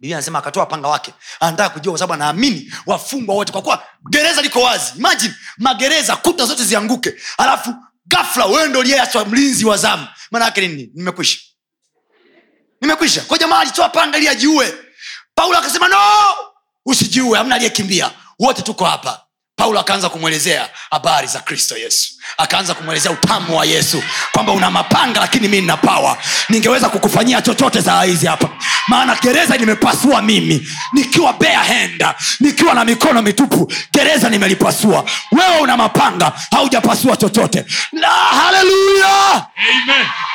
biblia 0.00 0.16
anasema 0.16 0.38
akatoa 0.38 0.66
panga 0.66 0.88
wake 0.88 1.14
anataka 1.40 1.70
kujua 1.70 1.92
kwa 1.92 1.98
sababu 1.98 2.12
anaamini 2.14 2.72
wafungwa 2.86 3.34
wote 3.34 3.52
kwa 3.52 3.62
kuwa 3.62 3.84
gereza 4.10 4.42
liko 4.42 4.60
wazi. 4.62 4.92
Imagine 4.96 5.34
magereza 5.58 6.16
kuta 6.16 6.44
zote 6.46 6.64
zianguke 6.64 7.14
alafu 7.38 7.74
gafla 8.06 8.46
wewe 8.46 8.68
ndo 8.68 8.78
uliyeachwa 8.80 9.24
mlinzi 9.24 9.64
wa 9.64 9.76
zamu. 9.76 10.06
Maana 10.30 10.44
yake 10.44 10.60
nini? 10.68 10.90
Nimekwisha. 10.94 11.38
Nimekwisha. 12.80 13.20
Kwa 13.20 13.38
jamaa 13.38 13.58
alitoa 13.58 13.88
panga 13.88 14.18
ili 14.18 14.28
ajiue. 14.28 14.74
Paulo 15.34 15.58
akasema 15.58 15.88
no! 15.88 15.98
Usijiue 16.86 17.38
amna 17.38 17.54
aliyekimbia. 17.54 18.10
Wote 18.38 18.62
tuko 18.62 18.84
hapa 18.84 19.24
paulo 19.62 19.80
akaanza 19.80 20.08
kumwelezea 20.08 20.68
habari 20.90 21.26
za 21.26 21.40
kristo 21.40 21.76
yesu. 21.76 22.08
Akaanza 22.38 22.74
kumwelezea 22.74 23.10
utamu 23.12 23.56
wa 23.56 23.64
yesu 23.64 24.02
kwamba 24.32 24.52
una 24.52 24.70
mapanga 24.70 25.20
lakini 25.20 25.48
mi 25.48 25.60
nina 25.60 25.76
pawa 25.76 26.18
ningeweza 26.48 26.88
kukufanyia 26.88 27.42
chochote 27.42 27.82
saa 27.82 28.02
hizi 28.02 28.26
hapa. 28.26 28.48
Maana 28.88 29.16
gereza 29.22 29.56
nimepasua 29.56 30.22
mimi. 30.22 30.68
Nikiwa 30.92 31.32
bea 31.32 31.62
henda 31.62 32.14
nikiwa 32.40 32.74
na 32.74 32.84
mikono 32.84 33.22
mitupu 33.22 33.72
gereza 33.92 34.28
nimelipasua. 34.30 35.04
Wewe 35.32 35.58
una 35.60 35.76
mapanga 35.76 36.32
haujapasua 36.50 37.16
chochote. 37.16 37.64
La 37.92 38.08
haleluya! 38.08 39.46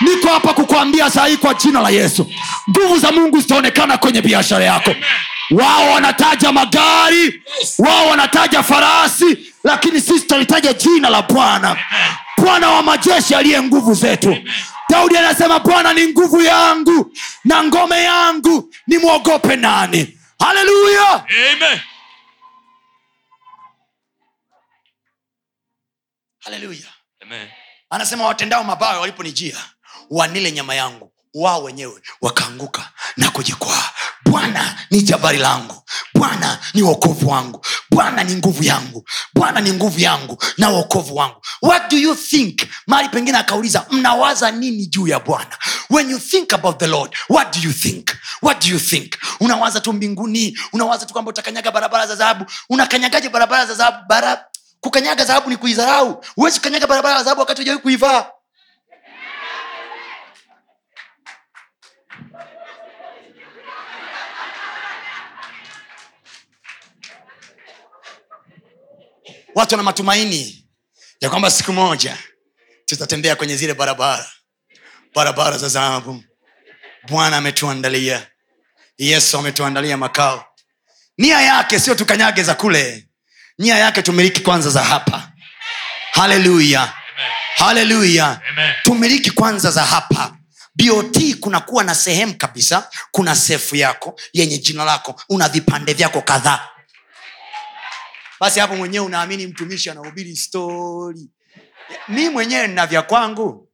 Niko 0.02 0.28
hapa 0.28 0.54
kukuambia 0.54 1.10
sahii 1.10 1.38
kwa 1.38 1.54
jina 1.54 1.82
la 1.82 1.90
yesu. 1.90 2.32
Nguvu 2.70 3.00
za 3.00 3.12
mungu 3.12 3.40
zitaonekana 3.40 3.98
kwenye 3.98 4.22
biashara 4.22 4.66
yako 4.66 4.96
wao 5.52 5.91
wanataja 5.91 6.52
magari 6.52 7.43
wao 7.80 8.08
wanataja 8.08 8.64
farasi 8.64 9.54
lakini 9.64 10.02
sisi 10.02 10.26
tunalitaja 10.28 10.74
jina 10.74 11.10
la 11.10 11.22
bwana. 11.22 11.78
Bwana 12.38 12.70
wa 12.70 12.84
majeshi 12.84 13.36
aliye 13.36 13.62
nguvu 13.62 13.93
zetu. 13.93 14.38
Daudi 14.89 15.18
anasema 15.18 15.60
bwana 15.60 15.93
ni 15.93 16.08
nguvu 16.08 16.41
yangu 16.41 17.12
na 17.43 17.64
ngome 17.64 18.04
yangu 18.04 18.74
nimwogope 18.88 19.56
nani? 19.56 20.18
Haleluya! 20.39 21.26
Haleluya! 26.39 26.88
Anasema 27.89 28.26
watendao 28.26 28.64
mabaya 28.64 29.00
waliponijia 29.00 29.58
wanile 30.10 30.52
nyama 30.52 30.76
yangu 30.76 31.14
wao 31.34 31.64
wenyewe 31.64 32.02
wakaanguka 32.22 32.89
na 33.18 33.32
kujikwaa 33.32 33.89
bwana 34.26 34.76
ni 34.91 35.01
jabari 35.01 35.38
langu. 35.38 35.84
Bwana 36.13 36.59
ni 36.74 36.82
wokovu 36.82 37.30
wangu. 37.30 37.65
Bwana 37.91 38.24
ni 38.24 38.36
nguvu 38.36 38.63
yangu. 38.63 39.05
Bwana 39.34 39.61
ni 39.61 39.72
nguvu 39.74 39.99
yangu 39.99 40.38
na 40.57 40.70
wokovu 40.70 41.15
wangu. 41.15 41.36
What 41.61 41.89
do 41.91 41.97
you 41.97 42.15
think? 42.15 42.61
Mali 42.88 43.09
pengine 43.09 43.38
akauliza 43.38 43.86
mnawaza 43.91 44.51
nini 44.51 44.86
juu 44.88 45.07
ya 45.07 45.20
bwana? 45.20 45.57
When 45.89 46.09
you 46.09 46.20
think 46.20 46.53
about 46.53 46.80
the 46.80 46.88
lord 46.88 47.11
what 47.30 47.53
do 47.53 47.59
you 47.68 47.74
think? 47.74 48.11
What 48.41 48.61
do 48.65 48.70
you 48.74 48.80
think? 48.80 49.13
Unawaza 49.39 49.80
tu 49.80 49.93
mbinguni? 49.93 50.57
Unawaza 50.74 51.05
tu 51.05 51.13
kwamba 51.13 51.30
utakanyaga 51.30 51.72
barabara 51.72 52.07
za 52.07 52.15
dhahabu 52.15 52.45
unakanyagaje 52.70 53.30
barabara 53.30 53.65
za 53.65 53.74
dhahabu 53.74 53.97
bara 54.07 54.45
kukanyaga 54.82 55.24
dhahabu 55.26 55.49
ni 55.49 55.57
kuidharau. 55.57 56.24
Huwezi 56.36 56.59
kukanyaga 56.59 56.88
barabara 56.88 57.18
za 57.18 57.24
dhahabu 57.24 57.41
wakati 57.41 57.61
ujawai 57.61 57.82
kuivaa 57.82 58.26
watu 69.58 69.74
wana 69.76 69.84
matumaini 69.84 70.66
ya 71.22 71.30
kwamba 71.30 71.51
siku 71.51 71.74
moja 71.74 72.18
tutatembea 72.86 73.36
kwenye 73.36 73.55
zile 73.55 73.74
barabara 73.74 74.32
barabara 75.16 75.58
za 75.58 75.68
dhahabu 75.70 76.24
bwana 77.10 77.38
ametuandalia 77.38 78.28
yesu 78.97 79.38
ametuandalia 79.38 79.97
makao. 79.97 80.45
Nia 81.18 81.41
yake 81.41 81.80
sio 81.80 81.95
tukanyage 81.95 82.43
za 82.43 82.55
kule 82.55 83.08
nia 83.58 83.78
yake 83.78 84.01
tumiliki 84.01 84.41
kwanza 84.41 84.70
za 84.70 84.84
hapa. 84.84 85.32
Haleluya 86.12 86.93
haleluya. 87.55 88.41
Tumiliki 88.84 89.32
kwanza 89.32 89.72
za 89.72 89.86
hapa. 89.86 90.38
Bot 90.76 91.36
kunakuwa 91.39 91.84
na 91.84 91.95
sehemu 91.95 92.34
kabisa 92.38 92.89
kuna 93.12 93.36
sefu 93.36 93.76
yako 93.76 94.20
yenye 94.34 94.58
jina 94.58 94.84
lako 94.86 95.22
una 95.30 95.49
vipande 95.49 95.93
vyako 95.93 96.22
kadhaa 96.22 96.70
basi 98.40 98.60
hapo 98.60 98.76
mwenyewe 98.76 99.06
unaamini 99.06 99.48
mtumishi 99.48 99.90
anahubiri 99.90 100.36
stori 100.36 101.30
mi 102.08 102.30
mwenyewe 102.30 102.68
nina 102.68 102.88
vya 102.88 103.02
kwangu. 103.02 103.72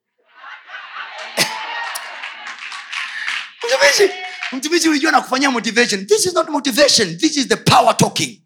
Mtumishi 3.68 4.14
mtumishi 4.52 4.90
ulijua 4.90 5.12
na 5.12 5.22
kufanyia 5.22 5.52
motivation. 5.52 6.08
This 6.08 6.26
is 6.26 6.34
not 6.34 6.50
motivation. 6.50 7.18
This 7.18 7.38
is 7.38 7.48
the 7.48 7.56
power 7.56 7.98
talking. 7.98 8.42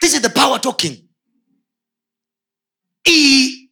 This 0.00 0.14
is 0.14 0.20
the 0.22 0.28
power 0.28 0.60
talking. 0.60 1.08
I, 3.08 3.70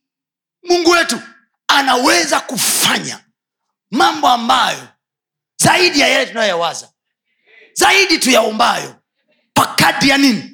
mungu 0.62 0.91
wetu 0.91 1.21
anaweza 1.69 2.41
kufanya 2.41 3.25
mambo 3.91 4.29
ambayo 4.29 4.89
zaidi 5.57 6.01
ya 6.01 6.09
yale 6.09 6.27
tunayoyawaza 6.27 6.93
zaidi 7.73 8.19
tuyaombayo 8.19 9.03
kwa 9.59 9.67
kadri 9.67 10.09
ya 10.09 10.19
nini? 10.19 10.45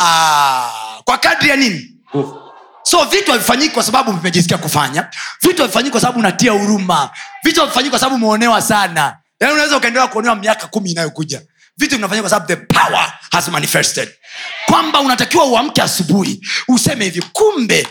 Aa, 0.00 1.00
kwa 1.04 1.18
kadri 1.18 1.48
ya 1.48 1.56
nini? 1.56 1.90
So 2.82 3.04
vitu 3.04 3.32
havifanyiki 3.32 3.74
kwa 3.74 3.82
sababu 3.82 4.12
vimejisikia 4.12 4.58
kufanya. 4.58 5.10
Vitu 5.42 5.62
havifanyiki 5.62 5.90
kwa 5.90 6.00
sababu 6.00 6.18
unatia 6.18 6.52
huruma. 6.52 7.10
Vitu 7.44 7.60
havifanyiki 7.60 7.90
kwa 7.90 7.98
sababu 7.98 8.16
umeonewa 8.16 8.62
sana. 8.62 9.16
Yaani 9.40 9.54
unaweza 9.54 9.76
ukaendelea 9.76 10.08
kuonewa 10.08 10.34
miaka 10.36 10.66
kumi 10.66 10.90
inayokuja. 10.90 11.42
Vitu 11.76 11.96
vinafanyika 11.96 12.22
kwa 12.28 12.30
sababu 12.30 12.46
the 12.46 12.56
power 12.74 13.12
has 13.32 13.48
manifested. 13.48 14.08
Kwamba 14.66 15.00
unatakiwa 15.00 15.44
uamke 15.44 15.82
asubuhi 15.82 16.46
useme 16.68 17.04
hivi 17.04 17.22
kumbe 17.32 17.86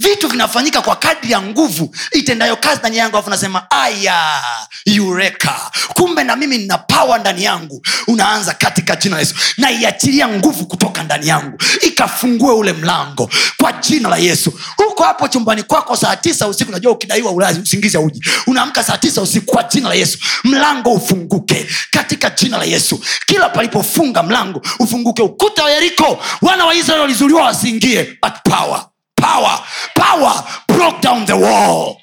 vitu 0.00 0.28
vinafanyika 0.28 0.82
kwa 0.82 0.96
kadri 0.96 1.30
ya 1.32 1.42
nguvu. 1.42 1.94
Itendayo 2.12 2.56
kazi 2.56 2.78
ndani 2.80 2.96
yangu 2.96 3.16
alafu 3.16 3.30
nasema 3.30 3.70
aya 3.70 4.42
yureka 4.86 5.70
kumbe 5.94 6.24
na 6.24 6.36
mimi 6.36 6.58
nina 6.58 6.78
pawa 6.78 7.18
ndani 7.18 7.44
yangu. 7.44 7.82
Unaanza 8.06 8.54
katika 8.54 8.96
jina 8.96 9.14
la 9.16 9.20
yesu. 9.20 9.34
Na 9.56 9.70
iachilia 9.70 10.28
nguvu 10.28 10.66
kutoka 10.66 11.02
ndani 11.02 11.28
yangu. 11.28 11.58
Ikafungue 11.80 12.52
ule 12.54 12.72
mlango. 12.72 13.30
Kwa 13.56 13.72
jina 13.72 14.08
la 14.08 14.16
yesu. 14.16 14.60
Huko 14.76 15.02
hapo 15.04 15.28
chumbani 15.28 15.62
kwako 15.62 15.96
saa 15.96 16.16
tisa 16.16 16.48
usiku 16.48 16.72
najua 16.72 16.92
ukidaiwa 16.92 17.32
usingizi 17.62 17.96
auji 17.96 18.22
unaamka 18.46 18.82
saa 18.84 18.96
tisa 18.98 19.22
usiku 19.22 19.52
kwa 19.52 19.62
jina 19.62 19.88
la 19.88 19.94
yesu. 19.94 20.18
Mlango 20.44 20.92
ufunguke 20.92 21.66
katika 21.90 22.30
jina 22.30 22.58
la 22.58 22.64
yesu. 22.64 23.00
Kila 23.26 23.48
palipofunga 23.48 24.22
mlango 24.22 24.62
ufunguke. 24.78 25.22
Ukuta 25.22 25.64
wa 25.64 25.70
yeriko 25.70 26.18
wana 26.42 26.64
wa 26.66 26.74
israeli 26.74 27.00
walizuliwa 27.02 27.42
wasiingie 27.42 28.18
power 28.44 28.89
power 29.30 29.60
power 29.94 30.44
broke 30.68 31.00
down 31.02 31.26
the 31.26 31.32
wall 31.32 31.96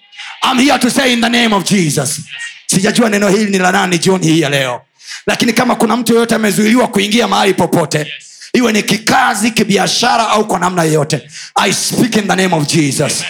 I'm 0.52 0.60
here 0.60 0.80
to 0.80 0.90
say 0.90 1.14
in 1.14 1.22
the 1.22 1.30
name 1.30 1.56
of 1.56 1.64
jesus 1.64 2.20
sijajua 2.66 3.10
neno 3.10 3.30
hili 3.30 3.52
ni 3.52 3.58
la 3.58 3.72
nani 3.72 3.98
jioni 4.00 4.28
hii 4.28 4.42
ya 4.42 4.50
leo 4.50 4.82
lakini 5.28 5.54
kama 5.54 5.76
kuna 5.76 5.98
mtu 5.98 6.14
yoyote 6.14 6.36
amezuiliwa 6.36 6.88
kuingia 6.88 7.28
mahali 7.28 7.54
popote 7.54 8.14
iwe 8.54 8.72
ni 8.74 8.84
kikazi 8.84 9.52
kibiashara 9.52 10.30
au 10.30 10.48
kwa 10.48 10.60
namna 10.60 10.84
yoyote 10.84 11.30
i 11.56 11.74
speak 11.74 12.16
in 12.16 12.28
the 12.28 12.36
name 12.36 12.56
of 12.56 12.68
jesus 12.68 13.24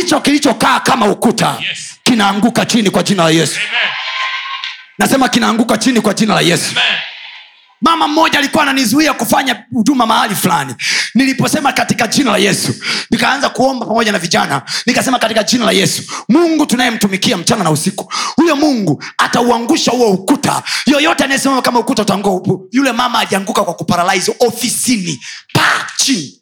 hicho 0.00 0.20
kilichokaa 0.20 0.80
kama 0.80 1.06
ukuta 1.06 1.56
Yes. 1.68 1.78
kinaanguka 2.04 2.66
chini 2.66 2.90
kwa 2.90 3.02
jina 3.02 3.24
la 3.24 3.30
yesu 3.30 3.56
Amen. 3.56 3.90
nasema 4.98 5.28
kinaanguka 5.28 5.76
chini 5.78 6.00
kwa 6.00 6.14
jina 6.14 6.34
la 6.34 6.40
yesu 6.40 6.70
Amen. 6.70 7.00
Mama 7.80 8.08
mmoja 8.08 8.38
alikuwa 8.38 8.62
ananizuia 8.62 9.12
kufanya 9.14 9.64
huduma 9.72 10.06
mahali 10.06 10.34
fulani. 10.34 10.74
Niliposema 11.14 11.72
katika 11.72 12.06
jina 12.06 12.30
la 12.32 12.38
yesu 12.38 12.74
nikaanza 13.10 13.48
kuomba 13.48 13.86
pamoja 13.86 14.12
na 14.12 14.18
vijana 14.18 14.62
nikasema 14.86 15.18
katika 15.18 15.42
jina 15.42 15.64
la 15.64 15.72
yesu 15.72 16.02
mungu 16.28 16.66
tunayemtumikia 16.66 17.36
mchana 17.36 17.64
na 17.64 17.70
usiku 17.70 18.12
huyo 18.36 18.56
mungu 18.56 19.04
atauangusha 19.18 19.90
huo 19.90 20.10
ukuta. 20.10 20.62
Yoyote 20.86 21.24
anayesimama 21.24 21.62
kama 21.62 21.80
ukuta 21.80 22.02
utaangua 22.02 22.60
yule 22.72 22.92
mama 22.92 23.18
alianguka 23.18 23.64
kwa 23.64 23.74
kuparalaizi 23.74 24.32
ofisini. 24.40 25.20
Pa 25.52 25.86
chini. 25.96 26.36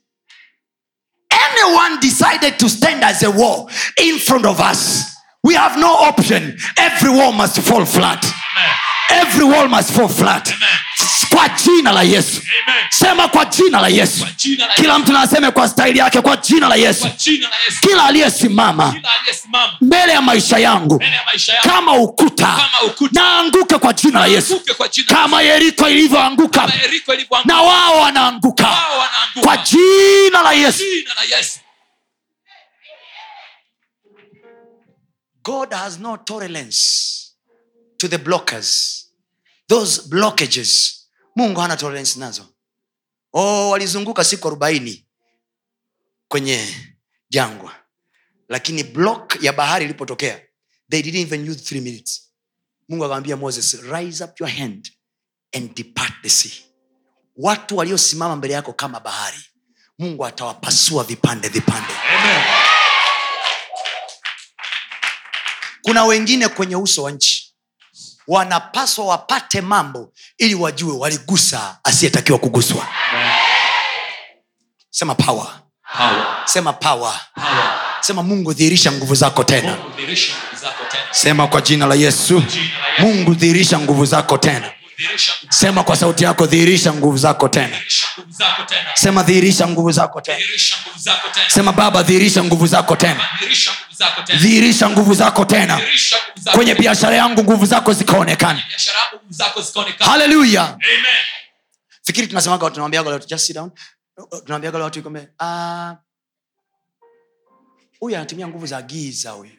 Anyone 1.31 1.97
decided 2.01 2.57
to 2.59 2.69
stand 2.69 3.05
as 3.05 3.23
a 3.23 3.31
wall 3.31 3.71
in 3.97 4.19
front 4.19 4.47
of 4.47 4.61
us 4.73 5.05
we 5.45 5.55
have 5.55 5.79
no 5.81 5.95
option. 5.95 6.59
Every 6.77 7.11
wall 7.11 7.33
must 7.33 7.61
fall 7.61 7.87
flat. 7.87 8.25
Amen. 8.25 8.75
every 9.11 9.45
wall 9.45 9.69
must 9.69 9.93
fall 9.93 10.09
flat 10.09 10.53
kwa 11.31 11.49
jina 11.49 11.93
la 11.93 12.03
yesu 12.03 12.43
Amen. 12.69 12.85
sema 12.91 13.29
kwa 13.29 13.45
jina 13.45 13.81
la 13.81 13.89
yesu 13.89 14.27
jina 14.37 14.67
la 14.67 14.75
kila 14.75 14.99
mtu 14.99 15.13
naaseme 15.13 15.51
kwa 15.51 15.69
staili 15.69 15.99
yake 15.99 16.21
kwa 16.21 16.37
jina 16.37 16.69
la 16.69 16.75
yesu 16.77 17.09
jina 17.17 17.49
la 17.49 17.57
Yesu. 17.65 17.81
kila 17.81 18.05
aliyesimama 18.05 18.95
mbele 19.81 20.13
ya 20.13 20.23
maisha 20.23 20.59
yangu 20.59 21.03
ya 21.03 21.23
maisha 21.27 21.53
kama 21.63 21.93
ukuta 21.93 22.47
Kama 22.47 22.83
ukuta. 22.93 23.21
naanguke 23.23 23.79
kwa 23.79 23.93
jina 23.93 24.21
la 24.21 24.27
yesu 24.27 24.63
jina 24.93 25.09
kama 25.09 25.43
yeriko 25.43 25.89
ilivyoanguka 25.89 26.61
Kama 26.61 26.75
Yeriko 26.75 27.15
ilivyoanguka. 27.15 27.55
na 27.55 27.63
wao 27.63 28.01
wanaanguka 28.01 28.67
Wao 28.67 28.99
wanaanguka. 28.99 29.41
kwa 29.47 29.57
jina 29.57 30.43
la 30.43 30.53
yesu 30.53 30.79
Jina 30.79 31.15
la 31.15 31.37
Yesu. 31.37 31.59
god 35.43 35.73
has 35.73 35.99
no 35.99 36.17
tolerance 36.17 37.33
to 37.99 38.09
the 38.09 38.19
blockers 38.19 39.05
those 39.69 40.03
blockages 40.09 40.98
mungu 41.39 41.61
hana 41.61 41.77
tolerance 41.77 42.19
nazo. 42.21 42.47
Oh, 43.33 43.71
walizunguka 43.71 44.25
siku 44.25 44.49
arobaini 44.49 45.07
kwenye 46.29 46.75
jangwa. 47.31 47.75
Lakini 48.49 48.85
block 48.85 49.43
ya 49.43 49.53
bahari 49.53 49.85
ilipotokea 49.85 50.41
they 50.91 51.03
didn't 51.03 51.21
even 51.33 51.51
use 51.51 51.61
three 51.61 51.81
minutes. 51.81 52.33
Mungu 52.89 53.05
akamwambia 53.05 53.37
moses 53.37 53.75
rise 53.83 54.25
up 54.25 54.41
your 54.41 54.51
hand 54.51 54.93
and 55.57 55.75
depart 55.75 56.13
the 56.23 56.31
sea. 56.31 56.53
Watu 57.37 57.77
waliosimama 57.77 58.37
mbele 58.37 58.55
yako 58.55 58.73
kama 58.73 59.01
bahari 59.01 59.39
mungu 59.99 60.27
atawapasua 60.27 61.05
vipande 61.05 61.49
vipande. 61.49 61.93
Amen. 62.19 62.43
kuna 65.83 66.05
wengine 66.05 66.49
kwenye 66.49 66.77
uso 66.77 67.03
wa 67.03 67.11
nchi 67.11 67.38
wanapaswa 68.29 69.05
wapate 69.07 69.61
mambo 69.61 70.13
ili 70.39 70.55
wajue 70.55 70.93
waligusa 70.99 71.79
asiyetakiwa 71.85 72.39
kuguswa. 72.39 72.87
Sema 74.91 75.15
power. 75.15 75.47
Power. 75.97 76.27
sema 76.45 76.73
power. 76.73 77.21
Power. 77.35 77.81
sema 78.01 78.23
mungu 78.23 78.53
dhihirisha 78.53 78.93
nguvu 78.93 79.15
zako 79.15 79.45
tena. 79.45 79.77
Mungu 79.77 80.17
sema 81.11 81.47
kwa 81.47 81.61
jina 81.61 81.87
la 81.87 81.95
yesu. 81.95 82.43
Mungu 82.99 83.35
dhihirisha 83.35 83.79
nguvu 83.79 84.05
zako 84.07 84.39
tena. 84.39 84.71
Sema 85.49 85.85
kwa 85.85 85.97
sauti 85.97 86.25
yako 86.25 86.47
dhihirisha 86.47 86.93
nguvu 86.93 87.17
zako 87.19 87.49
tena. 87.49 87.77
Nguvu 88.19 88.33
zako 88.33 88.63
tena. 88.63 88.91
sema 88.95 89.23
Dhihirisha 89.23 89.69
nguvu 89.69 89.93
zako 89.93 90.21
tena. 90.21 90.39
sema 91.49 91.73
baba 91.73 92.03
dhihirisha 92.03 92.45
nguvu 92.45 92.67
zako 92.67 92.97
tena 92.97 93.29
Dhihirisha 94.41 94.91
nguvu 94.91 95.15
zako 95.15 95.45
tena. 95.45 95.81
kwenye 96.53 96.75
biashara 96.75 97.17
yangu 97.17 97.43
nguvu 97.45 97.67
zako 97.67 97.93
zikaonekana 97.93 98.63
haleluya 99.99 100.79
fikiri 102.03 102.27
tunasemaga 102.27 102.71
tunawambiaga 102.71 103.11
watu 103.11 103.27
just 103.29 103.47
sit 103.47 103.55
down. 103.57 103.71
Tunawambiaga 104.45 104.79
watu 104.79 105.03
kwamba 105.03 105.27
ah, 105.41 105.97
anatumia 108.07 108.49
nguvu 108.49 108.67
za 108.67 108.83
giza 108.83 109.31
huyu. 109.31 109.53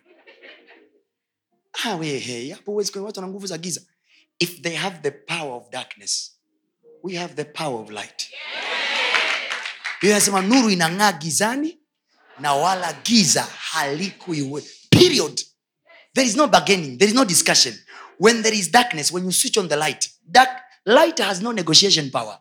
Ah, 1.86 1.96
we, 1.96 2.50
hapo 2.56 2.72
huwezi 2.72 2.92
kuwa 2.92 3.04
watu 3.06 3.20
wana 3.20 3.32
nguvu 3.32 3.48
za 3.48 3.58
giza. 3.58 3.82
If 4.40 4.62
they 4.62 4.76
have 4.76 4.98
the 5.02 5.12
power 5.12 5.52
of 5.54 5.70
darkness 5.70 6.40
we 7.04 7.16
have 7.16 7.34
the 7.36 7.46
power 7.46 7.82
of 7.82 7.90
light. 7.90 8.30
Hiyo 10.02 10.14
anasema 10.16 10.42
nuru 10.42 10.70
inang'aa 10.70 11.12
gizani 11.12 11.79
na 12.40 12.54
wala 12.56 12.94
giza 13.04 13.48
halikuiwe 13.72 14.64
period. 14.90 15.42
There 16.14 16.26
is 16.28 16.36
no 16.36 16.48
bargaining. 16.48 16.98
There 16.98 17.08
is 17.08 17.16
no 17.16 17.24
discussion. 17.26 17.74
When 18.18 18.42
there 18.42 18.54
is 18.54 18.70
darkness 18.70 19.12
when 19.12 19.26
you 19.26 19.32
switch 19.32 19.58
on 19.58 19.68
the 19.68 19.78
light 19.78 20.10
dark, 20.30 20.50
light 20.86 21.20
has 21.20 21.42
no 21.42 21.52
negotiation 21.52 22.10
power. 22.12 22.38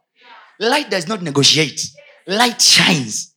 Light 0.58 0.90
does 0.90 1.06
not 1.06 1.22
negotiate. 1.22 1.80
Light 2.26 2.60
shines. 2.60 3.34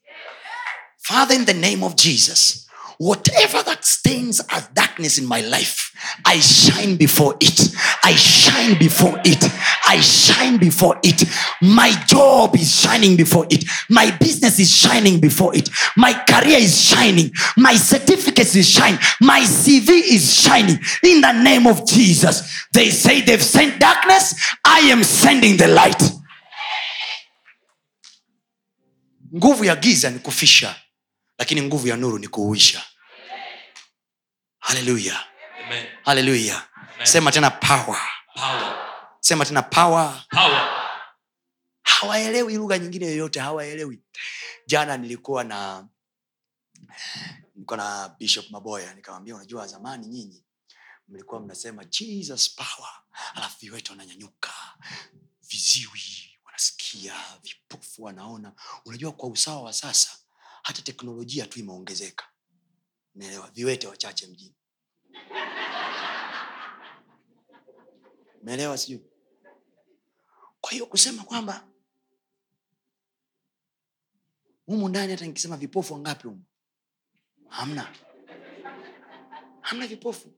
Father 0.99 1.35
in 1.35 1.45
the 1.45 1.53
name 1.53 1.83
of 1.83 1.95
jesus 1.95 2.67
whatever 3.01 3.63
that 3.63 3.83
stains 3.83 4.39
as 4.51 4.67
darkness 4.75 5.17
in 5.17 5.25
my 5.25 5.41
life 5.41 5.91
i 6.23 6.39
shine 6.39 6.95
before 6.95 7.35
it 7.39 7.75
i 8.03 8.15
shine 8.15 8.77
before 8.79 9.19
it. 9.23 9.43
I 9.87 9.99
shine 10.01 10.57
before 10.57 10.99
it. 11.03 11.23
My 11.61 11.91
job 12.07 12.55
is 12.55 12.81
shining 12.81 13.15
before 13.15 13.45
it. 13.49 13.63
My 13.89 14.09
business 14.19 14.59
is 14.59 14.69
shining 14.75 15.19
before 15.19 15.55
it. 15.55 15.69
My 15.95 16.13
career 16.13 16.57
is 16.57 16.81
shining. 16.81 17.31
My 17.57 17.75
certificates 17.75 18.55
is 18.55 18.67
shining 18.69 18.99
my 19.21 19.41
cv 19.41 19.89
is 19.89 20.33
shining. 20.41 20.79
In 21.03 21.21
the 21.21 21.31
name 21.43 21.67
of 21.67 21.85
jesus. 21.85 22.65
They 22.73 22.89
say 22.89 23.21
they've 23.21 23.41
sent 23.43 23.79
darkness. 23.79 24.33
I 24.65 24.79
am 24.91 25.03
sending 25.03 25.57
the 25.57 25.67
light. 25.67 26.01
Nguvu 29.35 29.65
ya 29.65 29.75
giza 29.75 30.09
ni 30.09 30.19
kufisha 30.19 30.75
lakini 31.37 31.61
nguvu 31.61 31.87
ya 31.87 31.97
nuru 31.97 32.19
ni 32.19 32.27
kuuisha. 32.27 32.81
Haleluya 34.59 35.19
haleluya 36.05 36.61
sema 37.03 37.31
tena 37.31 37.49
power. 37.51 38.01
Power. 38.35 38.77
sema 39.19 39.45
tena 39.45 39.61
power. 39.61 40.25
Power. 40.29 40.77
hawaelewi 41.83 42.55
lugha 42.55 42.77
nyingine 42.79 43.05
yoyote 43.05 43.39
hawaelewi. 43.39 44.01
Jana 44.67 44.97
nilikuwa 44.97 45.43
na 45.43 45.87
nilikuwa 47.55 47.77
na 47.77 48.09
bishop 48.19 48.49
maboya 48.49 48.93
nikamwambia 48.93 49.35
unajua 49.35 49.67
zamani 49.67 50.07
nyinyi 50.07 50.43
mlikuwa 51.07 51.41
mnasema 51.41 51.85
jesus 51.85 52.55
power 52.55 52.89
alafu 53.35 53.57
viwete 53.59 53.91
wananyanyuka. 53.91 54.51
Viziwi 55.49 56.37
wanasikia 56.45 57.13
vipofu 57.43 58.03
wanaona. 58.03 58.53
Unajua 58.85 59.11
kwa 59.11 59.29
usawa 59.29 59.61
wa 59.61 59.73
sasa 59.73 60.09
hata 60.63 60.81
teknolojia 60.81 61.45
tu 61.47 61.59
imeongezeka. 61.59 62.25
Naelewa 63.15 63.49
viwete 63.51 63.87
wachache 63.87 64.27
mjini 64.27 64.55
meelewa 68.43 68.77
sijui? 68.77 69.01
Kwa 70.61 70.71
hiyo 70.71 70.85
kusema 70.85 71.23
kwamba 71.23 71.67
humu 74.65 74.89
ndani 74.89 75.11
hata 75.11 75.25
nikisema 75.25 75.57
vipofu 75.57 75.93
wangapi 75.93 76.27
humu? 76.27 76.43
Hamna. 77.49 77.95
Hamna 79.61 79.87
vipofu. 79.87 80.33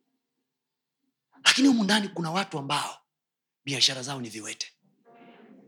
Lakini 1.46 1.68
humu 1.68 1.84
ndani 1.84 2.08
kuna 2.08 2.32
watu 2.32 2.60
ambao 2.60 2.98
biashara 3.66 4.02
zao 4.04 4.22
ni 4.22 4.30
viwete. 4.30 4.68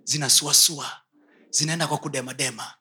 Zinasuasua. 0.03 1.01
Zinaenda 1.49 1.87
kwa 1.87 1.97
kudemadema. 1.97 2.73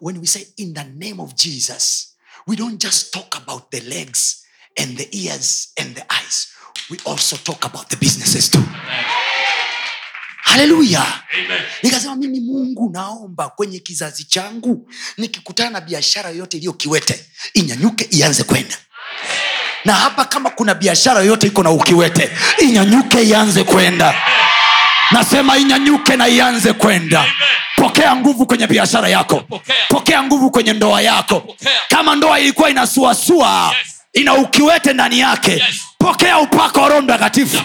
When 0.00 0.18
we 0.18 0.26
say 0.26 0.46
in 0.56 0.74
the 0.74 0.84
name 0.84 1.22
of 1.22 1.34
jesus 1.34 2.18
we 2.46 2.56
don't 2.56 2.80
just 2.80 3.12
talk 3.12 3.36
about 3.36 3.70
the 3.70 3.80
legs 3.80 4.44
and 4.76 4.96
the 4.96 5.08
ears 5.12 5.72
and 5.76 5.94
the 5.94 6.04
eyes 6.08 6.48
we 6.90 6.96
also 7.04 7.36
talk 7.36 7.64
about 7.64 7.88
the 7.88 7.96
businesses 7.96 8.50
too 8.50 8.62
haleluya 10.42 11.04
nikasema 11.82 12.16
mimi 12.16 12.40
mungu 12.40 12.90
naomba 12.92 13.48
kwenye 13.48 13.78
kizazi 13.78 14.24
changu 14.24 14.90
nikikutana 15.16 15.70
na 15.70 15.80
biashara 15.80 16.30
yoyote 16.30 16.56
iliyo 16.56 16.72
kiwete 16.72 17.26
inyanyuke 17.54 18.04
ianze 18.10 18.42
kwenda 18.44 18.76
na 19.84 19.92
hapa 19.94 20.24
kama 20.24 20.50
kuna 20.50 20.74
biashara 20.74 21.20
yoyote 21.20 21.46
iko 21.46 21.62
na 21.62 21.70
ukiwete 21.70 22.30
inyanyuke 22.58 23.22
ianze 23.22 23.64
kwenda 23.64 24.14
nasema 25.10 25.58
inyanyuke 25.58 26.16
na 26.16 26.28
ianze 26.28 26.72
kwenda 26.72 27.26
pokea 27.76 28.16
nguvu 28.16 28.46
kwenye 28.46 28.66
biashara 28.66 29.08
yako 29.08 29.40
Pokea. 29.40 29.76
pokea 29.88 30.22
nguvu 30.22 30.50
kwenye 30.50 30.72
ndoa 30.72 31.02
yako 31.02 31.40
Pokea. 31.40 31.70
kama 31.88 32.14
ndoa 32.16 32.40
ilikuwa 32.40 32.70
inasuasua 32.70 33.74
Yes. 33.78 33.94
ina 34.12 34.34
ukiwete 34.34 34.92
ndani 34.92 35.18
yake 35.18 35.50
Yes. 35.52 35.80
Pokea 35.98 36.38
upako 36.38 36.80
wa 36.80 36.88
roho 36.88 37.02
mtakatifu. 37.02 37.62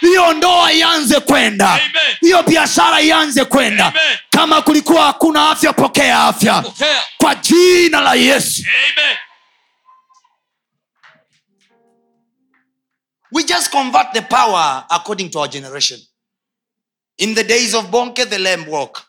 Hiyo 0.00 0.32
ndoa 0.32 0.72
ianze 0.72 1.20
kwenda. 1.20 1.80
Hiyo 2.20 2.42
biashara 2.42 3.00
ianze 3.00 3.44
kwenda. 3.44 3.86
Amen. 3.86 4.18
kama 4.30 4.62
kulikuwa 4.62 5.06
hakuna 5.06 5.50
afya 5.50 5.72
pokea 5.72 6.22
afya. 6.24 6.62
Pokea. 6.62 7.02
kwa 7.18 7.34
jina 7.34 8.00
la 8.00 8.14
yesu. 8.14 8.62
Amen. 8.92 9.16
we 13.32 13.42
just 13.44 13.70
convert 13.70 14.12
the 14.12 14.20
power 14.20 14.84
according 14.90 15.30
to 15.30 15.38
our 15.38 15.48
generation. 15.48 15.98
In 17.18 17.34
the 17.34 17.44
days 17.44 17.74
of 17.74 17.86
bonke 17.90 18.28
the 18.28 18.38
lamb 18.38 18.66
walk. 18.68 19.02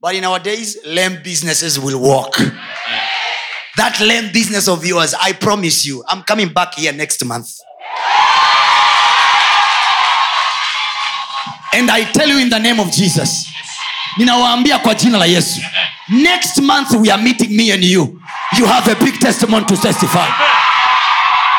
But 0.00 0.14
in 0.14 0.24
our 0.24 0.38
days 0.38 0.78
lamb 0.84 1.22
businesses 1.24 1.78
will 1.78 1.98
walk. 2.00 2.36
That 3.76 4.00
lamb 4.00 4.30
business 4.32 4.68
of 4.68 4.84
yours 4.86 5.14
i 5.20 5.32
promise 5.32 5.84
you 5.84 6.04
i'm 6.08 6.22
coming 6.22 6.48
back 6.52 6.74
here 6.74 6.92
next 6.92 7.24
month 7.24 7.58
and 11.78 11.90
i 11.90 12.04
tell 12.04 12.30
you 12.30 12.38
in 12.40 12.50
the 12.50 12.58
name 12.58 12.80
of 12.82 12.90
jesus 12.90 13.46
ninawaambia 14.16 14.78
kwa 14.78 14.94
jina 14.94 15.18
la 15.18 15.26
yesu 15.26 15.60
next 16.08 16.58
month 16.58 16.90
we 16.90 17.10
are 17.12 17.22
meeting 17.22 17.56
me 17.56 17.72
and 17.72 17.84
you. 17.84 18.20
You 18.58 18.66
have 18.66 18.92
a 18.92 18.94
big 19.04 19.18
testimony 19.18 19.64
to 19.66 19.76
testify 19.76 20.26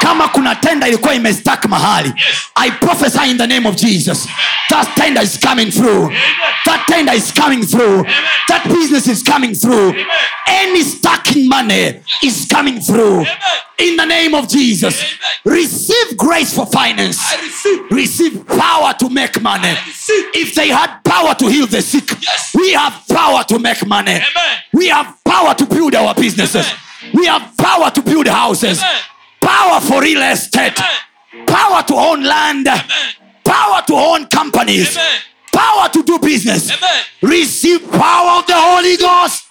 kama 0.06 0.28
kuna 0.28 0.56
tenda 0.56 0.88
ilikuwa 0.88 1.14
imestak 1.14 1.66
mahali. 1.66 2.10
Yes. 2.10 2.36
i 2.56 2.72
prophesy 2.72 3.30
in 3.30 3.38
the 3.38 3.48
name 3.48 3.70
of 3.70 3.76
jesus. 3.76 4.28
That 4.70 4.96
tender 4.96 5.24
is 5.24 5.40
coming 5.40 5.72
through. 5.72 6.12
That 6.66 6.86
tender 6.88 7.14
is 7.14 7.32
coming 7.34 7.66
through. 7.66 8.06
That 8.48 8.64
business 8.68 9.08
is 9.08 9.24
coming 9.24 9.56
through. 9.56 9.96
Any 10.48 10.84
stacking 10.84 11.50
money 11.50 12.02
is 12.24 12.48
coming 12.54 12.80
through. 12.82 13.26
In 13.78 13.96
the 13.98 14.06
name 14.06 14.36
of 14.36 14.48
jesus. 14.48 15.04
Receive 15.44 16.18
grace 16.18 16.54
for 16.54 16.66
finance. 16.68 17.18
I 17.34 17.42
receive. 17.42 17.92
receive 17.92 18.48
power 18.48 18.94
to 19.00 19.10
make 19.10 19.42
money. 19.42 19.74
If 20.34 20.54
they 20.56 20.70
had 20.70 21.02
power 21.04 21.34
to 21.36 21.48
heal 21.48 21.68
the 21.68 21.82
sick 21.82 22.10
Yes. 22.22 22.52
we 22.54 22.74
have 22.74 22.94
power 23.10 23.44
to 23.44 23.60
make 23.60 23.86
money. 23.88 24.12
Amen. 24.12 24.58
we 24.74 24.88
have 24.90 25.18
power 25.26 25.56
to 25.56 25.66
build 25.66 25.96
our 25.96 26.14
businesses. 26.14 26.68
We 27.14 27.26
have 27.26 27.58
power 27.58 27.90
to 27.92 28.02
build 28.02 28.28
houses. 28.28 28.80
Amen. 28.80 29.02
Power 29.46 29.80
for 29.82 30.02
real 30.02 30.22
estate. 30.24 30.80
Power 31.46 31.84
to 31.84 31.94
own 31.96 32.24
land. 32.24 32.68
Power 33.44 33.82
to 33.88 33.94
own 33.94 34.26
companies. 34.28 34.98
Power 35.54 35.90
to 35.90 36.04
do 36.04 36.20
business. 36.20 36.72
Receive 37.22 37.80
power 37.92 38.40
of 38.40 38.48
the 38.48 38.56
holy 38.56 38.98
ghost. 38.98 39.44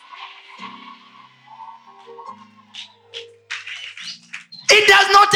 It 4.71 4.89
does 4.89 5.09
not 5.13 5.29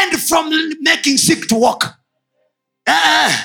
end 0.00 0.20
from 0.22 0.50
making 0.80 1.18
sick 1.18 1.46
to 1.48 1.56
walk. 1.56 1.84
Eh, 2.86 3.36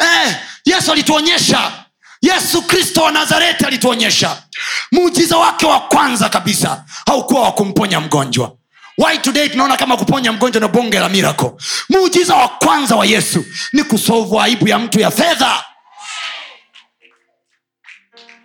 eh, 0.00 0.34
yesu 0.66 0.92
alituonyesha. 0.92 1.86
Yesu 2.22 2.62
kristo 2.62 3.02
wa 3.02 3.10
nazareti 3.12 3.64
alituonyesha. 3.64 4.42
Muujiza 4.92 5.36
wake 5.38 5.66
wa 5.66 5.80
kwanza 5.80 6.28
kabisa 6.28 6.84
haukuwa 7.06 7.40
wa 7.42 7.52
kumponya 7.52 8.00
mgonjwa 8.00 8.56
why 9.00 9.18
today 9.18 9.48
tunaona 9.48 9.76
kama 9.76 9.96
kuponya 9.96 10.32
mgonjwa 10.32 10.60
na 10.60 10.68
bonge 10.68 10.98
la 10.98 11.08
miracle? 11.08 11.50
Muujiza 11.88 12.34
wa 12.36 12.48
kwanza 12.48 12.96
wa 12.96 13.06
yesu 13.06 13.44
ni 13.72 13.82
kusolvu 13.82 14.40
aibu 14.40 14.68
ya 14.68 14.78
mtu 14.78 15.00
ya 15.00 15.10
fedha. 15.10 15.64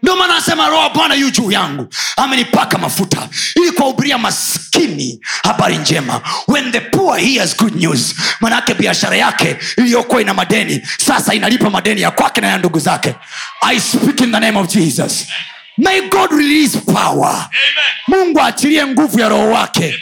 Ndio 0.04 0.16
maana 0.16 0.34
anasema 0.36 0.70
roho 0.70 0.90
bwana 0.90 1.16
yu 1.16 1.30
juu 1.30 1.52
yangu 1.52 1.88
amenipaka 2.18 2.78
mafuta 2.78 3.30
ili 3.56 3.72
kuwahubiria 3.72 4.18
maskini 4.18 5.20
habari 5.44 5.78
njema. 5.78 6.22
When 6.48 6.72
the 6.72 6.80
poor 6.82 7.18
hears 7.20 7.58
good 7.58 7.76
news 7.76 8.16
manaake 8.40 8.74
biashara 8.74 9.16
yake 9.18 9.58
iliyokuwa 9.78 10.22
ina 10.22 10.34
madeni 10.34 10.82
sasa 10.98 11.34
inalipa 11.34 11.70
madeni 11.70 12.02
ya 12.02 12.12
kwake 12.12 12.42
na 12.42 12.48
ya 12.48 12.58
ndugu 12.58 12.80
zake. 12.80 13.16
I 13.62 13.80
speak 13.80 14.22
in 14.22 14.32
the 14.32 14.40
name 14.40 14.60
of 14.60 14.68
jesus. 14.68 15.26
May 15.78 16.02
god 16.02 16.32
release 16.32 16.78
power. 16.78 17.30
Amen. 17.30 17.50
mungu 18.08 18.40
aachilie 18.42 18.86
nguvu 18.88 19.20
ya 19.20 19.30
roho 19.30 19.50
wake 19.52 20.02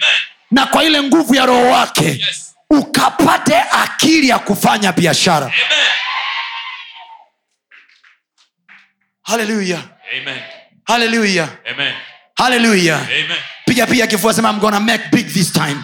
na 0.53 0.65
kwa 0.65 0.83
ile 0.83 1.01
nguvu 1.03 1.35
ya 1.35 1.45
roho 1.45 1.69
wake 1.69 2.05
Yes. 2.05 2.55
ukapate 2.69 3.55
akili 3.71 4.29
ya 4.29 4.39
kufanya 4.39 4.91
biashara. 4.91 5.51
Haleluya 9.23 9.79
haleluya 10.85 11.49
haleluya 12.35 12.99
piga 13.65 13.87
piga 13.87 14.07
kifua 14.07 14.33
sema 14.33 14.49
i'm 14.49 14.59
gonna 14.59 14.79
make 14.79 15.03
big 15.11 15.27
this 15.33 15.53
time. 15.53 15.83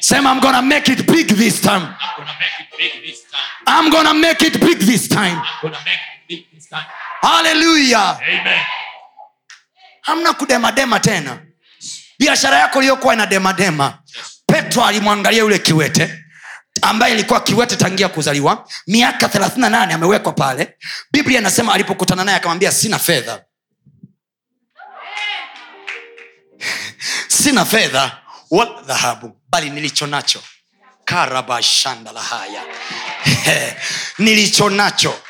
Sema 0.00 0.30
i'm 0.32 0.40
gonna 0.40 0.62
make 0.62 0.92
it 0.92 1.06
big 1.06 1.26
this 1.36 1.60
time. 1.60 1.86
I'm 1.86 1.90
gonna 2.20 2.34
make 2.40 2.60
it 2.60 2.78
big 2.78 3.02
this 3.02 3.24
time. 3.30 3.44
i'm 3.66 3.90
gonna 3.90 4.14
make 4.14 4.42
it 4.46 4.60
big 4.60 4.78
this 4.78 5.08
time. 5.08 5.36
I'm 5.36 5.60
gonna 5.62 5.78
make 5.84 6.00
it 6.12 6.28
big 6.28 6.46
this 6.54 6.68
time. 6.68 6.86
haleluya 7.22 8.18
hamna 10.02 10.32
kudemadema 10.32 11.00
tena 11.00 11.38
biashara 12.18 12.58
yako 12.58 12.78
iliyokuwa 12.78 13.14
ina 13.14 13.26
demadema 13.26 13.98
petro 14.46 14.84
alimwangalia 14.84 15.38
yule 15.40 15.58
kiwete 15.58 16.24
ambaye 16.82 17.14
ilikuwa 17.14 17.40
kiwete 17.40 17.76
tangia 17.76 18.08
kuzaliwa. 18.08 18.68
Miaka 18.86 19.26
38 19.26 19.92
amewekwa 19.94 20.32
pale. 20.32 20.76
Biblia 21.12 21.40
inasema 21.40 21.74
alipokutana 21.74 22.24
naye 22.24 22.36
akamwambia 22.36 22.72
sina 22.72 22.98
fedha. 22.98 23.44
Sina 27.28 27.64
fedha 27.64 28.18
wala 28.50 28.82
dhahabu 28.82 29.36
bali 29.48 29.70
nilicho 29.70 30.06
nacho. 30.06 30.42
Karabashandalahaya 31.04 32.62
nilicho 34.18 34.70
nacho 34.70 35.20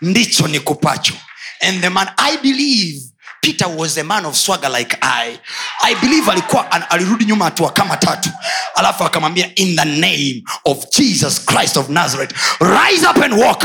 ndicho 0.00 0.48
nikupacho. 0.48 1.14
And 1.60 1.80
the 1.80 1.88
man 1.90 2.08
i 2.16 2.36
believe 2.36 3.11
peter 3.42 3.68
was 3.68 3.98
a 3.98 4.04
man 4.04 4.24
of 4.24 4.36
swagger 4.36 4.68
like 4.70 4.96
i. 5.02 5.38
I 5.82 5.94
believe 6.00 6.30
alikuwa 6.30 6.70
an- 6.72 6.84
alirudi 6.90 7.24
nyuma 7.24 7.44
hatua 7.44 7.70
kama 7.72 7.96
tatu. 7.96 8.30
Alafu 8.74 9.04
akamwambia 9.04 9.50
in 9.56 9.76
the 9.76 9.84
name 9.84 10.42
of 10.64 10.84
jesus 10.90 11.44
christ 11.46 11.76
of 11.76 11.88
nazareth 11.88 12.32
rise 12.60 13.04
up 13.06 13.16
and 13.18 13.34
walk. 13.34 13.64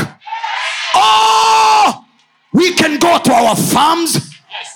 Oh 0.94 2.04
we 2.52 2.72
can 2.72 2.98
go 2.98 3.18
to 3.18 3.32
our 3.32 3.56
farms. 3.56 4.34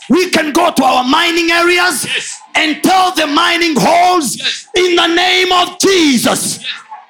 We 0.08 0.30
can 0.30 0.52
go 0.52 0.70
to 0.70 0.84
our 0.84 1.04
mining 1.04 1.50
areas 1.50 2.04
Yes. 2.04 2.38
and 2.54 2.82
tell 2.82 3.12
the 3.12 3.26
mining 3.26 3.74
holes 3.76 4.36
Yes. 4.36 4.66
in 4.76 4.94
the 4.96 5.06
name 5.06 5.50
of 5.52 5.78
jesus 5.80 6.58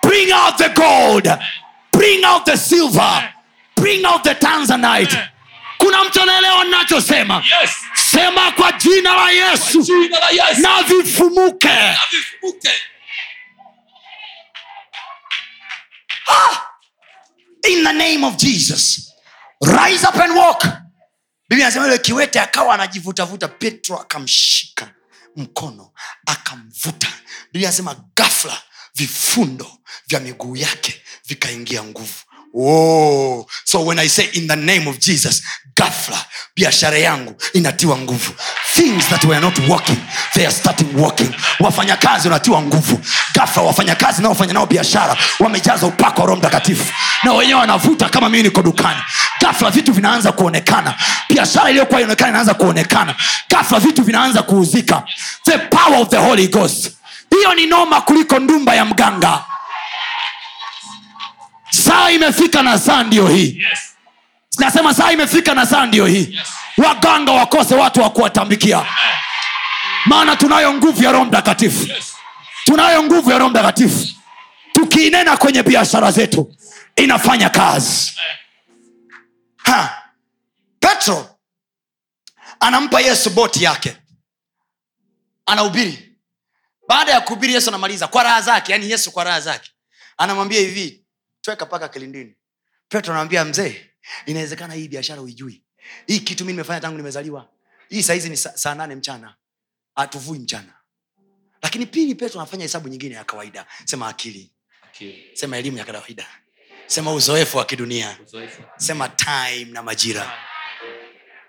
bring 0.03 0.31
out 0.33 0.57
the 0.59 0.69
gold 0.75 1.27
bring 1.93 2.25
out 2.25 2.47
the 2.47 2.57
silver 2.57 3.29
bring 3.77 4.05
out 4.05 4.25
the 4.25 4.35
tanzanite 4.35 5.17
kuna 5.87 6.05
mtu 6.05 6.23
anaelewa 6.23 6.65
nachosema 6.65 7.45
Yes. 7.61 7.71
sema 8.11 8.53
kwa 8.53 8.73
jina 8.73 9.15
la 9.17 9.31
yesu. 9.31 9.83
Jina 9.83 10.19
la 10.21 10.29
Yesu. 10.31 10.61
na 10.61 10.83
vifumuke. 10.83 11.69
Na 11.69 11.97
in 17.69 17.85
the 17.85 17.93
name 17.93 18.25
of 18.25 18.37
jesus. 18.37 19.13
Rise 19.63 20.05
up 20.09 20.17
and 20.17 20.35
walk. 20.37 20.65
Bibi 21.49 21.63
anasema 21.63 21.85
yule 21.85 21.99
kiwete 21.99 22.41
akawa 22.41 22.75
anajivutavuta 22.75 23.49
petro 23.49 23.99
akamshika 23.99 24.95
mkono 25.37 25.93
akamvuta. 26.27 27.09
Bibi 27.53 27.67
anasema 27.67 27.97
gafla 28.17 28.63
vifundo 28.95 29.79
vya 30.07 30.21
miguu 30.21 30.57
yake 30.57 31.03
vikaingia 31.27 31.83
nguvu 31.85 32.15
Oh, 32.55 33.47
so 33.65 33.83
when 33.83 33.99
i 33.99 34.07
say 34.09 34.29
in 34.35 34.47
the 34.47 34.57
name 34.57 34.87
of 34.89 34.99
jesus 34.99 35.43
gafla 35.75 36.19
biashara 36.57 36.99
yangu 36.99 37.35
inatiwa 37.53 37.97
nguvu. 37.99 38.33
Things 38.75 39.09
that 39.09 39.25
were 39.25 39.41
not 39.41 39.59
working 39.69 39.97
they 40.35 40.45
are 40.47 40.55
starting 40.55 40.95
working. 40.97 41.35
Wafanyakazi 41.61 42.29
wanatiwa 42.29 42.63
nguvu. 42.63 43.01
Gafla 43.35 43.63
wafanyakazi 43.63 44.23
naofanya 44.23 44.53
nao 44.53 44.67
biashara 44.67 45.17
wamejaza 45.41 45.87
upako 45.87 46.21
wa 46.21 46.27
roho 46.27 46.39
mtakatifu. 46.39 46.93
Na 47.23 47.33
wenyewe 47.33 47.61
wanavuta 47.61 48.09
kama 48.09 48.29
mimi 48.29 48.43
niko 48.43 48.63
dukani. 48.63 49.01
Gafla 49.41 49.71
vitu 49.71 49.93
vinaanza 49.93 50.33
kuonekana. 50.33 50.95
Biashara 51.29 51.71
iliyokuwa 51.71 52.01
ionekana 52.01 52.31
inaanza 52.31 52.55
kuonekana. 52.55 53.15
Gafla 53.51 53.79
vitu 53.81 54.03
vinaanza 54.03 54.43
kuuzika. 54.43 55.03
The 55.45 55.59
power 55.59 56.01
of 56.01 56.09
the 56.09 56.17
holy 56.19 56.49
ghost. 56.49 56.91
Hiyo 57.31 57.55
ni 57.55 57.67
noma 57.67 58.01
kuliko 58.01 58.39
ndumba 58.39 58.75
ya 58.75 58.85
mganga 58.85 59.45
saa 61.73 62.11
imefika 62.11 62.63
na 62.63 62.79
saa 62.79 63.03
ndio 63.03 63.29
hii. 63.29 63.59
Yes. 63.71 63.79
nasema 64.59 64.95
saa 64.95 65.13
imefika 65.13 65.55
na 65.55 65.67
saa 65.67 65.87
ndio 65.87 66.07
hii. 66.07 66.29
Yes. 66.37 66.49
waganga 66.77 67.33
wakose 67.33 67.75
watu 67.75 68.01
wa 68.03 68.11
kuwatambikia. 68.11 68.87
Maana 70.07 70.37
tunayo 70.37 70.75
nguvu 70.75 71.03
ya 71.05 71.13
roho 71.13 71.25
mtakatifu. 71.25 71.87
Yes. 71.89 72.13
tunayo 72.65 73.03
nguvu 73.03 73.31
ya 73.31 73.39
roho 73.39 73.51
mtakatifu. 73.51 74.07
Tukiinena 74.73 75.37
kwenye 75.37 75.63
biashara 75.63 76.11
zetu 76.13 76.55
inafanya 76.97 77.51
kazi. 77.51 78.13
Ha. 79.57 80.03
petro 80.81 81.37
anampa 82.61 83.01
yesu 83.01 83.31
boti 83.31 83.65
yake. 83.65 83.97
Anahubiri. 85.47 86.17
Baada 86.89 87.13
ya 87.13 87.21
kuhubiri 87.21 87.55
yesu 87.55 87.69
anamaliza 87.71 88.09
kwa 88.09 88.23
raha 88.23 88.41
zake 88.43 88.73
yani 88.73 88.91
yesu 88.91 89.13
kwa 89.13 89.25
raha 89.25 89.41
zake. 89.41 89.71
Anamwambia 90.19 90.61
hivi 90.61 91.02
tweka 91.43 91.67
mpaka 91.67 91.89
kilindini. 91.89 92.35
Petro 92.89 93.13
anamwambia 93.13 93.45
mzee 93.45 93.91
inawezekana 94.27 94.75
hii 94.75 94.89
biashara 94.89 95.23
uijui 95.23 95.63
hii 96.07 96.21
kitu 96.21 96.45
mi 96.45 96.53
nimefanya 96.53 96.81
tangu 96.81 96.97
nimezaliwa. 96.97 97.49
Hii 97.89 98.03
sahizi 98.03 98.29
ni 98.29 98.37
sa- 98.37 98.59
saa 98.59 98.75
nane 98.75 98.95
mchana. 98.95 99.35
Hatuvui 99.95 100.39
mchana. 100.39 100.75
Lakini 101.63 101.87
pili 101.87 102.15
petro 102.15 102.41
anafanya 102.41 102.63
hesabu 102.63 102.89
nyingine 102.89 103.15
ya 103.15 103.25
kawaida. 103.25 103.67
Sema 103.85 104.09
akili. 104.09 104.53
Akili. 104.83 105.31
sema 105.37 105.57
elimu 105.59 105.79
ya 105.79 105.85
kawaida. 105.85 106.27
Sema 106.87 107.13
uzoefu 107.13 107.57
wa 107.59 107.65
kidunia. 107.65 108.19
Uzoefu. 108.23 108.63
sema 108.77 109.09
time 109.09 109.65
na 109.65 109.83
majira. 109.83 110.39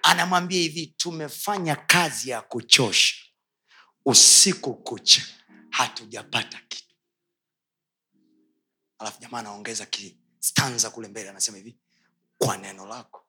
Anamwambia 0.03 0.59
hivi 0.59 0.87
tumefanya 0.97 1.75
kazi 1.75 2.29
ya 2.29 2.41
kuchosha. 2.41 3.15
Usiku 4.05 4.73
kucha 4.73 5.21
hatujapata 5.69 6.59
kitu 6.67 6.92
alafu 9.03 9.21
jamaa 9.21 9.39
anaongeza 9.39 9.85
kistanza 9.85 10.89
kule 10.89 11.07
mbele 11.07 11.29
anasema 11.29 11.57
hivi 11.57 11.77
kwa 12.37 12.57
neno 12.57 12.85
lako. 12.85 13.25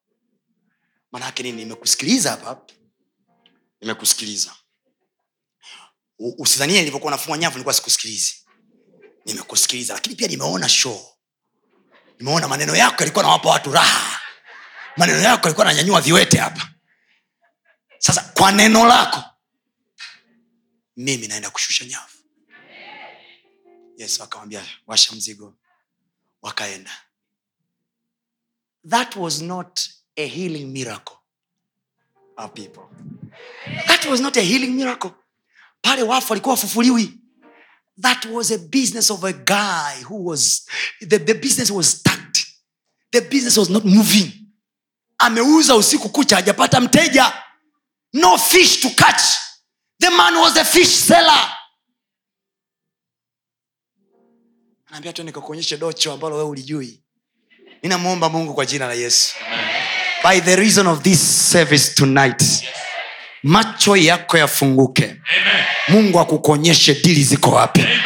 Maanaake 1.13 1.43
nini? 1.43 1.59
Nimekusikiliza 1.65 2.31
hapa 2.31 2.67
nimekusikiliza. 3.81 4.55
Usidhanie 6.19 6.79
nilivyokuwa 6.79 7.11
nafungwa 7.11 7.39
nyavu 7.39 7.55
nilikuwa 7.55 7.75
sikusikilizi. 7.75 8.47
Nimekusikiliza 9.27 9.95
lakini 9.95 10.15
pia 10.17 10.29
nimeona 10.29 10.69
show. 10.69 11.07
Nimeona 12.19 12.49
maneno 12.49 12.77
yako 12.77 12.97
yalikuwa 13.03 13.25
nawapa 13.25 13.49
watu 13.49 13.73
raha. 13.73 14.21
Maneno 14.97 15.19
yako 15.19 15.43
yalikuwa 15.43 15.67
nanyanyua 15.67 16.01
viwete 16.01 16.39
hapa. 16.39 16.69
Sasa 17.99 18.23
kwa 18.23 18.53
neno 18.53 18.87
lako 18.87 19.25
mimi 20.97 21.29
naenda 21.29 21.51
kushusha 21.51 21.85
nyavu. 21.85 22.19
Yesu 23.97 24.23
akamwambia 24.23 24.67
washa 24.87 25.13
mzigo 25.17 25.57
wakaenda. 26.45 26.91
That 28.89 29.17
was 29.17 29.43
not 29.43 29.81
a 30.17 30.27
healing 30.27 30.73
miracle. 30.73 31.17
Our 32.37 32.49
people. 32.49 32.89
That 33.87 34.07
was 34.07 34.21
not 34.21 34.37
a 34.37 34.41
healing 34.43 34.77
miracle. 34.77 35.11
Pale 35.83 36.03
wafu 36.03 36.33
walikuwa 36.33 36.55
wafufuliwi. 36.55 37.13
That 38.01 38.25
was 38.25 38.51
a 38.51 38.59
business 38.59 39.11
of 39.11 39.25
a 39.25 39.33
guy 39.33 40.03
who 40.09 40.25
was 40.25 40.67
the, 41.01 41.19
the 41.19 41.35
business 41.35 41.71
was 41.71 41.89
stuck 41.91 42.25
the 43.15 43.21
business 43.21 43.57
was 43.57 43.71
not 43.71 43.85
moving. 43.85 44.33
Ameuza 45.19 45.77
usiku 45.77 46.09
kucha 46.09 46.37
hajapata 46.37 46.81
mteja. 46.81 47.33
No 48.13 48.39
fish 48.39 48.81
to 48.81 48.91
catch. 48.91 49.23
The 50.01 50.11
man 50.11 50.35
was 50.37 50.57
a 50.57 50.65
fish 50.65 50.89
seller 50.89 51.49
anaambia 54.95 55.13
tu 55.13 55.23
nikakuonyeshe 55.23 55.77
docho 55.77 56.13
ambalo 56.13 56.37
wewe 56.37 56.49
ulijui. 56.49 57.01
Ninamwomba 57.83 58.29
mungu 58.29 58.55
kwa 58.55 58.67
jina 58.67 58.87
la 58.87 58.95
yesu. 58.95 59.35
By 60.25 60.41
the 60.41 60.57
reason 60.57 60.87
of 60.87 61.03
this 61.03 61.51
service 61.51 61.95
tonight 61.95 62.43
macho 63.43 63.97
yako 63.97 64.39
yafunguke. 64.39 65.05
Amen. 65.05 65.65
mungu 65.89 66.21
akukuonyeshe 66.21 66.95
dili 66.95 67.25
ziko 67.25 67.51
wapi. 67.51 67.81
Amen. 67.81 68.01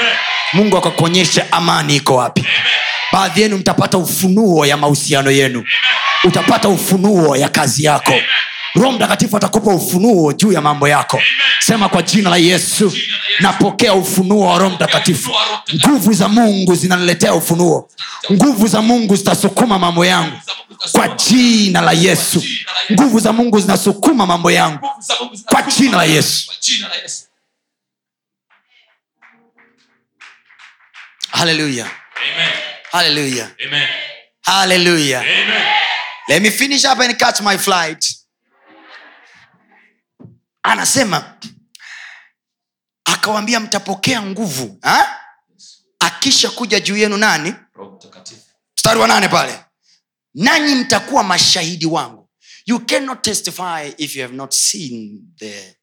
mungu 0.53 0.77
akakuonyeshe 0.77 1.43
amani 1.51 1.97
iko 1.97 2.15
wapi. 2.15 2.45
Baadhi 3.13 3.43
yenu 3.43 3.57
mtapata 3.59 3.99
ufunuo 3.99 4.67
ya 4.67 4.77
mahusiano 4.77 5.31
yenu. 5.31 5.65
Utapata 6.25 6.69
ufunuo 6.69 7.37
ya 7.37 7.49
kazi 7.49 7.85
yako 7.85 8.15
roho 8.79 8.93
mtakatifu 8.93 9.37
atakupa 9.37 9.71
ufunuo 9.75 10.33
juu 10.33 10.53
ya 10.53 10.61
mambo 10.61 10.89
yako. 10.89 11.23
Sema 11.61 11.89
kwa 11.89 12.03
jina 12.03 12.31
la 12.31 12.37
yesu 12.37 12.93
napokea 13.41 13.95
ufunuo 13.95 14.47
wa 14.53 14.59
roho 14.59 14.71
mtakatifu. 14.75 15.31
Nguvu 15.75 16.13
za 16.13 16.29
mungu 16.29 16.75
zinaniletea 16.75 17.35
ufunuo. 17.35 17.89
Nguvu 18.33 18.67
za 18.69 18.83
mungu 18.83 19.17
zitasukuma 19.17 19.79
mambo 19.79 20.05
yangu. 20.07 20.37
Kwa 20.93 21.09
jina 21.09 21.81
la 21.81 21.93
yesu. 21.93 22.45
Nguvu 22.93 23.21
za 23.21 23.33
mungu 23.33 23.61
zinasukuma 23.61 24.27
mambo 24.27 24.51
yangu. 24.51 24.87
Nguvu 25.23 25.45
Kwa 25.45 25.63
jina 25.63 25.97
la 25.97 26.05
Yesu. 26.05 26.47
Kwa 26.47 26.55
jina 26.61 26.89
la 26.89 26.95
Yesu. 26.95 27.25
haleluya 31.31 31.87
haleluya 32.93 33.51
haleluya 34.43 35.25
let 36.29 36.43
me 36.43 36.51
finish 36.51 36.85
up 36.85 36.99
and 37.01 37.17
catch 37.19 37.41
my 37.41 37.57
flight 37.59 38.05
anasema 40.73 41.39
akawambia 43.05 43.61
mtapokea 43.61 44.23
nguvu 44.23 44.79
ha? 44.83 45.21
akisha 45.99 46.51
kuja 46.51 46.81
juu 46.81 46.97
yenu 46.97 47.17
nani? 47.17 47.55
Mstari 48.77 49.01
wa 49.01 49.09
nane 49.09 49.29
pale. 49.29 49.65
Nanyi 50.35 50.75
mtakuwa 50.75 51.23
mashahidi 51.25 51.87
wangu. 51.87 52.31
You 52.67 52.87
cannot 52.87 53.23
testify 53.23 53.93
if 53.99 54.17
you 54.17 54.23
have 54.23 54.35
not 54.35 54.53
seen 54.55 55.21
the 55.37 55.77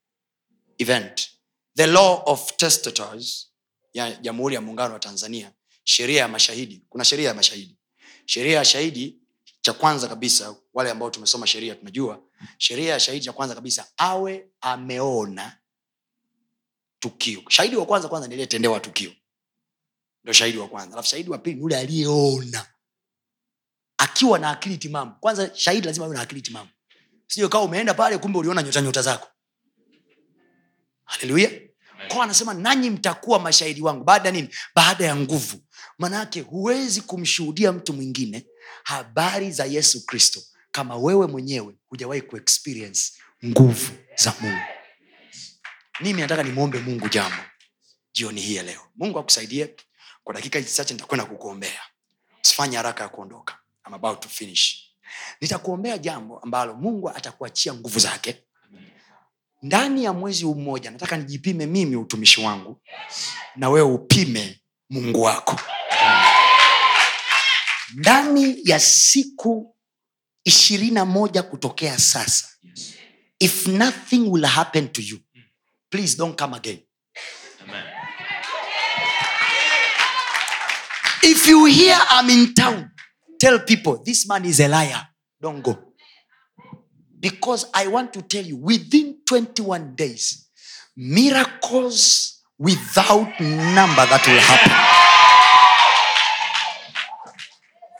event. 0.77 1.29
The 1.75 1.87
law 1.87 2.21
of 2.25 2.55
testators 2.57 3.51
ya 3.93 4.11
jamhuri 4.11 4.55
ya 4.55 4.61
muungano 4.61 4.93
wa 4.93 4.99
tanzania 4.99 5.51
sheria 5.83 6.21
ya 6.21 6.27
mashahidi. 6.27 6.85
Kuna 6.89 7.05
sheria 7.05 7.27
ya 7.27 7.33
mashahidi. 7.33 7.77
Sheria 8.25 8.57
ya 8.57 8.65
shahidi 8.65 9.17
cha 9.61 9.73
kwanza 9.73 10.07
kabisa 10.07 10.55
wale 10.73 10.91
ambao 10.91 11.09
tumesoma 11.09 11.47
sheria 11.47 11.75
tunajua 11.75 12.21
sheria 12.57 12.91
ya 12.93 12.99
shahidi 12.99 13.25
cha 13.25 13.33
kwanza 13.33 13.55
kabisa 13.55 13.87
awe 13.97 14.47
ameona 14.61 15.57
tukio. 16.99 17.43
Shahidi 17.49 17.75
wa 17.75 17.85
kwanza 17.85 18.07
kwanza 18.07 18.27
niliyetendewa 18.27 18.79
tukio. 18.79 19.11
Ndo 20.23 20.33
shahidi 20.33 20.57
wa 20.57 20.67
kwanza. 20.67 20.93
Alafu 20.93 21.09
shahidi 21.09 21.29
wa 21.29 21.37
pili 21.37 21.55
ni 21.55 21.61
yule 21.61 21.77
aliyeona. 21.77 22.65
Akiwa 23.97 24.39
na 24.39 24.49
akili 24.49 24.77
timamu. 24.77 25.15
Kwanza 25.19 25.55
shahidi 25.55 25.87
lazima 25.87 26.05
awe 26.05 26.15
na 26.15 26.21
akili 26.21 26.41
timamu. 26.41 26.69
Sio 27.27 27.49
kawa 27.49 27.63
umeenda 27.63 27.93
pale 27.93 28.17
kumbe 28.17 28.39
uliona 28.39 28.63
nyota 28.63 28.81
nyota 28.81 29.01
zako. 29.01 29.27
Haleluya 31.05 31.51
kwa 32.07 32.23
anasema 32.23 32.53
nanyi 32.53 32.89
mtakuwa 32.89 33.39
mashahidi 33.39 33.81
wangu. 33.81 34.03
Baada 34.03 34.29
ya 34.29 34.35
nini? 34.35 34.49
Baada 34.75 35.05
ya 35.05 35.15
nguvu. 35.15 35.57
Manaake 35.97 36.41
huwezi 36.41 37.01
kumshuhudia 37.01 37.71
mtu 37.71 37.93
mwingine 37.93 38.45
habari 38.83 39.51
za 39.51 39.65
yesu 39.65 40.05
kristo 40.05 40.41
kama 40.75 40.95
wewe 40.97 41.27
mwenyewe 41.27 41.75
hujawahi 41.89 42.21
kuexperience 42.21 43.13
nguvu 43.45 43.91
za 44.15 44.33
mungu. 44.41 44.61
Mimi 46.01 46.21
nataka 46.21 46.43
nimwombe 46.43 46.79
mungu 46.79 47.09
jambo 47.09 47.37
jioni 48.13 48.41
hii 48.41 48.59
leo. 48.59 48.81
Mungu 48.95 49.19
akusaidie. 49.19 49.75
Kwa 50.23 50.33
dakika 50.33 50.63
chache 50.63 50.93
nitakwenda 50.93 51.25
kukuombea. 51.25 51.81
Usifanye 52.43 52.77
haraka 52.77 53.03
ya 53.03 53.09
kuondoka. 53.09 53.57
I'm 53.87 53.93
about 53.93 54.19
to 54.19 54.29
finish. 54.29 54.91
Nitakuombea 55.41 55.97
jambo 55.97 56.39
ambalo 56.39 56.73
mungu 56.73 57.09
atakuachia 57.09 57.73
nguvu 57.73 57.99
zake. 57.99 58.43
Ndani 59.61 60.03
ya 60.03 60.13
mwezi 60.13 60.45
mmoja 60.45 60.91
nataka 60.91 61.17
nijipime 61.17 61.65
mimi 61.65 61.95
utumishi 61.95 62.41
wangu 62.41 62.81
na 63.55 63.69
wewe 63.69 63.91
upime 63.93 64.61
mungu 64.89 65.21
wako. 65.21 65.59
Ndani 67.93 68.57
ya 68.63 68.79
siku 68.79 69.74
ishirini 70.45 70.91
na 70.91 71.05
moja 71.05 71.43
kutokea 71.43 71.99
sasa. 71.99 72.45
If 73.39 73.67
nothing 73.67 74.29
will 74.31 74.45
happen 74.45 74.89
to 74.89 75.01
you 75.01 75.19
please 75.95 76.17
don't 76.17 76.35
come 76.37 76.53
again. 76.55 76.79
If 81.23 81.47
you 81.47 81.65
hear 81.65 81.97
i'm 82.11 82.29
in 82.29 82.53
town 82.53 82.91
tell 83.39 83.59
people 83.59 84.03
this 84.05 84.27
man 84.27 84.45
is 84.45 84.59
a 84.59 84.67
liar. 84.67 85.07
Don't 85.41 85.61
go. 85.63 85.77
Because 87.19 87.65
i 87.73 87.87
want 87.87 88.13
to 88.13 88.21
tell 88.21 88.45
you 88.45 88.57
within 88.57 89.17
21 89.25 89.95
days 89.95 90.49
miracles 90.97 92.41
without 92.57 93.39
number 93.39 94.05
that 94.05 94.23
will 94.27 94.39
happen 94.39 95.04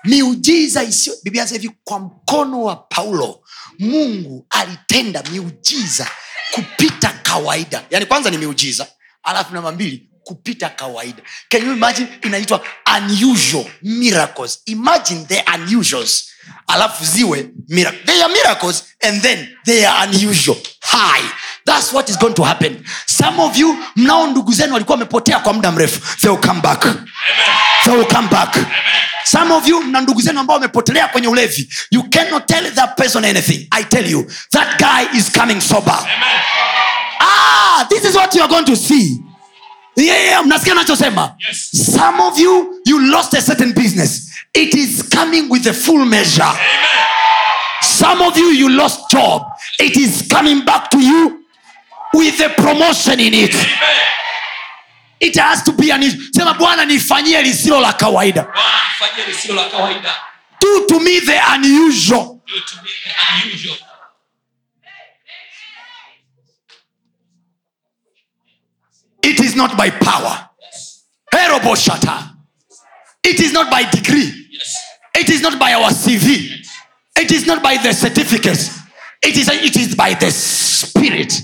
miujiza 0.05 0.83
isiyo 0.83 1.15
biblia 1.23 1.43
anasema 1.43 1.61
hivi 1.61 1.75
kwa 1.83 1.99
mkono 1.99 2.63
wa 2.63 2.75
paulo 2.75 3.39
mungu 3.79 4.47
alitenda 4.49 5.23
miujiza 5.31 6.07
kupita 6.51 7.09
kawaida. 7.23 7.83
Yaani 7.89 8.05
kwanza 8.05 8.29
ni 8.29 8.37
miujiza 8.37 8.87
alafu 9.23 9.53
namba 9.53 9.71
mbili 9.71 10.09
kupita 10.23 10.69
kawaida. 10.69 11.23
Can 11.49 11.65
you 11.67 11.73
imagine? 11.73 12.07
Inaitwa 12.23 12.61
unusual 12.97 13.65
miracles. 13.81 14.59
Imagine 14.65 15.25
the 15.25 15.43
unusuals 15.55 16.25
alafu 16.67 17.05
ziwe 17.05 17.49
mirac- 17.69 18.05
they 18.05 18.23
are 18.23 18.33
miracles 18.33 18.83
and 19.01 19.21
then 19.21 19.47
they 19.65 19.87
are 19.87 20.07
unusual. 20.09 20.57
High 20.81 21.23
thats 21.65 21.93
what 21.93 22.09
is 22.09 22.17
going 22.19 22.33
to 22.33 22.43
happen. 22.43 22.85
Some 23.05 23.41
of 23.41 23.57
you 23.57 23.77
mnao 23.95 24.27
ndugu 24.27 24.53
zenu 24.53 24.73
walikuwa 24.73 24.95
wamepotea 24.95 25.39
kwa 25.39 25.53
muda 25.53 25.71
mrefu. 25.71 26.17
They 26.21 26.29
will 26.29 26.39
come 26.41 26.61
back. 26.61 26.87
They 27.83 27.93
will 27.93 28.07
come 28.07 28.27
back 28.27 28.57
some 29.35 29.51
of 29.55 29.67
you 29.67 29.81
mna 29.83 30.01
ndugu 30.01 30.21
zenu 30.21 30.39
ambao 30.39 30.53
wamepotelea 30.55 31.07
kwenye 31.07 31.27
ulevi 31.27 31.69
you 31.91 32.03
cannot 32.03 32.45
tell 32.45 32.71
that 32.73 32.95
person 32.97 33.25
anything. 33.25 33.67
I 33.71 33.83
tell 33.83 34.11
you 34.11 34.25
that 34.51 34.79
guy 34.79 35.17
is 35.19 35.31
coming 35.31 35.61
sober. 35.61 35.99
Ah 37.19 37.85
this 37.89 38.03
is 38.05 38.15
what 38.15 38.35
you 38.35 38.41
are 38.43 38.49
going 38.49 38.65
to 38.65 38.75
see. 38.75 39.21
Yeah, 39.97 40.23
yeah, 40.25 40.43
mnasikia 40.45 40.73
nachosema 40.73 41.35
Yes. 41.47 41.69
some 41.95 42.23
of 42.23 42.39
you 42.39 42.81
you 42.85 42.99
lost 43.11 43.33
a 43.33 43.41
certain 43.41 43.73
business. 43.73 44.21
It 44.53 44.73
is 44.75 45.03
coming 45.09 45.49
with 45.49 45.67
a 45.67 45.73
full 45.73 46.05
measure. 46.05 46.51
Some 47.81 48.21
of 48.25 48.37
you 48.37 48.51
you 48.51 48.69
lost 48.69 49.09
job. 49.11 49.41
It 49.79 49.97
is 49.97 50.27
coming 50.29 50.65
back 50.65 50.89
to 50.91 50.99
you 50.99 51.39
with 52.13 52.39
a 52.41 52.49
promotion 52.49 53.19
in 53.19 53.33
it 53.33 53.55
it 55.19 55.35
has 55.37 55.63
to 55.63 55.71
be 55.73 55.91
an 55.91 56.01
sema 56.33 56.53
bwana 56.53 56.85
nifanyie 56.85 57.41
lisilo 57.41 57.79
la 57.81 57.93
kawaida. 57.93 58.43
Bwana 58.43 60.13
do 60.61 60.85
to 60.87 60.99
me 60.99 61.19
the 61.19 61.39
unusual. 61.53 62.41
Do 62.45 62.53
to 62.53 62.83
me 62.83 62.89
the 63.03 63.45
unusual. 63.45 63.77
it 69.23 69.39
is 69.39 69.55
not 69.55 69.75
by 69.77 69.89
power. 69.89 70.49
Heroboshata 71.33 72.31
it 73.23 73.39
is 73.39 73.51
not 73.53 73.71
by 73.71 73.83
degree. 73.89 74.47
Yes. 74.51 74.83
it 75.15 75.29
is 75.29 75.41
not 75.41 75.59
by 75.59 75.73
our 75.73 75.89
cv 75.89 76.65
it 77.17 77.31
is 77.31 77.47
not 77.47 77.63
by 77.63 77.77
the 77.77 77.93
certificate. 77.93 78.69
It 79.23 79.37
is, 79.37 79.49
it 79.49 79.75
is 79.77 79.95
by 79.95 80.13
the 80.13 80.29
spirit 80.29 81.41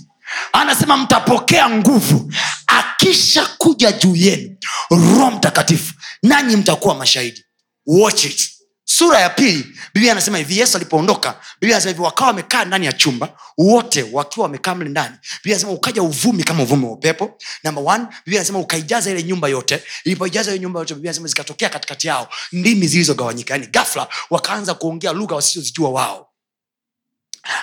anasema 0.54 0.98
mtapokea 0.98 1.70
nguvu 1.70 2.34
akisha 2.68 3.46
kuja 3.58 3.92
juu 3.92 4.16
yenu 4.16 4.56
roho 4.90 5.32
mtakatifu 5.32 5.94
nanyi 6.24 6.56
mtakuwa 6.56 6.96
mashahidi. 6.96 7.46
Watch 7.86 8.26
it. 8.26 8.50
Sura 8.84 9.20
ya 9.20 9.30
pili 9.30 9.66
biblia 9.94 10.12
anasema 10.12 10.38
hivi 10.38 10.60
yesu 10.60 10.78
alipoondoka 10.78 11.40
biblia 11.62 11.76
anasema 11.76 11.92
hivi 11.92 12.02
wakawa 12.02 12.28
wamekaa 12.28 12.66
ndani 12.66 12.86
ya 12.86 12.94
chumba 12.94 13.30
wote 13.58 14.06
wakiwa 14.12 14.44
wamekaa 14.44 14.76
mle 14.76 14.90
ndani. 14.90 15.16
Biblia 15.38 15.56
anasema 15.56 15.72
ukaja 15.72 16.02
uvumi 16.04 16.44
kama 16.44 16.64
uvumi 16.64 16.86
wa 16.86 16.92
upepo. 16.92 17.38
Namba 17.64 18.10
biblia 18.26 18.40
anasema 18.42 18.60
ukaijaza 18.60 19.12
ile 19.12 19.24
nyumba 19.24 19.48
yote. 19.48 19.84
Ilipoijaza 20.04 20.52
ile 20.52 20.60
nyumba 20.60 20.80
yote 20.80 20.94
biblia 20.94 21.10
anasema 21.12 21.28
zikatokea 21.28 21.70
katikati 21.70 22.08
yao 22.08 22.30
ndimi 22.52 22.88
zilizogawanyika. 22.88 23.54
Yani 23.54 23.68
gafla 23.68 24.08
wakaanza 24.30 24.74
kuongea 24.74 25.12
lugha 25.14 25.36
wasizozijua 25.36 25.90
wao. 25.90 26.30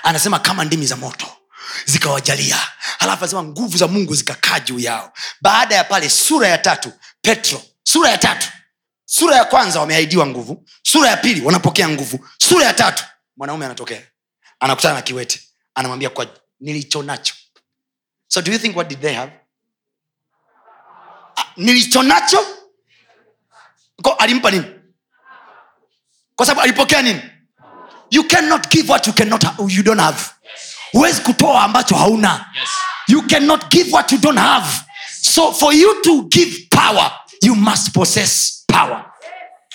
Anasema 0.02 0.38
kama 0.38 0.64
ndimi 0.64 0.86
za 0.86 0.96
moto 0.96 1.26
zikawajalia. 1.84 2.56
Halafu 2.98 3.24
anasema 3.24 3.42
nguvu 3.42 3.76
za 3.78 3.88
mungu 3.88 4.14
zikakaa 4.14 4.60
juu 4.60 4.78
yao. 4.78 5.12
Baada 5.40 5.74
ya 5.74 5.84
pale 5.84 6.10
sura 6.10 6.48
ya 6.48 6.58
tatu 6.58 6.92
petro 7.22 7.62
sura 7.82 8.10
ya 8.10 8.18
tatu. 8.18 8.48
Sura 9.04 9.36
ya 9.36 9.44
kwanza 9.44 9.80
wameahidiwa 9.80 10.26
nguvu 10.26 10.64
sura 10.82 11.08
ya 11.10 11.16
pili 11.16 11.40
wanapokea 11.40 11.88
nguvu 11.88 12.28
sura 12.38 12.64
ya 12.66 12.74
tatu 12.74 13.04
mwanaume 13.36 13.64
anatokea 13.66 14.02
anakutana 14.60 14.94
na 14.94 15.02
kiwete 15.02 15.40
anamwambia 15.74 16.10
kwa 16.10 16.26
nilicho 16.60 17.02
nacho. 17.02 17.34
So 18.28 18.42
do 18.42 18.52
you 18.52 18.58
think 18.58 18.76
what 18.76 18.88
did 18.88 19.00
they 19.00 19.14
have? 19.14 19.32
Ah, 21.36 21.44
nilicho 21.56 22.02
nacho? 22.02 22.46
Alimpa 24.18 24.50
nini? 24.50 24.64
Kwa 26.36 26.46
sababu 26.46 26.60
alipokea 26.60 27.02
nini? 27.02 27.22
You 28.10 28.24
cannot 28.28 28.68
give 28.70 28.92
what 28.92 29.06
you, 29.06 29.12
cannot 29.12 29.44
you 29.68 29.82
don't 29.82 30.00
have 30.00 30.30
huwezi 30.92 31.20
kutoa 31.20 31.62
ambacho 31.62 31.96
hauna. 31.96 32.46
Yes. 32.60 32.68
you 33.08 33.22
cannot 33.22 33.70
give 33.70 33.90
what 33.92 34.12
you 34.12 34.18
don't 34.18 34.38
have. 34.38 34.66
So 35.22 35.52
for 35.52 35.74
you 35.74 36.02
to 36.02 36.22
give 36.28 36.68
power 36.70 37.12
you 37.42 37.54
must 37.54 37.92
possess 37.92 38.64
power. 38.68 39.04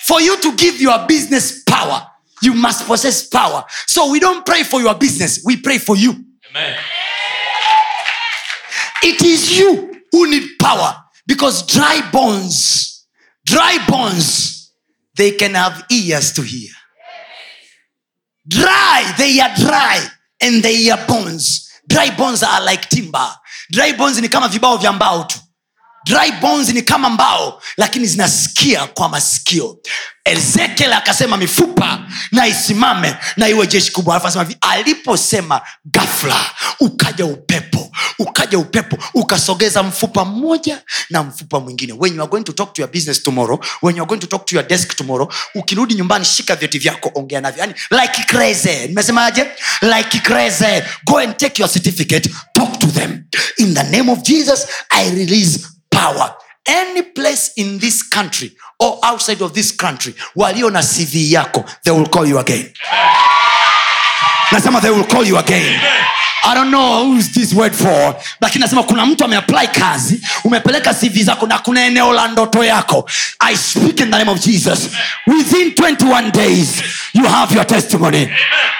For 0.06 0.20
you 0.22 0.36
to 0.36 0.52
give 0.52 0.80
your 0.82 1.06
business 1.06 1.62
power 1.64 2.06
you 2.42 2.54
must 2.54 2.86
possess 2.86 3.28
power. 3.28 3.64
So 3.86 4.10
we 4.10 4.20
don't 4.20 4.44
pray 4.46 4.62
for 4.64 4.80
your 4.80 4.94
business 4.94 5.42
we 5.44 5.56
pray 5.56 5.78
for 5.78 5.96
you. 5.96 6.10
Amen. 6.50 6.76
it 9.02 9.22
is 9.22 9.58
you 9.58 10.00
who 10.12 10.30
need 10.30 10.48
power 10.60 10.94
because 11.26 11.66
dry 11.66 12.00
bones 12.12 13.06
dry 13.44 13.78
bones 13.88 14.72
they 15.16 15.32
can 15.32 15.54
have 15.54 15.84
ears 15.90 16.32
to 16.32 16.42
hear. 16.42 16.70
Dry 18.48 19.14
they 19.18 19.40
are 19.40 19.54
dry 19.56 20.00
and 20.46 20.62
they 20.62 20.90
are 20.92 21.06
bones 21.08 21.60
dry 21.86 22.10
bones 22.10 22.42
are 22.42 22.64
like 22.72 22.88
timber. 22.88 23.38
Dry 23.70 23.92
bones 23.92 24.18
ni 24.20 24.28
kama 24.28 24.48
vibao 24.48 24.76
vya 24.76 24.92
mbao 24.92 25.24
tu 25.24 25.38
dry 26.04 26.32
bones 26.40 26.68
ni 26.68 26.82
kama 26.82 27.10
mbao 27.10 27.62
lakini 27.76 28.06
zinasikia 28.06 28.86
kwa 28.86 29.08
masikio. 29.08 29.78
Ezekiel 30.24 30.92
akasema 30.92 31.36
mifupa 31.36 32.06
na 32.32 32.46
isimame 32.46 33.16
na 33.36 33.48
iwe 33.48 33.66
jeshi 33.66 33.92
kubwa. 33.92 34.14
Alafu 34.22 34.38
hivi, 34.38 34.56
aliposema 34.60 35.60
gafla 35.84 36.36
ukaja 36.80 37.24
upepo 37.26 37.90
ukaja 38.18 38.58
upepo 38.58 38.98
ukasogeza 39.14 39.82
mfupa 39.82 40.24
mmoja 40.24 40.82
na 41.10 41.22
mfupa 41.22 41.60
mwingine. 41.60 41.92
When 41.92 42.14
you 42.14 42.22
are 42.22 42.30
going 42.30 42.44
to 42.44 42.52
talk 42.52 42.72
to 42.74 42.82
your 42.82 42.90
business 42.92 43.22
tomorrow 43.22 43.60
when 43.82 43.96
you 43.96 44.02
are 44.02 44.08
going 44.08 44.20
to 44.20 44.26
talk 44.26 44.46
to 44.46 44.56
your 44.56 44.66
desk 44.66 44.96
tomorrow 44.96 45.32
ukirudi 45.54 45.94
nyumbani 45.94 46.24
shika 46.24 46.56
vyeti 46.56 46.78
vyako 46.78 47.10
ongea 47.14 47.40
navyo. 47.40 47.60
Yani 47.60 47.74
like 47.90 48.22
crazy. 48.26 48.86
Nimesemaje? 48.88 49.46
Like 49.82 50.18
crazy. 50.20 50.82
Go 51.04 51.18
and 51.18 51.36
take 51.36 51.62
your 51.62 51.70
certificate 51.72 52.30
talk 52.54 52.78
to 52.78 52.86
them. 52.86 53.24
In 53.58 53.74
the 53.74 53.82
name 53.82 54.12
of 54.12 54.22
jesus 54.22 54.66
i 54.90 55.10
release 55.10 55.60
power. 55.94 56.34
Any 56.66 57.02
place 57.02 57.52
in 57.56 57.78
this 57.78 58.02
country 58.02 58.52
or 58.80 58.98
outside 59.02 59.42
of 59.42 59.52
this 59.52 59.70
country 59.76 60.14
walio 60.36 60.70
na 60.70 60.80
cv 60.82 61.30
yako 61.32 61.64
they 61.84 61.90
will 61.92 62.06
call 62.08 62.26
you 62.26 62.38
again. 62.38 62.72
Nasema 64.50 64.80
they 64.80 64.90
will 64.90 65.04
call 65.04 65.24
you 65.24 65.36
again. 65.38 65.80
I 66.46 66.54
don't 66.54 66.70
know 66.70 67.04
who's 67.06 67.32
this 67.34 67.54
word 67.54 67.74
for 67.74 68.14
lakini 68.40 68.60
nasema 68.64 68.82
kuna 68.82 69.06
mtu 69.06 69.24
ameapply 69.24 69.68
kazi 69.68 70.20
umepeleka 70.44 70.94
cv 70.94 71.22
zako 71.22 71.46
na 71.46 71.58
kuna 71.58 71.84
eneo 71.86 72.12
la 72.12 72.28
ndoto 72.28 72.64
yako. 72.64 73.08
I 73.40 73.56
speak 73.56 74.00
in 74.00 74.10
the 74.10 74.18
name 74.18 74.30
of 74.30 74.40
jesus. 74.40 74.88
Within 75.26 75.70
21 75.74 76.30
days 76.32 76.82
you 77.14 77.24
have 77.26 77.54
your 77.54 77.66
testimony. 77.66 78.28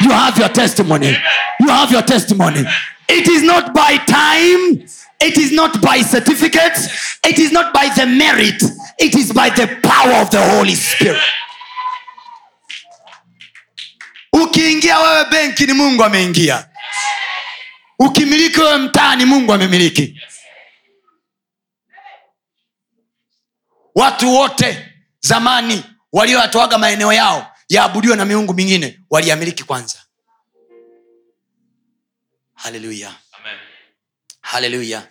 You 0.00 0.10
have 0.10 0.40
your 0.40 0.52
testimony. 0.52 1.16
You 1.60 1.68
have 1.68 1.92
your 1.92 2.02
testimony 2.04 2.64
it 3.08 3.28
is 3.28 3.42
not 3.42 3.72
by 3.74 3.98
time. 3.98 4.86
It 5.20 5.36
is 5.38 5.52
not 5.52 5.80
by 5.80 6.02
certificate. 6.02 6.78
it 7.28 7.38
is 7.38 7.52
not 7.52 7.72
by 7.72 7.88
the 7.96 8.06
merit. 8.06 8.62
It 8.98 9.14
is 9.14 9.32
by 9.32 9.50
the 9.50 9.66
power 9.82 10.20
of 10.22 10.30
the 10.30 10.40
holy 10.50 10.76
spirit. 10.76 11.22
Ukiingia 14.32 14.98
wewe 14.98 15.24
benki 15.30 15.66
ni 15.66 15.72
mungu 15.72 16.04
ameingia. 16.04 16.68
Ukimiliki 17.98 18.60
wewe 18.60 18.78
mtaani 18.78 19.24
mungu 19.24 19.52
amemiliki. 19.52 20.20
Watu 23.94 24.34
wote 24.34 24.90
zamani 25.20 25.84
walioyatoaga 26.12 26.78
maeneo 26.78 27.12
yao 27.12 27.50
yaabudiwe 27.68 28.16
na 28.16 28.24
miungu 28.24 28.54
mingine 28.54 29.00
waliamiliki 29.10 29.64
kwanza 29.64 29.98
haleluya 32.64 33.14
haleluya 34.40 35.08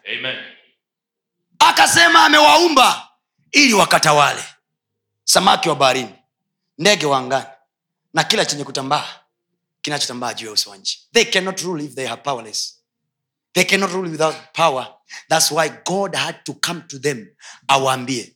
akasema 1.60 2.26
amewaumba 2.26 3.10
ili 3.52 3.74
wakatawale. 3.74 4.44
Samaki 5.24 5.70
wa 5.70 5.76
baharini 5.76 6.16
ndege 6.78 7.06
wa 7.06 7.18
angani 7.18 7.46
na 8.14 8.24
kila 8.24 8.46
chenye 8.46 8.64
kutambaa 8.64 9.20
kinachotambaa 9.82 10.34
juu 10.34 10.46
ya 10.46 10.52
uso 10.52 10.70
wa 10.70 10.78
nchi. 10.78 11.08
They 11.14 11.26
cannot 11.26 11.62
rule 11.62 11.84
if 11.86 11.94
they 11.96 12.08
are 12.10 12.22
powerless. 12.22 12.84
They 13.54 13.64
cannot 13.64 13.92
rule 13.92 14.10
without 14.10 14.36
power. 14.54 14.94
Thats 15.30 15.52
why 15.52 15.70
god 15.86 16.16
had 16.16 16.38
to 16.44 16.54
come 16.54 16.82
to 16.82 17.00
them 17.00 17.28
awaambie 17.68 18.36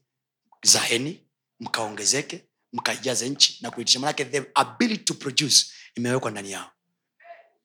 zaeni 0.63 1.24
mkaongezeke 1.59 2.45
mkaijaze 2.74 3.30
nchi 3.30 3.57
na 3.61 3.72
kuitisha. 3.72 3.99
Manake 3.99 4.26
the 4.26 4.43
ability 4.55 5.03
to 5.03 5.13
produce 5.13 5.65
imewekwa 5.95 6.32
ndani 6.32 6.51
yao. 6.51 6.72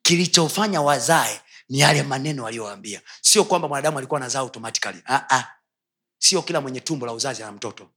Kilichofanya 0.02 0.82
wazae 0.82 1.40
ni 1.68 1.78
yale 1.78 2.02
maneno 2.02 2.46
aliyowaambia. 2.46 3.00
Sio 3.20 3.44
kwamba 3.44 3.68
mwanadamu 3.68 3.98
alikuwa 3.98 4.20
anazaa 4.20 4.38
automatically. 4.38 5.02
Ah, 5.06 5.22
ah. 5.36 5.44
sio 6.18 6.42
kila 6.42 6.60
mwenye 6.60 6.80
tumbo 6.80 7.06
la 7.06 7.12
uzazi 7.12 7.42
ana 7.42 7.52
mtoto. 7.52 7.90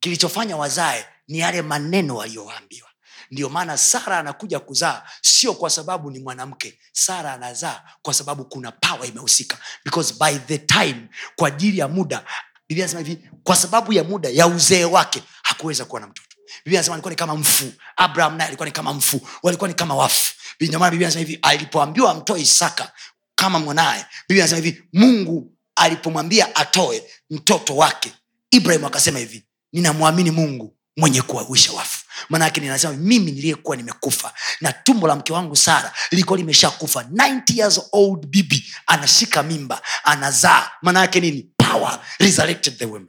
Kilichofanya 0.00 0.56
wazae 0.56 1.06
ni 1.28 1.38
yale 1.38 1.62
maneno 1.62 2.22
aliyowaambiwa. 2.22 2.88
Ndio 3.30 3.48
maana 3.48 3.78
sara 3.78 4.18
anakuja 4.18 4.60
kuzaa 4.60 5.02
sio 5.22 5.54
kwa 5.54 5.70
sababu 5.70 6.10
ni 6.10 6.18
mwanamke. 6.18 6.78
Sara 6.92 7.32
anazaa 7.32 7.82
kwa 8.02 8.14
sababu 8.14 8.44
kuna 8.44 8.72
pawa 8.72 9.06
imehusika. 9.06 9.58
Because 9.84 10.14
by 10.20 10.38
the 10.38 10.58
time 10.58 11.08
kwa 11.36 11.48
ajili 11.48 11.78
ya 11.78 11.88
muda 11.88 12.24
biblia 12.68 12.86
hivi 12.98 13.28
kwa 13.44 13.56
sababu 13.56 13.92
ya 13.92 14.04
muda 14.04 14.28
ya 14.28 14.46
uzee 14.46 14.84
wake 14.84 15.22
hakuweza 15.42 15.84
kuwa 15.84 16.00
na 16.00 16.06
mtoto. 16.06 16.36
Biblia 16.64 16.80
alikuwa 16.92 17.10
ni 17.10 17.16
kama 17.16 17.34
mfu. 17.36 17.72
Abraham 17.96 18.36
naye 18.36 18.48
alikuwa 18.48 18.66
ni 18.66 18.72
kama 18.72 18.92
mfu. 18.92 19.28
Walikuwa 19.42 19.68
ni 19.68 19.74
kama 19.74 19.94
wafu 19.94 20.34
ndio 20.60 20.90
bibi 20.90 21.04
anasema 21.04 21.24
hivi 21.26 21.38
alipoambiwa 21.42 22.10
amtoe 22.10 22.40
isaka 22.40 22.92
kama 23.34 23.58
mwanaye 23.58 24.06
biblia 24.28 24.44
anasema 24.44 24.64
hivi 24.66 24.82
mungu 24.92 25.52
alipomwambia 25.76 26.56
atoe 26.56 27.02
mtoto 27.30 27.76
wake 27.76 28.12
ibrahim 28.50 28.84
akasema 28.84 29.18
hivi 29.18 29.44
ninamwamini 29.72 30.30
mungu 30.30 30.76
mwenye 30.96 31.22
kuwawisha 31.22 31.72
wafu. 31.72 32.04
Maanake 32.28 32.60
ninasema 32.60 32.92
mimi 32.94 33.32
niliyekuwa 33.32 33.76
nimekufa 33.76 34.32
na 34.60 34.72
tumbo 34.72 35.08
la 35.08 35.16
mke 35.16 35.32
wangu 35.32 35.56
sara 35.56 35.92
lilikuwa 36.10 36.38
limeshakufa. 36.38 37.02
90 37.02 37.42
years 37.58 37.80
old 37.92 38.26
bibi 38.26 38.64
anashika 38.86 39.42
mimba 39.42 39.82
anazaa. 40.04 40.70
Maanayake 40.82 41.20
nini? 41.20 41.50
Power 41.56 42.00
resurrected 42.18 42.78
the 42.78 42.84
women 42.84 43.08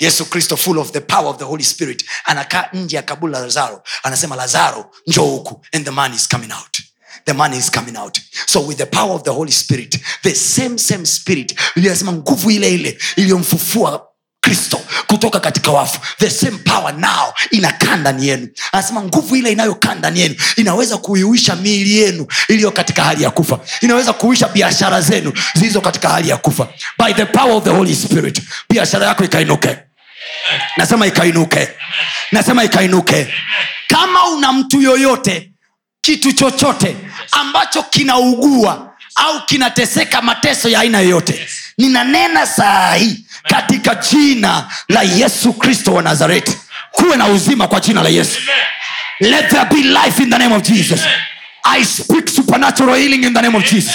yesu 0.00 0.24
kristo 0.24 0.56
full 0.56 0.78
of 0.78 0.90
the 0.92 1.00
power 1.00 1.26
of 1.26 1.38
the 1.38 1.44
holy 1.44 1.64
spirit 1.64 2.04
anakaa 2.24 2.68
nje 2.72 2.96
ya 2.96 3.02
kaburi 3.02 3.32
la 3.32 3.40
lazaro. 3.40 3.82
Anasema 4.02 4.36
lazaro 4.36 4.90
njoo 5.06 5.24
huku 5.26 5.64
and 5.72 5.84
the 5.84 5.90
man 5.90 6.14
is 6.14 6.28
coming 6.28 6.52
out. 6.52 6.76
The 7.24 7.32
man 7.32 7.54
is 7.54 7.70
coming 7.70 7.96
out. 7.96 8.18
So 8.46 8.60
with 8.66 8.78
the 8.78 8.86
power 8.86 9.12
of 9.14 9.22
the 9.24 9.30
holy 9.30 9.52
spirit 9.52 9.98
the 10.22 10.34
same 10.34 10.78
same 10.78 11.06
spirit 11.06 11.54
biblia 11.76 11.96
nguvu 12.12 12.50
ile 12.50 12.74
ile 12.74 12.98
iliyomfufua 13.16 14.06
kristo 14.40 14.80
kutoka 15.06 15.40
katika 15.40 15.70
wafu 15.70 16.00
the 16.18 16.30
same 16.30 16.58
power 16.58 16.94
now 16.94 17.32
inakaa 17.50 17.96
ndani 17.96 18.28
yenu. 18.28 18.48
Anasema 18.72 19.02
nguvu 19.02 19.36
ile 19.36 19.52
inayokaa 19.52 19.94
ndani 19.94 20.20
yenu 20.20 20.34
inaweza 20.56 20.96
kuiuisha 20.98 21.56
miili 21.56 21.96
yenu 21.98 22.26
iliyo 22.48 22.70
katika 22.70 23.04
hali 23.04 23.22
ya 23.22 23.30
kufa. 23.30 23.60
Inaweza 23.80 24.12
kuisha 24.12 24.48
biashara 24.48 25.00
zenu 25.00 25.32
zilizo 25.54 25.80
katika 25.80 26.08
hali 26.08 26.28
ya 26.28 26.36
kufa. 26.36 26.68
By 26.98 27.12
the 27.12 27.24
power 27.24 27.52
of 27.56 27.64
the 27.64 27.70
holy 27.70 27.94
spirit 27.96 28.42
biashara 28.70 29.06
yako 29.06 29.24
ikainuke 29.24 29.78
nasema 30.76 31.06
ikainuke. 31.06 31.68
Nasema 32.32 32.64
ikainuke. 32.64 33.34
Kama 33.88 34.24
una 34.28 34.52
mtu 34.52 34.80
yoyote 34.82 35.50
kitu 36.00 36.32
chochote 36.32 36.96
ambacho 37.32 37.82
kinaugua 37.82 38.92
au 39.14 39.46
kinateseka 39.46 40.22
mateso 40.22 40.68
ya 40.68 40.80
aina 40.80 41.00
yoyote 41.00 41.48
ninanena 41.78 42.46
saa 42.46 42.94
hii 42.94 43.24
katika 43.42 43.94
jina 43.94 44.66
la 44.88 45.02
yesu 45.02 45.52
kristo 45.52 45.94
wa 45.94 46.02
nazareti. 46.02 46.58
Kuwe 46.90 47.16
na 47.16 47.26
uzima 47.26 47.68
kwa 47.68 47.80
jina 47.80 48.02
la 48.02 48.08
yesu. 48.08 48.40
Let 49.20 49.48
there 49.48 49.64
be 49.64 49.76
life 49.76 50.22
in 50.22 50.30
the 50.30 50.38
name 50.38 50.54
of 50.54 50.62
jesus. 50.62 51.00
I 51.62 51.84
speak 51.84 52.28
supernatural 52.28 52.96
healing 52.96 53.22
in 53.24 53.34
the 53.34 53.42
name 53.42 53.58
of 53.58 53.64
jesus 53.70 53.94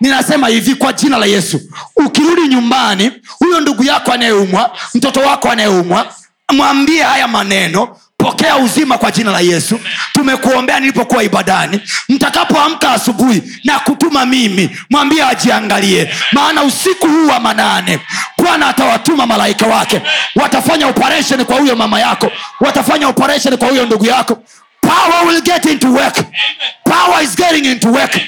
ninasema 0.00 0.48
hivi 0.48 0.74
kwa 0.74 0.92
jina 0.92 1.18
la 1.18 1.26
yesu. 1.26 1.60
Ukirudi 1.96 2.48
nyumbani 2.48 3.12
huyo 3.38 3.60
ndugu 3.60 3.84
yako 3.84 4.12
anayeumwa 4.12 4.76
mtoto 4.94 5.20
wako 5.20 5.50
anayeumwa 5.50 6.14
mwambie 6.52 7.02
haya 7.02 7.28
maneno. 7.28 7.96
Pokea 8.16 8.56
uzima 8.56 8.98
kwa 8.98 9.10
jina 9.10 9.30
la 9.30 9.40
yesu. 9.40 9.80
Tumekuombea 10.12 10.80
nilipokuwa 10.80 11.22
ibadani. 11.22 11.80
Mtakapoamka 12.08 12.92
asubuhi 12.92 13.42
na 13.64 13.78
kutuma 13.78 14.26
mimi 14.26 14.76
mwambie 14.90 15.24
ajiangalie. 15.24 16.14
Maana 16.32 16.62
usiku 16.62 17.06
huu 17.08 17.26
wa 17.28 17.40
manane 17.40 18.00
bwana 18.38 18.68
atawatuma 18.68 19.26
malaika 19.26 19.66
wake. 19.66 20.02
Watafanya 20.34 20.86
operation 20.86 21.44
kwa 21.44 21.56
huyo 21.58 21.76
mama 21.76 22.00
yako. 22.00 22.32
Watafanya 22.60 23.08
operation 23.08 23.56
kwa 23.56 23.68
huyo 23.68 23.86
ndugu 23.86 24.06
yako. 24.06 24.38
Power 24.80 25.26
will 25.28 25.42
get 25.42 25.64
into 25.66 25.92
work. 25.92 26.16
Power 26.84 27.22
is 27.24 27.36
getting 27.36 27.64
into 27.70 27.88
work 27.92 28.20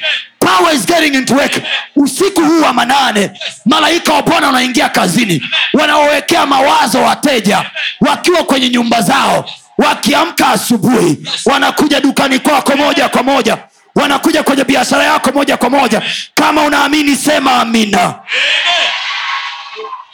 power 0.45 0.74
is 0.74 0.86
getting 0.86 1.14
into 1.14 1.34
work. 1.34 1.53
Usiku 1.97 2.40
huu 2.45 2.62
wa 2.62 2.72
manane 2.72 3.30
malaika 3.64 4.12
wa 4.12 4.22
bwana 4.22 4.47
wanaingia 4.47 4.88
kazini. 4.88 5.43
Wanaowekea 5.72 6.47
mawazo 6.47 7.03
wateja 7.03 7.70
wakiwa 8.01 8.45
kwenye 8.45 8.68
nyumba 8.68 9.01
zao 9.03 9.51
wakiamka 9.78 10.49
asubuhi 10.49 11.18
wanakuja 11.47 12.01
dukani 12.01 12.38
kwako 12.38 12.76
moja 12.76 13.09
kwa 13.09 13.22
moja. 13.22 13.59
Wanakuja 13.95 14.43
kwenye 14.43 14.64
biashara 14.64 15.05
yako 15.05 15.32
moja 15.32 15.57
kwa 15.57 15.70
moja. 15.70 16.03
Kama 16.34 16.62
unaamini 16.62 17.16
sema 17.16 17.61
amina. 17.61 18.14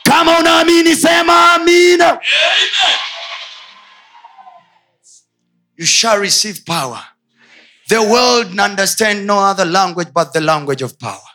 Kama 0.02 0.38
unaamini 0.38 0.96
sema 0.96 1.52
amina. 1.52 2.18
You 5.76 5.86
shall 5.86 6.20
receive 6.20 6.60
power 6.66 6.98
the 7.88 7.98
world 7.98 8.60
understand 8.60 9.26
no 9.26 9.38
other 9.38 9.64
language 9.64 10.08
but 10.14 10.32
the 10.32 10.40
language 10.40 10.84
of 10.84 10.92
power. 10.98 11.28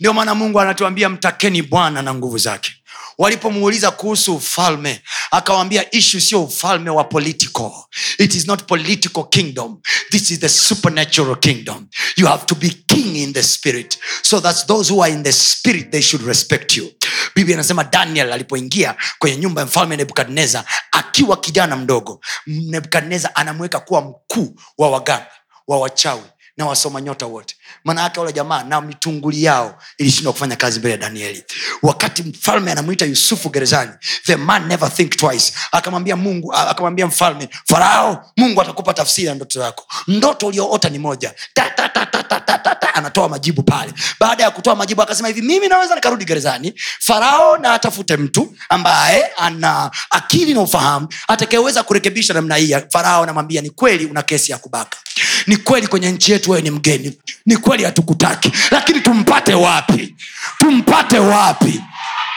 Ndio 0.00 0.12
maana 0.12 0.34
mungu 0.34 0.60
anatuambia 0.60 1.08
mtakeni 1.08 1.62
bwana 1.62 2.02
na 2.02 2.14
nguvu 2.14 2.38
zake. 2.38 2.72
Walipomuuliza 3.18 3.90
kuhusu 3.90 4.34
ufalme 4.36 5.02
akawambia 5.30 5.94
ishu 5.94 6.20
sio 6.20 6.42
ufalme 6.44 6.90
wa 6.90 7.04
political. 7.04 7.70
It 8.18 8.34
is 8.34 8.46
not 8.46 8.62
political 8.62 9.24
kingdom. 9.30 9.80
This 10.10 10.30
is 10.30 10.40
the 10.40 10.48
supernatural 10.48 11.36
kingdom. 11.36 11.88
You 12.16 12.26
have 12.26 12.44
to 12.46 12.54
be 12.54 12.68
king 12.70 13.16
in 13.16 13.32
the 13.32 13.42
spirit 13.42 13.98
so 14.22 14.40
that 14.40 14.66
those 14.66 14.92
who 14.92 15.02
are 15.04 15.12
in 15.12 15.22
the 15.22 15.32
spirit 15.32 15.90
they 15.90 16.02
should 16.02 16.26
respect 16.26 16.76
you. 16.76 16.92
Biblia 17.34 17.54
inasema 17.54 17.84
daniel 17.84 18.32
alipoingia 18.32 18.94
kwenye 19.18 19.36
nyumba 19.36 19.60
ya 19.60 19.66
mfalme 19.66 19.96
nebukadnezar 19.96 20.64
akiwa 20.92 21.36
kijana 21.36 21.76
mdogo 21.76 22.20
nebukadnezar 22.46 23.30
anamweka 23.34 23.80
kuwa 23.80 24.00
mkuu 24.00 24.56
wa 24.78 24.90
waganga 24.90 25.26
wa 25.66 25.78
wachawi 25.78 26.22
na 26.56 26.66
wasoma 26.66 27.00
nyota 27.00 27.26
wote 27.26 27.55
maana 27.84 28.02
yake 28.02 28.20
wale 28.20 28.32
jamaa 28.32 28.62
na 28.64 28.80
mitunguli 28.80 29.44
yao 29.44 29.78
ilishindwa 29.98 30.32
kufanya 30.32 30.56
kazi 30.56 30.78
mbele 30.78 30.92
ya 30.92 30.98
danieli. 30.98 31.44
Wakati 31.82 32.22
mfalme 32.22 32.72
anamwita 32.72 33.04
yusufu 33.04 33.48
gerezani 33.50 33.92
the 34.26 34.36
man 34.36 34.66
never 34.66 34.92
think 34.94 35.16
twice. 35.16 35.52
Akamwambia 35.72 36.16
mungu 36.16 36.52
akamwambia 36.54 37.06
mfalme 37.06 37.48
farao 37.68 38.30
mungu 38.36 38.62
atakupa 38.62 38.94
tafsiri 38.94 39.26
ya 39.26 39.34
ndoto 39.34 39.60
yako. 39.62 39.86
Ndoto 40.08 40.46
ulioota 40.46 40.88
ni 40.88 40.98
moja. 40.98 41.34
Ta, 41.54 41.70
ta, 41.70 41.88
ta, 41.88 42.06
ta, 42.06 42.22
ta, 42.22 42.40
ta, 42.40 42.58
ta, 42.58 42.74
ta. 42.74 42.94
anatoa 42.94 43.28
majibu 43.28 43.62
pale. 43.62 43.92
Baada 44.20 44.42
ya 44.44 44.50
kutoa 44.50 44.74
majibu 44.76 45.02
akasema 45.02 45.28
hivi 45.28 45.42
mimi 45.42 45.68
naweza 45.68 45.94
nikarudi 45.94 46.24
gerezani 46.24 46.74
farao 47.00 47.56
na 47.58 47.74
atafute 47.74 48.16
mtu 48.16 48.56
ambaye 48.68 49.24
ana 49.36 49.90
akili 50.10 50.54
na 50.54 50.60
ufahamu 50.60 51.08
atakayeweza 51.28 51.82
kurekebisha 51.82 52.34
namna 52.34 52.56
hii 52.56 52.76
farao 52.92 53.22
anamwambia 53.22 53.60
ni 53.62 53.70
kweli 53.70 54.06
una 54.06 54.22
kesi 54.22 54.52
ya 54.52 54.58
kubaka. 54.58 54.98
Ni 55.46 55.56
kweli 55.56 55.86
kwenye 55.86 56.12
nchi 56.12 56.32
yetu 56.32 56.50
wewe 56.50 56.62
ni 56.62 56.70
mgeni. 56.70 57.18
Ni 57.46 57.55
kweli 57.56 57.84
hatukutaki. 57.84 58.52
Lakini 58.70 59.00
tumpate 59.00 59.54
wapi? 59.54 60.14
Tumpate 60.58 61.18
wapi? 61.18 61.82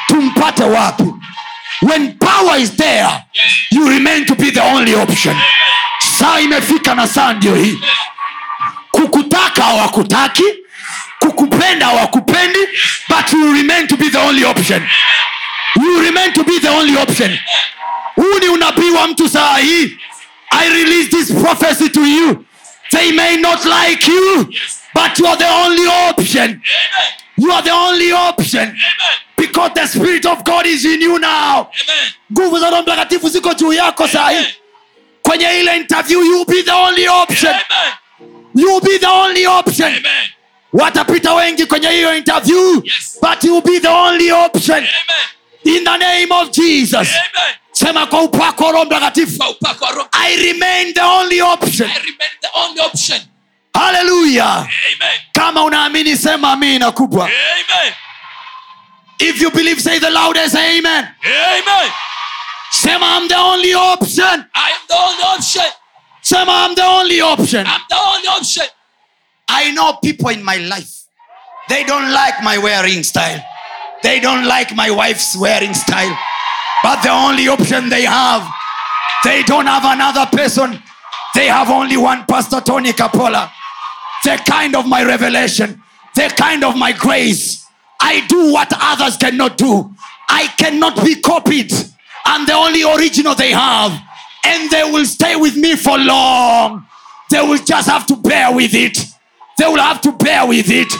Tumpate 0.07 0.63
wapi? 0.63 1.03
When 1.81 2.13
power 2.17 2.59
is 2.61 2.71
there 2.75 3.09
you 3.71 3.89
remain 3.89 4.25
to 4.25 4.35
be 4.35 4.51
the 4.51 4.61
only 4.61 4.95
option. 4.95 5.35
Saa 6.17 6.39
imefika 6.39 6.95
na 6.95 7.07
saa 7.07 7.33
ndio 7.33 7.55
hii. 7.55 7.79
Kukutaka 8.91 9.63
hawakutaki 9.63 10.43
kukupenda 11.19 11.85
hawakupendi 11.85 12.59
but 13.09 13.33
you 13.33 13.53
remain 13.53 13.87
to 13.87 13.97
be 13.97 14.09
the 14.09 14.17
only 14.17 14.45
option. 14.45 14.87
You 15.75 16.01
remain 16.01 16.33
to 16.33 16.43
be 16.43 16.59
the 16.59 16.69
only 16.69 16.97
option. 16.97 17.39
Huu 18.15 18.39
ni 18.39 18.47
unabii 18.47 18.89
wa 18.89 19.07
mtu 19.07 19.29
saa 19.29 19.57
hii? 19.57 19.97
I 20.51 20.69
release 20.69 21.09
this 21.09 21.31
prophecy 21.33 21.89
to 21.89 22.05
you. 22.05 22.45
They 22.91 23.11
may 23.11 23.37
not 23.37 23.65
like 23.65 24.11
you 24.11 24.53
but 25.03 25.19
you 25.19 25.27
are 25.27 25.37
the 25.37 25.49
only 25.49 25.87
option 25.87 26.43
Amen. 26.43 27.11
you 27.37 27.51
are 27.51 27.61
the 27.63 27.71
only 27.71 28.11
option 28.11 28.61
Amen. 28.61 29.17
because 29.37 29.71
the 29.73 29.87
spirit 29.87 30.25
of 30.25 30.43
god 30.43 30.65
is 30.65 30.85
in 30.85 31.01
you 31.01 31.19
now 31.19 31.67
nguvu 32.31 32.59
za 32.59 32.69
roho 32.69 32.81
mtakatifu 32.81 33.29
ziko 33.29 33.53
juu 33.53 33.73
yako 33.73 34.07
sahi. 34.07 34.45
kwenye 35.21 35.59
ile 35.59 35.75
interview 35.77 36.19
you 36.23 36.45
be 36.45 36.63
the 36.63 36.71
only 36.71 37.07
option 37.07 37.53
Amen. 37.53 37.93
you 38.55 38.81
be 38.81 38.99
the 38.99 39.07
only 39.07 39.45
option 39.47 39.87
Amen. 39.87 40.29
watapita 40.73 41.33
wengi 41.33 41.65
kwenye 41.65 41.89
hiyo 41.89 42.17
interview 42.17 42.81
Yes. 42.83 43.17
but 43.21 43.43
you 43.43 43.61
be 43.61 43.79
the 43.79 43.87
only 43.87 44.31
option 44.31 44.77
Amen. 44.77 45.77
in 45.77 45.83
the 45.83 45.97
name 45.97 46.27
of 46.31 46.49
jesus 46.51 47.07
Amen 47.09 47.55
sema 47.71 48.05
kwa 48.07 48.21
upako 48.21 48.63
wa 48.65 48.71
roho 48.71 48.85
mtakatifu 48.85 49.43
i 50.11 50.35
remain 50.35 50.93
the 50.93 51.01
only 51.01 51.41
option 51.41 51.89
I 51.89 51.93
remain 51.99 52.31
the 52.41 52.49
only 52.53 52.81
option. 52.81 53.19
Haleluya 53.73 54.45
Amen. 54.55 55.19
kama 55.33 55.63
unaamini 55.63 56.17
sema 56.17 56.51
amina 56.51 56.91
kubwa 56.91 57.25
Amen. 57.25 57.93
if 59.19 59.41
you 59.41 59.51
believe 59.51 59.81
say 59.81 59.99
the 59.99 60.09
loudest 60.09 60.55
amen 60.55 61.07
Amen. 61.25 61.91
sema 62.71 63.17
i'm 63.17 63.27
the 63.27 63.35
only 63.37 63.73
option 63.75 64.45
I 64.53 64.71
am 64.71 64.87
the 64.87 64.95
only 64.95 65.23
option. 65.37 65.65
sema 66.21 66.65
i'm 66.65 66.75
the 66.75 66.83
only 66.85 67.21
option 67.21 67.67
I'm 67.67 67.81
the 67.89 67.95
only 68.15 68.27
option. 68.27 68.65
I 69.51 69.71
know 69.71 69.93
people 70.03 70.29
in 70.29 70.43
my 70.43 70.57
life. 70.57 70.91
They 71.69 71.83
don't 71.83 72.11
like 72.11 72.43
my 72.43 72.59
wearing 72.59 73.01
style. 73.03 73.43
They 74.03 74.19
don't 74.19 74.45
like 74.45 74.75
my 74.75 74.91
wife's 74.91 75.35
wearing 75.35 75.73
style. 75.73 76.15
But 76.83 77.01
the 77.01 77.09
only 77.09 77.47
option 77.47 77.89
they 77.89 78.03
have, 78.03 78.47
they 79.23 79.41
don't 79.43 79.65
have 79.65 79.83
another 79.85 80.27
person. 80.27 80.79
They 81.33 81.47
have 81.47 81.71
only 81.71 81.97
one 81.97 82.25
Pastor 82.27 82.61
Tony 82.61 82.93
Capola. 82.93 83.51
The 84.23 84.41
kind 84.45 84.75
of 84.75 84.87
my 84.87 85.03
revelation, 85.03 85.81
the 86.15 86.33
kind 86.37 86.63
of 86.63 86.75
my 86.77 86.91
grace. 86.91 87.65
I 88.01 88.25
do 88.27 88.51
what 88.53 88.71
others 88.73 89.17
cannot 89.17 89.57
do. 89.57 89.93
I 90.29 90.47
cannot 90.57 91.03
be 91.03 91.21
copied. 91.21 91.71
I'm 92.25 92.45
the 92.45 92.53
only 92.53 92.83
original 92.83 93.35
they 93.35 93.51
have. 93.51 93.91
And 94.45 94.69
they 94.69 94.83
will 94.83 95.05
stay 95.05 95.35
with 95.35 95.55
me 95.55 95.75
for 95.75 95.97
long. 95.97 96.85
They 97.29 97.41
will 97.41 97.57
just 97.57 97.89
have 97.89 98.05
to 98.07 98.15
bear 98.15 98.53
with 98.53 98.73
it. 98.73 98.97
They 99.57 99.65
will 99.65 99.81
have 99.81 100.01
to 100.01 100.11
bear 100.13 100.47
with 100.47 100.69
it. 100.69 100.91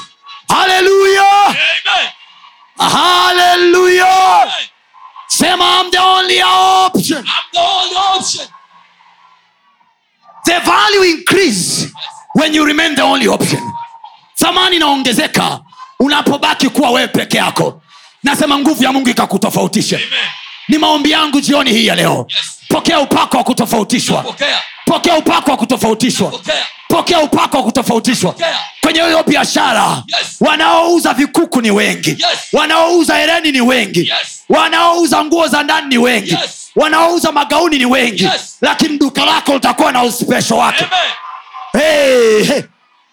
Hallelujah! 0.50 1.56
Amen. 1.56 2.12
Hallelujah! 2.78 4.04
Amen. 4.04 4.70
Sema, 5.30 5.64
I'm 5.64 5.92
the 5.92 6.02
only 6.02 6.42
option. 6.42 7.18
I'm 7.18 7.50
the 7.54 7.60
only 7.60 7.96
option. 7.96 8.46
The 10.46 10.60
value 10.66 11.18
increase 11.18 11.92
when 12.36 12.54
you 12.54 12.66
remain 12.66 12.96
the 12.96 13.02
only 13.04 13.28
option. 13.28 13.60
Thamani 14.40 14.76
inaongezeka 14.76 15.60
unapobaki 16.00 16.70
kuwa 16.70 16.90
wewe 16.92 17.08
peke 17.08 17.38
yako. 17.38 17.82
Nasema 18.24 18.58
nguvu 18.60 18.84
ya 18.84 18.92
Mungu 18.94 19.10
ikakutofautishe. 19.10 20.00
Ni 20.68 20.78
maombi 20.78 21.12
yangu 21.12 21.42
jioni 21.42 21.72
hii 21.72 21.86
ya 21.88 21.96
leo. 21.96 22.26
Yes. 22.30 22.60
Pokea 22.68 23.00
upako 23.00 23.38
wa 23.38 23.44
kutofautishwa. 23.44 24.22
Pokea. 24.24 24.62
Pokea 24.86 25.16
upako 25.18 25.52
wa 25.52 25.58
kutofautishwa. 25.58 26.28
Pokea. 26.32 26.66
pokea 26.88 27.20
upako 27.20 27.58
wa 27.58 27.64
kutofautishwa 27.64 28.32
Pokea. 28.32 28.60
kwenye 28.82 29.02
hiyo 29.02 29.24
biashara 29.24 30.04
Yes. 30.08 30.36
wanaouza 30.40 31.14
vikuku 31.14 31.62
ni 31.62 31.72
wengi 31.72 32.10
Yes. 32.10 32.40
wanaouza 32.54 33.16
hereni 33.16 33.52
ni 33.52 33.62
wengi 33.62 34.00
Yes. 34.00 34.44
wanaouza 34.50 35.24
nguo 35.26 35.48
za 35.48 35.64
ndani 35.64 35.88
ni 35.88 35.98
wengi 35.98 36.32
Yes. 36.32 36.70
wanaouza 36.76 37.32
magauni 37.32 37.78
ni 37.78 37.86
wengi 37.86 38.24
Yes. 38.24 38.58
lakini 38.62 38.98
duka 38.98 39.26
lako 39.26 39.54
litakuwa 39.54 39.92
na 39.92 40.04
uspesho 40.04 40.58
wake 40.58 40.84
Amen. 40.86 41.12
Hey, 41.82 42.44
hey. 42.44 42.62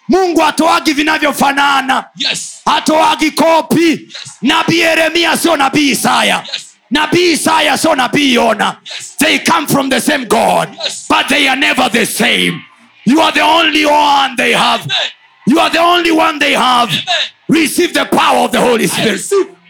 mungu 0.08 0.40
hatoagi 0.40 0.92
vinavyofanana 0.92 2.04
Yes. 2.16 2.60
hatoagi 2.64 3.30
kopi 3.30 4.08
nabii 4.42 4.78
yeremia 4.78 5.36
sio 5.36 5.56
nabii 5.56 5.90
isaya 5.90 6.42
Yes. 6.52 6.66
nabii 6.90 7.32
isaya 7.32 7.78
sio 7.78 7.94
nabii 7.94 8.34
yona 8.34 8.76
Yes. 8.84 9.16
they 9.18 9.38
come 9.38 9.66
from 9.66 9.90
the 9.90 10.00
same 10.00 10.24
god 10.24 10.68
Yes. 10.84 11.06
but 11.08 11.26
they 11.28 11.48
are 11.48 11.60
never 11.60 11.90
the 11.92 12.06
same 12.06 12.64
you 13.04 13.22
are 13.22 13.32
the 13.32 13.42
only 13.42 13.84
one 13.86 14.36
they 14.36 14.52
have 14.52 14.82
Amen. 14.84 15.10
you 15.46 15.60
are 15.60 15.70
the 15.70 15.80
only 15.82 16.10
one 16.10 16.38
they 16.38 16.54
have 16.54 16.90
Amen. 16.92 17.04
receive 17.48 17.92
the 17.92 18.04
power 18.04 18.44
of 18.44 18.50
the 18.52 18.60
holy 18.60 18.88
spirit. 18.88 19.20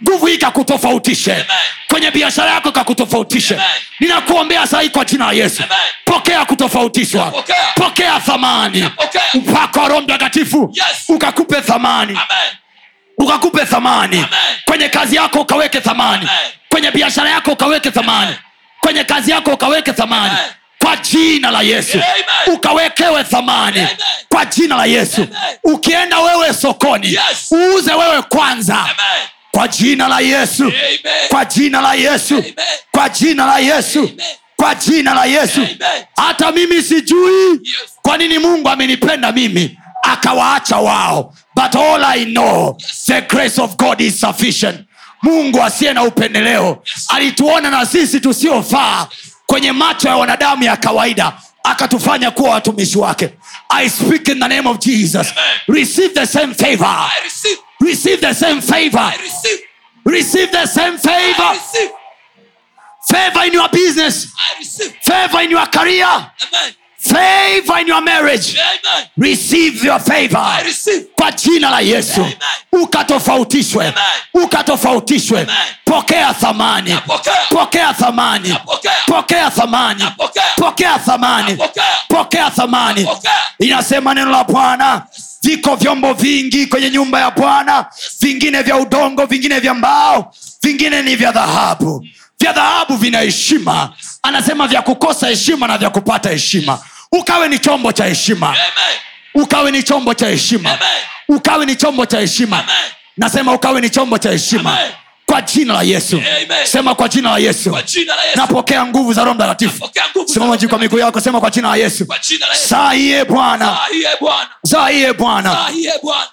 Nguvu 0.02 0.26
hii 0.26 0.38
kakutofautishe 0.38 1.32
Amen. 1.32 1.46
kwenye 1.88 2.10
biashara 2.10 2.50
yako 2.50 2.72
kakutofautishe 2.72 3.60
ninakuombea 4.00 4.66
sahii 4.66 4.88
kwa 4.90 5.04
jina 5.04 5.26
la 5.26 5.32
yesu 5.32 5.62
Amen. 5.62 5.78
pokea 6.04 6.44
kutofautishwa 6.44 7.30
pokea, 7.30 7.56
pokea 7.74 8.20
thamani 8.20 8.90
mpaka 9.34 9.80
wa 9.80 9.88
roho 9.88 10.00
mtakatifu 10.00 10.70
Yes. 10.74 11.04
ukakupe 11.08 11.60
thamani 11.60 12.10
Amen. 12.12 12.52
ukakupe 13.18 13.64
thamani 13.66 14.16
Amen. 14.16 14.28
kwenye 14.64 14.88
kazi 14.88 15.16
yako 15.16 15.40
ukaweke 15.40 15.80
thamani 15.80 16.22
Amen. 16.22 16.52
kwenye 16.68 16.90
biashara 16.90 17.30
yako 17.30 17.52
ukaweke 17.52 17.90
thamani 17.90 18.22
Amen. 18.26 18.36
kwenye 18.80 19.04
kazi 19.04 19.30
yako 19.30 19.50
ukaweke 19.50 19.92
thamani 19.92 20.30
Amen. 20.34 20.50
kwa 20.78 20.96
jina 20.96 21.50
la 21.50 21.62
yesu 21.62 21.92
Amen. 21.98 22.56
ukawekewe 22.56 23.24
thamani 23.24 23.78
Amen. 23.78 23.96
kwa 24.28 24.44
jina 24.44 24.76
la 24.76 24.86
yesu 24.86 25.22
Amen. 25.22 25.58
ukienda 25.64 26.20
wewe 26.20 26.54
sokoni 26.54 27.06
Yes. 27.12 27.52
uuze 27.52 27.94
wewe 27.94 28.22
kwanza 28.22 28.78
Amen. 28.78 29.26
Kwa 29.56 29.68
jina 29.68 30.08
la 30.08 30.20
yesu. 30.20 30.62
Amen. 30.64 31.28
kwa 31.28 31.44
jina 31.44 31.80
la 31.80 31.94
yesu. 31.94 32.34
Amen. 32.34 32.54
kwa 32.90 33.08
jina 33.08 33.46
la 33.46 33.58
yesu. 33.58 33.98
Amen. 33.98 34.20
kwa 34.56 34.74
jina 34.74 35.14
la 35.14 35.24
yesu. 35.24 35.66
Hata 36.16 36.52
mimi 36.52 36.82
sijui. 36.82 37.50
Yes. 37.50 37.60
kwa 38.02 38.16
nini 38.18 38.38
mungu 38.38 38.68
amenipenda 38.68 39.32
mimi? 39.32 39.78
Akawaacha 40.02 40.76
wao. 40.76 41.34
But 41.54 41.74
all 41.76 42.04
i 42.04 42.24
know 42.24 42.76
the 43.06 43.20
grace 43.20 43.58
of 43.62 43.76
god 43.76 44.00
is 44.00 44.20
sufficient. 44.20 44.80
Mungu 45.22 45.62
asiye 45.62 45.92
na 45.92 46.02
upendeleo. 46.02 46.82
Alituona 47.08 47.70
na 47.70 47.86
sisi 47.86 48.20
tusiofaa 48.20 49.06
kwenye 49.46 49.72
macho 49.72 50.08
ya 50.08 50.16
wanadamu 50.16 50.64
ya 50.64 50.76
kawaida. 50.76 51.32
Akatufanya 51.64 52.30
kuwa 52.30 52.50
watumishi 52.50 52.98
wake. 52.98 53.28
I 53.68 53.88
speak 53.90 54.28
in 54.28 54.40
the 54.40 54.48
name 54.48 54.68
of 54.68 54.78
jesus. 54.78 55.32
Amen. 55.32 55.80
receive 55.80 56.14
the 56.14 56.26
same 56.26 56.54
favor 56.54 57.10
receive. 57.80 58.20
the 58.20 58.32
same 58.32 58.60
favor 58.60 58.98
I 58.98 59.16
receive. 59.20 59.58
receive 60.04 60.52
the 60.52 60.66
same 60.66 60.94
I 60.94 60.96
favor 60.96 61.50
receive. 61.52 61.90
favor 63.08 63.44
in 63.46 63.52
your 63.52 63.68
business 63.68 64.32
I 64.38 64.58
receive. 64.58 64.92
favor 65.02 65.40
in 65.40 65.50
your 65.50 65.66
career 65.66 66.04
Amen. 66.06 66.74
Favor 67.08 67.78
in 67.80 67.86
your 67.86 68.02
marriage. 68.02 68.56
Amen. 68.56 69.08
receive 69.16 69.84
your 69.84 69.98
favor. 70.00 70.38
I 70.38 70.62
receive. 70.64 71.06
kwa 71.16 71.32
jina 71.32 71.70
la 71.70 71.80
yesu. 71.80 72.20
Amen. 72.20 72.34
ukatofautishwe. 72.72 73.84
Amen. 73.86 74.44
ukatofautishwe. 74.44 75.40
Amen. 75.40 75.56
pokea 75.84 76.34
thamani. 76.34 76.98
Pokea 77.50 77.94
thamani. 77.94 78.56
Pokea 79.06 79.50
thamani. 79.50 80.04
Pokea 80.56 80.98
thamani. 80.98 81.58
Pokea 82.08 82.50
thamani. 82.50 83.08
Inasema 83.58 84.14
neno 84.14 84.30
la 84.30 84.44
bwana. 84.44 85.02
Viko 85.42 85.76
vyombo 85.76 86.12
vingi 86.12 86.66
kwenye 86.66 86.90
nyumba 86.90 87.20
ya 87.20 87.30
bwana. 87.30 87.86
Vingine 88.20 88.62
vya 88.62 88.76
udongo 88.76 89.26
vingine 89.26 89.60
vya 89.60 89.74
mbao. 89.74 90.34
Vingine 90.62 91.02
ni 91.02 91.16
vya 91.16 91.32
dhahabu. 91.32 92.06
Vya 92.40 92.52
dhahabu 92.52 92.96
vina 92.96 93.18
heshima. 93.20 93.92
Anasema 94.22 94.66
vya 94.68 94.82
kukosa 94.82 95.28
heshima 95.28 95.66
na 95.66 95.78
vya 95.78 95.90
kupata 95.90 96.30
heshima 96.30 96.78
ukawe 97.18 97.48
ni 97.48 97.58
chombo 97.58 97.92
cha 97.92 98.04
heshima. 98.04 98.56
Ukawe 99.34 99.70
ni 99.70 99.82
chombo 99.82 100.14
cha 100.14 100.26
heshima. 100.26 100.78
Ukawe 101.28 101.66
ni 101.66 101.76
chombo 101.76 102.06
cha 102.06 102.20
heshima. 102.20 102.64
Nasema 103.16 103.52
ukawe 103.54 103.80
ni 103.80 103.90
chombo 103.90 104.18
cha 104.18 104.30
heshima. 104.30 104.78
Amen. 104.80 104.92
Kwa 105.36 105.42
jina 105.42 105.74
la 105.74 105.82
yesu. 105.82 106.16
Amen. 106.16 106.66
sema 106.66 106.94
kwa 106.94 107.08
jina 107.08 107.30
la 107.30 107.38
yesu. 107.38 107.76
Napokea 108.34 108.86
nguvu 108.86 109.12
za 109.12 109.24
roho 109.24 109.34
mtakatifu. 109.34 109.90
Simama 110.26 110.56
juu 110.56 110.68
kwa 110.68 110.78
miguu 110.78 110.98
yako 110.98 111.20
sema 111.20 111.40
kwa 111.40 111.50
jina 111.50 111.68
la 111.68 111.76
yesu. 111.76 112.06
Saa 112.68 112.94
iye 112.94 113.24
bwana. 113.24 113.78
Saa 114.66 114.90
iye 114.90 115.12
bwana. 115.12 115.56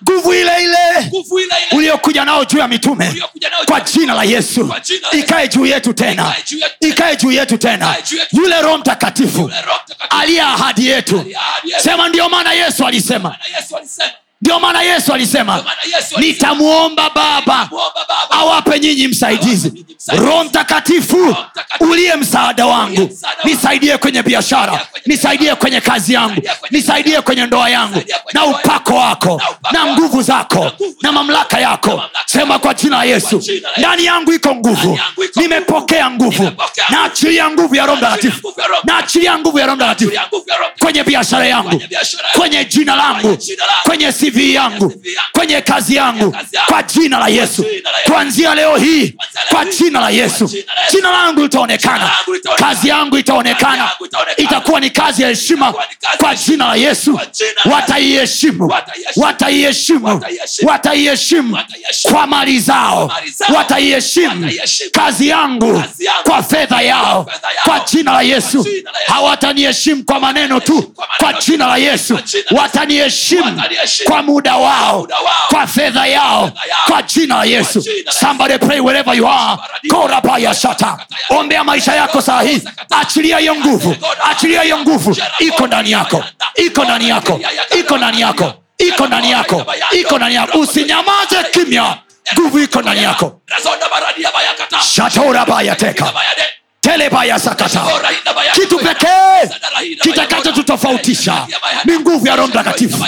Nguvu 0.04 0.34
ile 0.34 0.52
ile 0.64 1.12
uliokuja 1.72 2.26
nao 2.26 2.46
juu 2.46 2.58
ya 2.60 2.68
mitume. 2.68 3.14
Kwa 3.66 3.82
jina 3.82 4.14
la 4.14 4.24
yesu. 4.24 4.74
Ikae 5.12 5.48
juu 5.48 5.66
yetu 5.66 5.94
tena. 5.94 6.36
Ikae 6.80 7.16
juu 7.16 7.32
yetu 7.32 7.58
tena. 7.58 7.96
yule 8.32 8.62
roho 8.62 8.78
mtakatifu 8.78 9.52
aliye 10.10 10.42
ahadi 10.42 10.88
yetu. 10.88 11.26
Sema 11.78 12.06
alisema. 12.06 12.30
Maana 12.30 12.54
Yesu 12.54 12.86
alisema. 12.88 13.38
Ndio 14.44 14.60
maana 14.60 14.82
yesu 14.82 15.14
alisema 15.14 15.64
nitamwomba 16.18 17.10
baba 17.10 17.70
awape 18.30 18.80
nyinyi 18.80 19.08
msaidizi. 19.08 19.86
Roho 20.18 20.44
mtakatifu 20.44 21.36
uliye 21.80 22.16
msaada 22.16 22.66
wangu. 22.66 23.18
nisaidie 23.44 23.98
kwenye 23.98 24.24
biashara 24.24 24.88
nisaidie 25.06 25.56
kwenye 25.56 25.82
kazi 25.82 26.14
yangu 26.14 26.42
Nisaidie 26.72 27.22
kwenye 27.22 27.46
ndoa 27.46 27.70
yangu 27.70 28.02
na 28.34 28.46
upako 28.46 28.96
wako 28.96 29.42
Na 29.72 29.86
nguvu 29.86 30.22
zako 30.22 30.72
Na 31.02 31.12
mamlaka 31.12 31.60
yako. 31.60 32.04
sema 32.26 32.60
kwa 32.60 32.74
jina 32.74 32.98
la 32.98 33.04
yesu. 33.04 33.44
ndani 33.78 34.06
yangu 34.06 34.34
iko 34.34 34.56
nguvu. 34.56 35.00
nimepokea 35.36 36.10
nguvu. 36.12 36.52
Naachilia 36.90 37.50
nguvu. 37.50 37.76
ya 37.76 37.86
roho 37.86 37.98
mtakatifu. 37.98 38.54
naachilia 38.84 39.38
nguvu 39.40 39.60
ya 39.60 39.66
roho 39.66 39.76
mtakatifu. 39.76 40.12
Kwenye 40.80 41.04
biashara 41.04 41.46
yangu. 41.48 41.82
Kwenye 42.38 42.66
jina 42.66 42.96
langu. 42.96 43.38
Kwenye 43.84 44.12
cv 44.12 44.33
CV 44.34 44.54
yangu. 44.54 44.94
kwenye 45.32 45.62
kazi 45.62 45.96
yangu. 45.96 46.36
kwa 46.68 46.84
jina 46.84 47.20
la 47.20 47.28
yesu. 47.28 47.66
kuanzia 48.06 48.56
leo 48.56 48.78
hii 48.78 49.16
kwa 49.50 49.66
jina 49.66 50.00
la 50.00 50.10
yesu. 50.10 50.52
jina 50.92 51.12
langu 51.12 51.42
litaonekana. 51.42 52.12
Kazi 52.56 52.88
yangu 52.88 53.18
itaonekana. 53.18 53.92
Itakuwa 54.38 54.80
ni 54.80 54.90
kazi 54.90 55.22
ya 55.22 55.28
heshima 55.30 55.74
kwa 56.18 56.36
jina 56.36 56.68
la 56.68 56.76
yesu. 56.76 57.20
Wataiheshimu. 57.72 58.74
Wataiheshimu. 59.16 60.22
wataiheshimu. 60.64 61.58
Kwa 62.12 62.28
mali 62.28 62.60
zao. 62.60 63.12
Wataiheshimu. 63.56 64.52
Kazi 64.92 65.28
yangu 65.28 65.84
kwa 66.24 66.44
fedha 66.44 66.82
yao. 66.82 67.30
Kwa 67.64 67.80
jina 67.80 68.12
la 68.12 68.22
yesu. 68.22 68.68
hawataniheshimu 69.08 70.04
kwa 70.04 70.20
maneno 70.20 70.60
tu. 70.60 70.94
Kwa 71.18 71.34
jina 71.34 71.68
la 71.68 71.78
yesu. 71.78 72.20
Wataniheshimu. 72.52 73.62
kwa 74.06 74.23
muda 74.24 74.56
wao 74.56 75.08
kwa 75.50 75.68
fedha 75.68 76.06
yao 76.08 76.52
kwa 76.86 77.02
jina 77.02 77.36
la 77.38 77.44
yesu. 77.46 77.84
Somebody 78.10 78.58
pray 78.58 78.80
wherever 78.80 79.16
you 79.18 79.28
are. 79.28 79.58
Korabaya 79.90 80.56
ombea 81.30 81.64
maisha 81.64 81.96
yako 81.96 82.22
saa 82.22 82.42
hii. 82.42 82.62
Achilia 82.90 83.38
hiyo 83.38 83.56
nguvu. 83.56 83.96
Achilia 84.24 84.62
hiyo 84.62 84.78
nguvu. 84.80 85.18
Iko 85.40 85.68
ndani 85.68 85.92
yako. 85.92 86.24
iko 86.56 86.84
ndani 86.84 87.10
yako. 87.10 87.40
Iko 87.80 87.98
ndani 87.98 88.22
yako. 88.22 88.54
iko 88.78 89.08
ndani 89.08 89.32
yako. 89.32 89.66
iko 89.92 90.18
ndani 90.18 90.36
yako. 90.36 90.60
Usinyamaze 90.60 91.44
kimya. 91.52 91.98
Nguvu 92.34 92.60
iko 92.60 92.82
ndani 92.82 93.04
yako. 93.04 93.42
Baradia 93.92 94.30
bayakata. 96.84 96.84
shatorabaya 96.84 96.84
teka 96.84 97.10
Bayade. 97.10 97.10
telebaya 97.10 97.40
sakata 97.40 97.84
Ora 97.96 98.12
inda 98.12 98.34
bayade. 98.34 98.60
kitu 98.62 98.78
pekee 98.78 99.50
kitakachotutofautisha 100.02 101.48
ni 101.86 102.00
nguvu 102.00 102.28
ya 102.28 102.36
roho 102.36 102.48
mtakatifu 102.48 103.06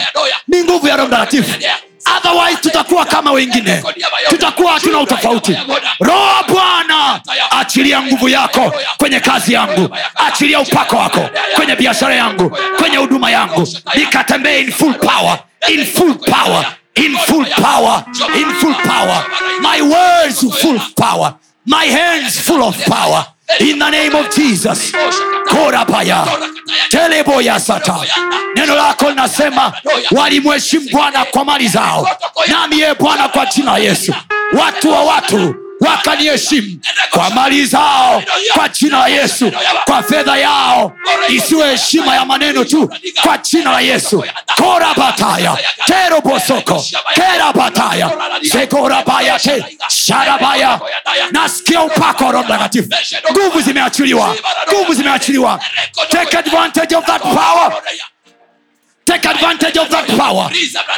ni 0.48 0.64
nguvu 0.64 0.88
ya 0.88 0.96
roho 0.96 1.08
mtakatifu 1.08 1.52
otherwise 2.18 2.58
tutakuwa 2.62 3.06
kama 3.06 3.32
wengine 3.32 3.84
tutakuwa 4.30 4.74
hatuna 4.74 5.00
utofauti 5.00 5.58
roho 6.00 6.44
bwana 6.48 7.22
achilia 7.50 8.02
nguvu 8.02 8.30
yako 8.30 8.74
kwenye 8.98 9.20
kazi 9.20 9.54
yangu 9.54 9.98
achilia 10.16 10.60
upako 10.60 10.96
wako 10.98 11.30
kwenye 11.56 11.76
biashara 11.76 12.16
yangu 12.16 12.58
kwenye 12.78 12.98
huduma 12.98 13.32
yangu 13.32 13.68
nikatembee 13.96 14.60
in 14.60 14.72
full 14.72 14.94
power 14.94 15.40
in 15.68 15.86
full 15.86 16.16
power 16.16 16.66
in 16.96 17.18
full 17.18 17.46
power 17.46 18.04
in 18.40 18.54
full 18.56 18.76
power 18.76 19.26
my 19.62 19.82
words 19.82 20.40
full 20.62 20.80
power 20.96 21.34
my 21.66 21.92
hands 21.92 22.40
full 22.42 22.62
of 22.62 22.78
power 22.86 23.26
in 23.60 23.80
the 23.80 23.90
name 23.90 24.16
of 24.16 24.30
jesus. 24.36 24.92
Korabaya 25.48 26.26
teleboya 26.90 27.60
sata. 27.60 27.96
Neno 28.56 28.76
lako 28.76 29.10
linasema 29.10 29.74
walimheshimu 30.12 30.90
bwana 30.92 31.26
kwa 31.26 31.46
mali 31.46 31.68
zao 31.68 32.10
nami 32.48 32.80
ye 32.80 32.94
bwana 32.94 33.28
kwa 33.30 33.46
jina 33.46 33.78
yesu. 33.78 34.14
Watu 34.60 34.92
wa 34.92 35.02
watu 35.04 35.56
wakaniheshimu 35.80 36.80
kwa 37.10 37.30
mali 37.30 37.66
zao 37.66 38.24
kwa 38.54 38.70
jina 38.70 39.00
la 39.00 39.08
yesu 39.08 39.52
kwa 39.86 40.04
fedha 40.04 40.38
yao. 40.38 40.92
Isiwe 41.30 41.70
heshima 41.72 42.16
ya 42.16 42.26
maneno 42.26 42.64
tu 42.66 42.94
kwa 43.24 43.38
jina 43.38 43.72
la 43.72 43.80
yesu. 43.82 44.24
korabataya 44.56 45.58
terobosoko 45.86 46.86
kerabataya 47.14 48.12
sekorabaya 48.52 49.40
te. 49.40 49.66
Sharabaya 49.88 50.80
nasikia 51.32 51.82
upako 51.84 52.32
roho 52.32 52.44
mtakatifu. 52.44 52.90
Nguvu 53.32 53.62
zimeachiliwa. 53.62 54.36
Nguvu 54.74 54.94
zimeachiliwa. 54.94 55.60
Take 56.10 56.38
advantage 56.38 56.96
of 56.96 57.06
that 57.06 57.22
power 57.22 57.74
take 59.06 59.26
advantage 59.30 59.78
of 59.80 59.90
that 59.90 60.08
power. 60.18 60.50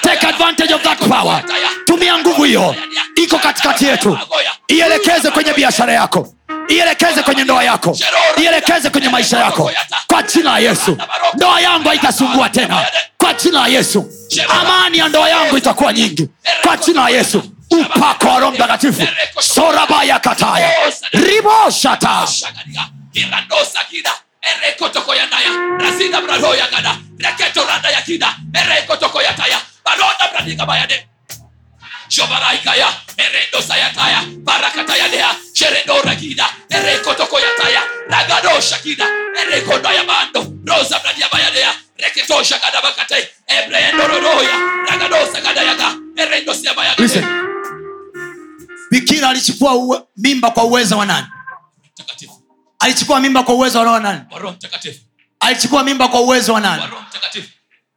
Take 0.01 0.23
advantage 0.27 0.71
of 0.73 0.81
that 0.83 0.99
power. 0.99 1.43
Tumia 1.85 2.17
nguvu 2.17 2.43
hiyo. 2.43 2.75
Iko 3.15 3.37
katikati 3.39 3.85
yetu. 3.85 4.17
Ielekeze 4.67 5.31
kwenye 5.31 5.53
biashara 5.53 5.93
yako. 5.93 6.33
Ielekeze 6.67 7.23
kwenye 7.23 7.43
ndoa 7.43 7.63
yako. 7.63 7.97
Ielekeze 8.43 8.89
kwenye 8.89 9.09
maisha 9.09 9.37
yako. 9.39 9.71
Kwa 10.07 10.23
jina 10.23 10.51
la 10.51 10.59
yesu. 10.59 10.97
Ndoa 11.33 11.61
yangu 11.61 11.89
haitasumbua 11.89 12.49
tena. 12.49 12.85
Kwa 13.17 13.33
jina 13.33 13.59
la 13.61 13.67
yesu. 13.67 14.11
Amani 14.49 14.97
ya 14.97 15.07
ndoa 15.07 15.29
yangu 15.29 15.57
itakuwa 15.57 15.93
nyingi. 15.93 16.29
Kwa 16.61 16.77
jina 16.77 17.01
la 17.01 17.09
yesu. 17.09 17.43
Upako 17.71 18.27
wa 18.27 18.39
roho 18.39 18.51
mtakatifu. 18.51 19.07
Sorabaya 19.39 20.19
kataya. 20.19 20.71
Riboshata 21.11 22.27
Shagaria. 24.47 24.87
rasinda 24.87 25.17
kida. 25.17 25.17
reketoranda 25.17 25.19
yakida 25.19 25.27
erekotokoyataya 25.27 25.29
naya. 25.29 25.51
Razina 25.79 26.21
brado 26.21 26.55
ya 26.55 26.67
gada. 26.67 26.97
Reketo 27.19 27.65
randa 27.65 27.89
ya 27.89 28.01
kida. 28.01 28.35
Ereko 28.53 28.97
toko 28.97 29.21
ya 29.21 29.33
taya. 29.33 29.59
Baronda 29.85 30.27
bradiga 30.31 30.65
bayade. 30.65 31.07
Shobaraikaya. 32.09 32.87
Erendo 33.17 33.61
sayataya. 33.61 34.23
Barakataya 34.43 35.09
dea. 35.09 35.35
Sherendo 35.53 36.01
rakida. 36.01 36.45
Ereko 36.69 37.13
toko 37.13 37.39
ya 37.39 37.49
taya. 37.57 37.81
Ragado 38.09 38.61
shakida. 38.61 39.05
Ereko 39.41 39.79
daya 39.79 40.03
bando. 40.03 40.41
Rosa 40.65 40.99
bradia 40.99 41.27
bayadea. 41.31 41.73
Reketo 41.97 42.43
shagada 42.43 42.81
bakate. 42.81 43.27
Ebrendo 43.47 44.07
rodoya. 44.07 44.85
Ragado 44.87 45.31
sagada 45.31 45.63
yaga. 45.63 45.89
Erendo 46.17 46.53
siya 46.53 46.73
bayade. 46.73 47.01
Listen. 47.01 47.47
bikira 48.91 49.29
alichukua 49.29 50.07
mimba 50.17 50.51
kwa 50.51 50.63
uwezo 50.63 50.97
wa 50.97 51.05
nani 51.05 51.27
Mtakatifu. 51.93 52.36
Alichukua 52.79 53.19
mimba 53.19 53.43
kwa 53.43 53.55
uwezo 53.55 53.79
wa 53.81 53.99
nani? 53.99 54.21
Alichukua 55.39 55.83
mimba 55.83 56.07
kwa 56.07 56.21
uwezo 56.21 56.53
wa 56.53 56.61
nani? 56.61 56.83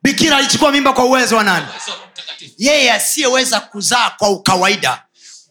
Bikira 0.03 0.37
alichukua 0.37 0.73
mimba 0.73 0.93
kwa 0.93 1.05
uwezo 1.05 1.37
wa 1.37 1.45
nani? 1.45 1.67
Yeye 2.59 2.93
asiyeweza 2.93 3.61
kuzaa 3.61 4.11
kwa 4.11 4.29
ukawaida 4.31 5.03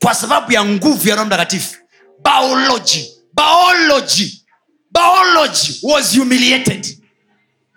kwa 0.04 0.16
sababu 0.16 0.52
ya 0.52 0.66
nguvu 0.66 1.10
ya 1.10 1.16
roho 1.16 1.26
mtakatifu. 1.28 1.76
Biology 2.24 3.06
biology 3.34 4.46
biology 4.92 5.80
was 5.84 6.18
humiliated. 6.18 6.98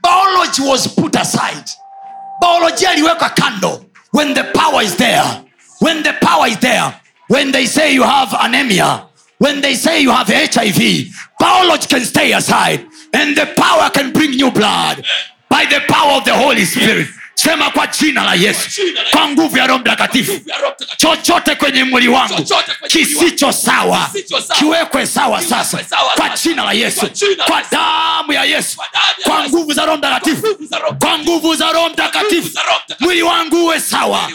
Biology 0.02 0.62
was 0.62 0.88
put 0.88 1.16
aside. 1.16 1.64
Biolojia 2.40 2.92
iliwekwa 2.92 3.30
kando. 3.30 3.84
When 4.12 4.34
the 4.34 4.42
power 4.42 4.84
is 4.84 4.96
there 4.96 5.24
when 5.82 6.02
the 6.02 6.12
power 6.12 6.46
is 6.48 6.58
there 6.60 6.94
when 7.28 7.50
they 7.52 7.66
say 7.66 7.92
you 7.94 8.02
have 8.04 8.32
anemia 8.40 9.02
when 9.38 9.60
they 9.60 9.74
say 9.74 10.00
you 10.00 10.12
have 10.12 10.28
hiv 10.28 11.08
biology 11.42 11.88
can 11.88 12.04
stay 12.04 12.32
aside 12.32 12.86
and 13.12 13.36
the 13.36 13.46
power 13.56 13.90
can 13.90 14.12
bring 14.12 14.30
new 14.30 14.50
blood 14.52 15.04
by 15.50 15.64
the 15.64 15.80
power 15.88 16.18
of 16.18 16.24
the 16.24 16.32
holy 16.32 16.64
spirit 16.64 17.08
sema 17.34 17.70
kwa 17.70 17.86
jina 17.86 18.24
la 18.24 18.34
yesu. 18.34 18.80
Kwa 19.10 19.28
nguvu 19.28 19.58
ya 19.58 19.66
roho 19.66 19.78
mtakatifu. 19.78 20.40
Chochote 20.96 21.54
kwenye 21.54 21.84
mwili 21.84 22.08
wangu 22.08 22.46
kisicho 22.88 23.52
sawa 23.52 24.10
kiwekwe 24.58 25.06
sawa 25.06 25.42
sasa. 25.42 25.78
kwa 26.16 26.28
jina 26.28 26.64
la 26.64 26.72
yesu. 26.72 27.10
Kwa 27.46 27.62
damu 27.70 28.32
ya 28.32 28.44
yesu. 28.44 28.76
Kwa 29.22 29.48
nguvu 29.48 29.72
za 29.72 29.84
roho 29.86 29.96
mtakatifu. 29.98 30.46
Kwa 31.00 31.18
nguvu 31.18 31.54
za 31.54 31.72
roho 31.72 31.88
mtakatifu. 31.88 32.58
Mwili 33.00 33.22
wangu 33.22 33.64
uwe 33.64 33.80
sawa. 33.80 34.28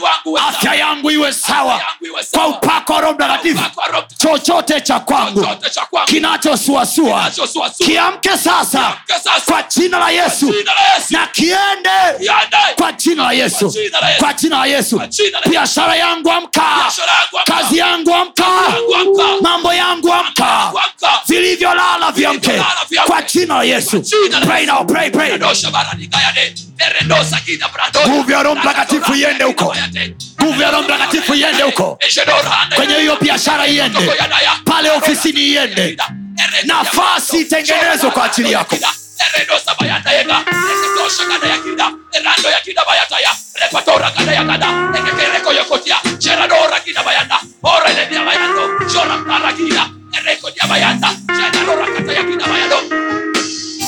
Afya 0.50 0.74
yangu 0.76 1.12
iwe 1.12 1.34
sawa. 1.34 1.82
kwa 2.32 2.48
upako 2.48 2.94
wa 2.94 3.02
roho 3.02 3.14
mtakatifu. 3.14 3.64
Chochote 4.18 4.82
cha 4.82 5.00
kwangu. 5.00 5.48
Kinachosuasua. 6.06 7.32
Kiamke 7.78 8.38
sasa. 8.38 8.94
Kwa 9.46 9.64
jina 9.64 10.00
la 10.00 10.10
yesu. 10.10 10.54
Na 11.10 11.28
kiende. 11.28 11.90
Kiende. 12.20 12.58
kwa 12.76 12.87
kwa 12.88 12.94
jina 12.94 13.24
la 13.24 13.32
yesu. 13.34 13.74
Kwa 14.20 14.34
jina 14.34 14.58
la 14.60 14.66
yesu. 14.66 15.02
Biashara 15.50 15.96
yangu 15.96 16.32
amka. 16.32 16.64
Kazi 17.46 17.78
yangu 17.78 18.14
amka. 18.16 18.46
Mambo 19.42 19.74
yangu 19.74 20.14
amka. 20.14 20.72
vilivyolala 21.28 22.12
vyamke. 22.12 22.62
Kwa 23.06 23.22
jina 23.22 23.56
la 23.58 23.64
yesu. 23.64 24.04
Nguvu 28.08 28.32
ya 28.32 28.44
Roho 28.44 28.56
Mtakatifu 28.56 29.14
iende 29.16 29.44
huko. 29.44 29.76
Nguvu 30.44 30.62
ya 30.62 30.72
Roho 30.72 30.84
Mtakatifu 30.84 31.34
iende 31.36 31.64
huko. 31.64 32.00
kwenye 32.76 32.96
hiyo 32.96 33.18
biashara 33.22 33.68
iende. 33.68 34.12
Pale 34.66 34.90
ofisini 34.92 35.42
iende. 35.42 35.98
Nafasi 36.64 37.38
itengenezwe 37.38 38.12
kwa 38.12 38.24
ajili 38.26 38.52
yako. 38.52 38.78
eredo 39.26 39.56
sabayanda 39.66 40.12
yega 40.18 40.38
eketo 40.72 41.04
shakada 41.10 41.48
yakida 41.54 41.86
erando 42.18 42.50
yakida 42.56 42.82
bayataya 42.88 43.32
repatora 43.62 44.10
kada 44.16 44.32
yakada 44.32 44.68
ekekereko 44.98 45.52
yokotia 45.58 45.98
cheradora 46.20 46.80
kida 46.86 47.02
bayanda 47.04 47.38
ora 47.64 47.90
ledia 47.98 48.22
bayando 48.28 48.64
shora 48.92 49.18
mtara 49.18 49.52
kida 49.54 49.84
ereko 50.18 50.48
dia 50.52 50.66
bayanda 50.70 51.10
cheradora 51.38 51.86
kata 51.94 52.12
yakida 52.14 52.46
bayando 52.52 52.80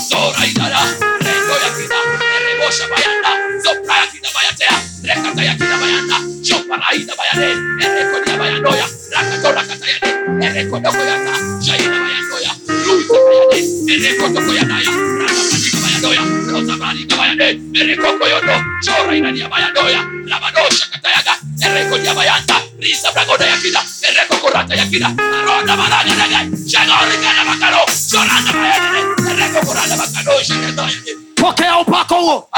zora 0.09 0.43
idara 0.49 0.81
rendo 1.25 1.55
yakida 1.65 1.97
erebo 2.35 2.67
shabayanda 2.77 3.31
zopra 3.63 3.95
yakida 4.01 4.29
bayatea 4.35 4.75
rekata 5.07 5.41
yakida 5.49 5.75
bayanda 5.77 6.17
chopara 6.47 6.89
ida 6.97 7.13
bayade 7.19 7.49
ereko 7.85 8.17
dia 8.25 8.35
bayandoya 8.37 8.87
rakatora 9.13 9.61
kata 9.69 9.85
yade 9.91 10.09
ereko 10.45 10.75
doko 10.79 11.03
yata 11.11 11.33
shayida 11.65 11.97
bayanda 12.05 12.28
pokea 31.35 31.77
upako 31.79 32.15
huo. 32.15 32.49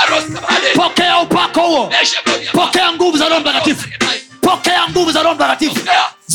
Pokea 0.76 1.20
upako 1.20 1.62
huo. 1.62 1.92
Pokea 2.52 2.92
nguvu 2.94 3.18
za 3.18 3.30
roho 3.30 3.40
mtakatifu. 3.42 3.88
Pokea 4.42 4.88
nguvu 4.90 5.12
za 5.12 5.24
roho 5.24 5.36
mtakatifu 5.36 5.76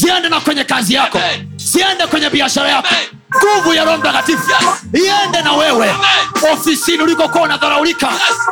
ziende 0.06 0.28
na 0.28 0.40
kwenye 0.40 0.64
kazi 0.64 0.94
yako. 0.94 1.18
Amen. 1.18 1.48
ziende 1.56 2.06
kwenye 2.06 2.30
biashara 2.30 2.68
yako. 2.68 2.88
Nguvu 3.36 3.74
ya 3.74 3.84
roho 3.84 3.96
mtakatifu. 3.98 4.50
Iende 4.94 5.42
na 5.42 5.52
wewe. 5.52 5.94
Ofisini 6.52 7.02
ulikokuwa 7.02 7.42
unadharaulika. 7.44 8.08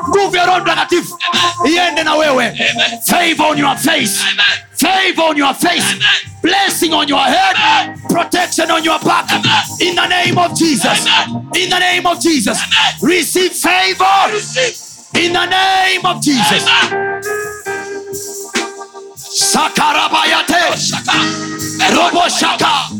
Nguvu 0.08 0.36
ya 0.36 0.44
roho 0.46 0.60
mtakatifu. 0.60 1.18
Iende 1.68 2.02
na 2.02 2.14
wewe. 2.14 2.58
Favor 3.06 3.46
on 3.46 3.58
your 3.58 3.76
face. 3.76 4.20
Favor 4.76 5.24
on 5.30 5.36
your 5.36 5.54
face. 5.54 5.84
Blessing 6.42 6.92
on 6.94 7.08
your 7.08 7.20
head. 7.24 7.56
Protection 8.08 8.70
on 8.70 8.84
your 8.84 8.98
back. 9.04 9.30
In 9.78 9.94
the 9.96 10.06
name 10.08 10.38
of 10.38 10.52
jesus. 10.58 11.06
In 11.54 11.70
the 11.70 11.78
name 11.78 12.06
of 12.06 12.18
jesus. 12.20 12.58
Receive 13.02 13.52
favor. 13.52 14.30
In 15.14 15.32
the 15.32 15.46
name 15.46 16.04
of 16.06 16.20
jesus 16.20 16.64
sakarabayate. 19.34 20.62
Robo 21.94 22.28
shaka 22.28 22.94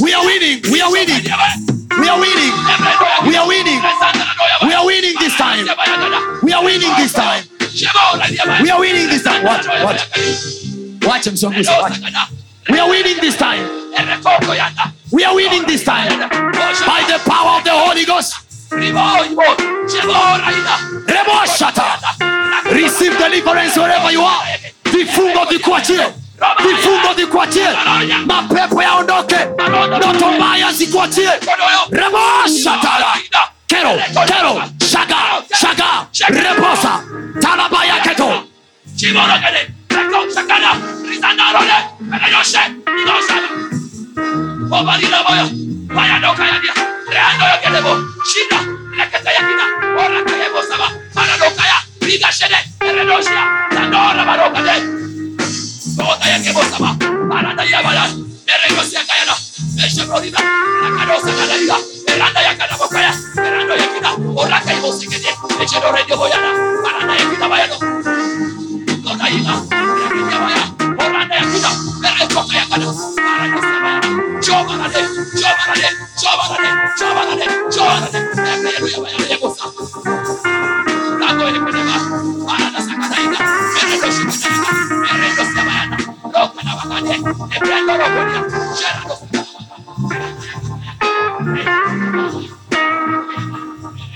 we 0.00 0.14
are 0.14 0.24
winning. 0.24 0.62
We 0.70 0.80
are 0.80 0.90
winning. 0.90 1.22
We 1.98 2.08
are 2.08 2.18
winning. 2.18 2.52
We 3.26 3.36
are 3.36 3.46
winning. 3.46 3.80
We 4.62 4.72
are 4.74 4.86
winning 4.86 5.14
this 5.18 5.36
time. 5.36 5.66
we 6.42 6.52
are 6.52 6.64
winning 6.64 6.92
this 6.96 7.12
time. 7.12 7.44
We 8.62 8.70
are 8.70 8.80
winning 8.80 9.08
this 9.08 9.22
time. 9.22 9.44
Watch 9.44 9.66
watch. 9.66 10.00
watch 11.06 11.26
msonguzi 11.26 11.70
watch 11.82 12.39
we 12.68 12.78
are 12.78 12.88
winning 12.88 13.16
this 13.20 13.36
time. 13.36 13.64
We 15.12 15.24
are 15.24 15.34
winning 15.34 15.66
this 15.66 15.84
time. 15.84 16.28
By 16.28 17.04
the 17.08 17.18
power 17.28 17.58
of 17.58 17.64
the 17.64 17.72
holy 17.72 18.04
ghost. 18.04 18.34
Receive 22.72 23.18
deliverance 23.18 23.76
wherever 23.76 24.10
you 24.12 24.22
are. 24.22 24.42
Vifungo 24.84 25.44
vikuachie. 25.48 26.06
Vifungo 26.62 27.14
vikuachie. 27.16 27.68
Mapepo 28.26 28.82
yaondoke. 28.82 29.38
Ndoto 29.98 30.32
mbaya 30.32 30.72
zikuachie. 30.72 31.30
Remoshatara. 31.90 33.14
kero 33.66 33.92
kero. 34.26 34.62
Shaga 34.90 35.42
shaga. 35.60 36.06
Reposa 36.28 37.02
talabaya 37.40 37.94
rebosa. 37.94 38.20
Talabayaketo 38.20 38.50
Chiborogede, 38.96 39.70
Rekosakana, 39.88 40.99
Istandarole, 41.12 41.78
Meneyose, 42.00 42.58
no 43.06 43.20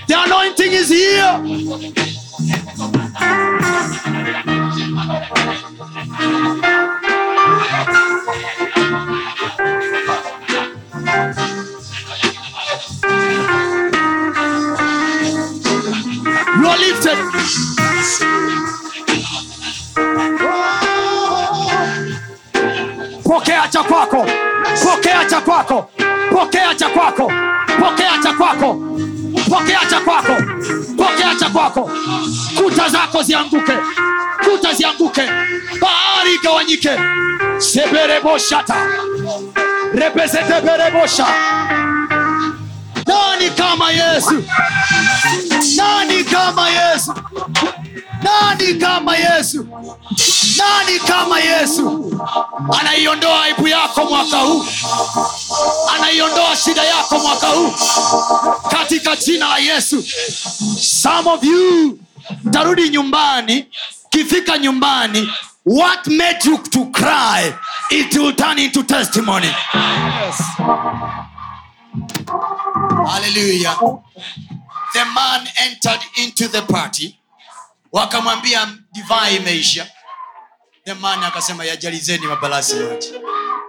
the 0.07 0.23
anointing 0.23 0.71
is 0.73 0.89
here 0.89 1.41
kuta 32.85 32.97
zako 32.97 33.23
zianguke 33.23 33.73
kuta 34.43 34.73
zianguke 34.73 35.21
bahari 35.81 36.33
igawanyike. 36.35 36.89
Sebereboshata 37.57 38.75
repezeteberebosha 39.93 41.25
nani 43.07 43.49
kama 43.57 43.91
yesu? 43.91 44.43
Nani 45.77 46.23
kama 46.23 46.69
yesu? 46.69 47.13
Nani 48.23 48.73
kama 48.79 49.17
yesu? 49.17 49.67
Nani 50.57 50.99
kama 51.07 51.39
yesu? 51.39 52.11
Anaiondoa 52.79 53.43
aibu 53.43 53.67
yako 53.67 54.05
mwaka 54.05 54.37
huu. 54.37 54.65
Anaiondoa 55.95 56.55
shida 56.55 56.83
yako 56.83 57.19
mwaka 57.19 57.47
huu. 57.47 57.73
Katika 58.71 59.15
jina 59.15 59.47
la 59.47 59.57
yesu 59.57 60.03
some 60.81 61.27
of 61.29 61.43
you 61.43 61.99
tarudi 62.51 62.89
nyumbani. 62.89 63.67
Kifika 64.09 64.57
nyumbani 64.57 65.29
what 65.65 66.07
made 66.07 66.45
you 66.45 66.57
to 66.57 66.85
cry? 66.91 67.53
It 67.91 68.13
will 68.17 68.33
turn 68.35 68.59
into 68.59 68.83
testimony. 68.83 69.47
Haleluya 73.07 74.01
the 74.95 75.05
man 75.13 75.45
entered 75.61 75.99
into 76.17 76.47
the 76.47 76.61
party. 76.61 77.19
Wakamwambia 77.93 78.67
divai 78.93 79.35
imeisha. 79.35 79.87
The 80.85 80.93
man 80.95 81.23
akasema 81.23 81.65
yajalizeni 81.65 82.27
mabalasi 82.27 82.77
yote. 82.77 83.07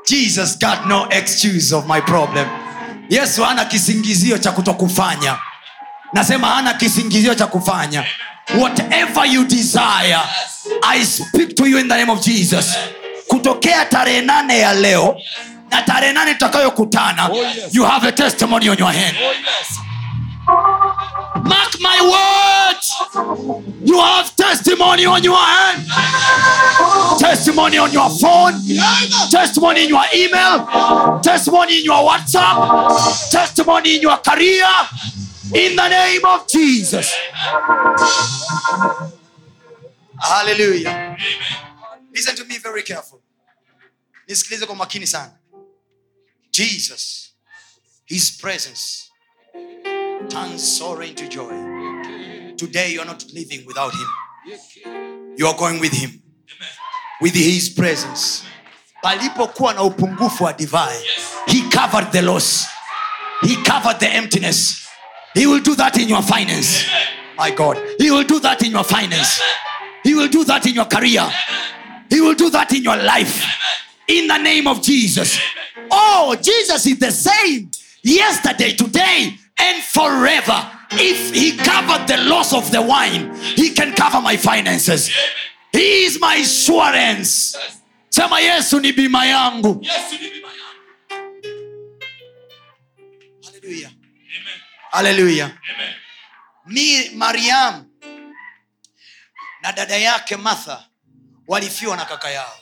Jesus 0.08 0.58
got 0.58 0.86
no 0.86 1.08
excuse 1.10 1.72
of 1.76 1.86
my 1.88 2.00
problem. 2.00 2.48
Yesu 3.10 3.44
hana 3.44 3.64
kisingizio 3.64 4.38
cha 4.38 4.52
kutokufanya. 4.52 5.38
Nasema 6.12 6.46
hana 6.46 6.74
kisingizio 6.74 7.34
cha 7.34 7.46
kufanya 7.46 8.04
whatever 8.54 9.26
you 9.26 9.46
desire 9.46 10.20
i 10.82 11.02
speak 11.02 11.56
to 11.56 11.66
you 11.68 11.78
in 11.78 11.88
the 11.88 11.96
name 11.96 12.10
of 12.10 12.20
jesus. 12.22 12.76
Kutokea 13.28 13.84
tarehe 13.90 14.20
nane 14.20 14.58
ya 14.58 14.72
leo 14.72 15.16
na 15.70 15.82
tarehe 15.82 16.12
nane 16.12 16.34
tutakayokutana 16.34 17.28
Oh, 17.32 17.34
yes. 17.42 17.74
you 17.74 17.84
have 17.84 18.04
a 18.08 18.12
testimony 18.12 18.68
on 18.68 18.78
your 18.78 18.92
hand. 18.92 19.16
Oh, 19.20 19.32
yes. 19.32 19.78
mark 21.44 21.74
my 21.80 22.00
word 22.02 22.76
you 23.84 23.98
have 24.00 24.34
testimony 24.36 25.06
on 25.06 25.22
your 25.24 25.36
hand. 25.36 25.84
Testimony 27.18 27.78
on 27.78 27.92
your 27.92 28.10
phone. 28.10 28.52
Testimony 29.30 29.84
in 29.84 29.88
your 29.88 30.02
email. 30.14 30.66
Testimony 31.22 31.78
in 31.78 31.84
your 31.84 32.08
whatsapp. 32.08 33.30
Testimony 33.30 33.96
in 33.96 34.02
your 34.02 34.16
career 34.18 34.66
in 35.54 35.76
the 35.76 35.88
name 35.88 36.24
of 36.24 36.46
jesus. 36.48 37.14
Hallelujah. 40.18 41.16
Listen 42.14 42.34
to 42.36 42.44
me 42.44 42.58
very 42.58 42.82
careful. 42.82 43.20
Jesus 46.52 47.32
his 48.06 48.30
presence 48.30 49.10
turns 50.28 50.76
sorrow 50.78 51.00
into 51.00 51.28
joy. 51.28 51.50
Today 52.56 52.92
you 52.92 53.00
are 53.00 53.04
not 53.04 53.24
living 53.34 53.66
without 53.66 53.92
him. 53.92 54.08
You 55.36 55.46
are 55.48 55.56
going 55.56 55.80
with 55.80 55.92
him. 55.92 56.22
With 57.20 57.34
his 57.34 57.68
presence. 57.68 58.44
Palipokuwa 59.02 59.74
na 59.74 59.82
upungufu 59.82 60.44
wa 60.44 60.52
divai 60.52 60.96
he 61.46 61.62
covered 61.70 62.12
the 62.12 62.22
loss. 62.22 62.66
He 63.42 63.56
covered 63.62 63.98
the 64.00 64.08
emptiness 64.08 64.85
he 65.36 65.46
will 65.46 65.60
do 65.60 65.74
that 65.76 65.98
in 65.98 66.08
your 66.08 66.22
finance. 66.22 66.84
My 67.36 67.50
god. 67.50 67.76
He 67.98 68.10
will 68.10 68.24
do 68.24 68.40
that 68.40 68.62
in 68.64 68.70
your 68.72 68.84
finance. 68.84 69.40
He 70.02 70.14
will 70.14 70.28
do 70.28 70.44
that 70.44 70.66
in 70.66 70.74
your 70.74 70.86
career. 70.86 71.28
He 72.08 72.20
will 72.20 72.34
do 72.34 72.48
that 72.50 72.72
in 72.72 72.82
your 72.82 72.96
life. 72.96 73.44
In 74.08 74.26
the 74.28 74.38
name 74.38 74.66
of 74.66 74.80
jesus. 74.82 75.38
Oh 75.90 76.34
jesus 76.40 76.86
is 76.86 76.98
the 76.98 77.10
same 77.10 77.70
yesterday 78.02 78.72
today 78.72 79.34
and 79.58 79.82
forever. 79.84 80.70
If 80.92 81.34
he 81.34 81.56
covered 81.56 82.06
the 82.06 82.16
loss 82.28 82.54
of 82.54 82.70
the 82.70 82.80
wine 82.80 83.34
he 83.56 83.70
can 83.74 83.92
cover 83.94 84.20
my 84.20 84.36
finances. 84.36 85.10
He 85.72 86.04
is 86.04 86.18
my 86.20 86.36
assurance. 86.36 87.56
Sema 88.08 88.36
yesu 88.40 88.80
ni 88.80 88.92
bima 88.92 89.26
yangu. 89.26 89.82
Yesu 89.82 90.22
ni 90.22 90.30
bima 90.30 90.45
Hallelujah. 94.96 95.52
mi 96.66 97.10
mariam 97.14 97.84
na 99.62 99.72
dada 99.72 99.96
yake 99.96 100.36
martha 100.36 100.88
walifiwa 101.48 101.96
na 101.96 102.04
kaka 102.04 102.30
yao. 102.30 102.58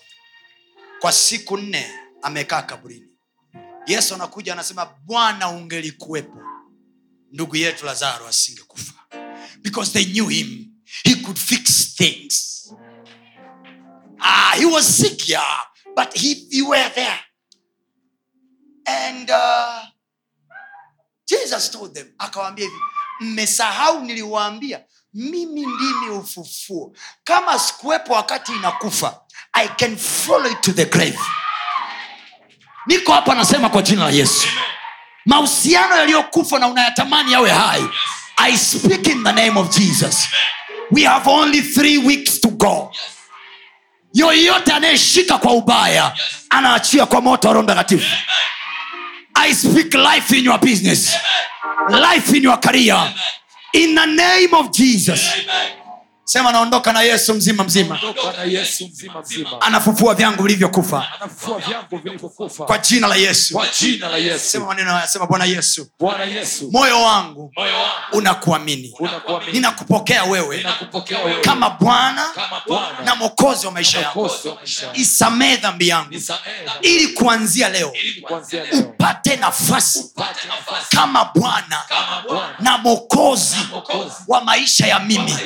Kwa 1.01 1.13
siku 1.13 1.57
nne 1.57 1.91
amekaa 2.23 2.63
kaburini. 2.63 3.09
Yesu 3.87 4.15
anakuja 4.15 4.53
anasema 4.53 4.87
bwana 4.87 5.49
ungelikuwepo 5.49 6.39
ndugu 7.33 7.57
yetu 7.57 7.87
lazaro 7.87 8.27
asingekufa. 8.29 8.95
Because 9.63 9.93
they 9.93 10.05
knew 10.05 10.29
him. 10.29 10.71
He 11.05 11.15
could 11.15 11.39
fix 11.39 11.95
things. 11.95 12.69
Ah, 14.19 14.55
he 14.57 14.65
was 14.67 14.97
sick 14.97 15.29
yeah, 15.29 15.59
but 15.97 16.15
he, 16.15 16.35
he 16.51 16.63
were 16.63 16.91
there. 16.95 17.21
And 18.87 19.31
uh, 19.31 19.81
jesus 21.27 21.71
told 21.71 21.93
them 21.95 22.07
akawaambia 22.19 22.65
hivi 22.65 22.77
mmesahau 23.21 24.01
niliwaambia 24.01 24.81
mimi 25.15 25.61
ndimi 25.67 26.09
ufufuo. 26.19 26.93
Kama 27.25 27.59
sikuwepo 27.59 28.13
wakati 28.13 28.53
inakufa 28.53 29.21
i 29.53 29.69
can 29.69 29.97
follow 29.97 30.53
it 30.53 30.61
to 30.61 30.73
the 30.73 30.85
grave. 30.85 31.19
Niko 32.87 33.13
hapa 33.13 33.35
nasema 33.35 33.69
kwa 33.69 33.83
jina 33.83 34.05
la 34.05 34.11
yesu. 34.11 34.49
Mahusiano 35.27 35.97
yaliyokufa 35.97 36.59
na 36.59 36.69
unayatamani 36.69 37.33
yawe 37.33 37.51
hai 37.51 37.85
i 38.37 38.57
speak 38.59 39.07
in 39.07 39.25
the 39.25 39.33
name 39.33 39.61
of 39.61 39.77
jesus. 39.79 40.29
We 40.91 41.03
have 41.05 41.31
only 41.31 41.63
three 41.63 41.99
weeks 41.99 42.41
to 42.41 42.49
go. 42.49 42.93
Yoyote 44.15 44.73
anayeshika 44.73 45.39
kwa 45.39 45.53
ubaya 45.53 46.17
anaachia 46.51 47.07
kwa 47.07 47.21
moto 47.21 47.49
wa 47.49 47.55
roho 47.55 47.65
mtakatifu 47.65 48.17
i 49.37 49.53
speak 49.53 49.95
life 49.95 50.33
in 50.33 50.45
your 50.45 50.59
business. 50.59 51.15
Life 51.91 52.33
in 52.35 52.43
your 52.43 52.57
career. 52.57 52.97
In 53.75 53.95
the 53.95 54.07
name 54.07 54.55
of 54.55 54.73
jesus 54.73 55.47
sema 56.25 56.53
naondoka 56.53 56.93
na 56.93 57.03
yesu 57.03 57.35
mzima 57.35 57.65
mzima. 57.65 57.99
Na 58.37 58.43
yesu 58.45 58.89
mzima 58.89 59.21
mzima. 59.21 59.61
Anafufua 59.61 60.15
vyangu 60.15 60.43
vilivyokufa. 60.43 61.07
Kwa 62.67 62.79
jina 62.79 63.07
la 63.09 63.15
yesu. 63.17 63.61
Yesu. 64.17 64.49
Sema 64.51 64.67
maneno 64.67 64.91
haya 64.91 65.09
sema 65.09 65.27
bwana 65.27 65.45
yesu 65.45 65.87
yesu 66.35 66.71
moyo 66.73 67.03
wangu 67.03 67.15
wangu 67.35 67.53
unakuamini. 68.13 68.95
ninakupokea 69.53 70.25
wewe 70.25 70.47
wewe 70.49 71.41
kama 71.41 71.71
bwana 71.71 72.29
na 73.05 73.15
mwokozi 73.15 73.67
wa 73.67 73.73
maisha 73.73 74.01
yangu. 74.01 74.31
Isamee 74.95 75.57
dhambi 75.57 75.89
yangu. 75.89 76.15
Ili 76.83 77.09
kuanzia 77.09 77.69
leo 77.69 77.93
upate 78.79 79.37
nafasi 79.37 80.13
kama 80.91 81.25
bwana 81.35 81.83
na 82.61 82.79
mwokozi 82.79 83.57
wa 84.29 84.41
maisha 84.45 84.87
ya 84.87 84.99
mimi 84.99 85.37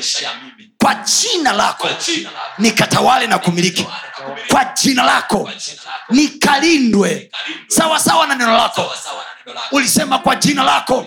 kwa 0.83 0.95
jina 0.95 1.53
lako 1.53 1.89
nikatawale 2.59 3.27
na 3.27 3.39
kumiliki 3.39 3.87
kwa 4.49 4.65
jina 4.83 5.03
lako. 5.03 5.51
Nikalindwe. 6.11 7.31
Sawa 7.69 8.01
sawa 8.01 8.27
na 8.27 8.35
neno 8.35 8.53
lako. 8.57 8.93
Ulisema 9.73 10.19
kwa 10.19 10.37
jina 10.37 10.63
lako. 10.63 11.07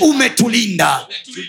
Umetulinda. 0.00 1.06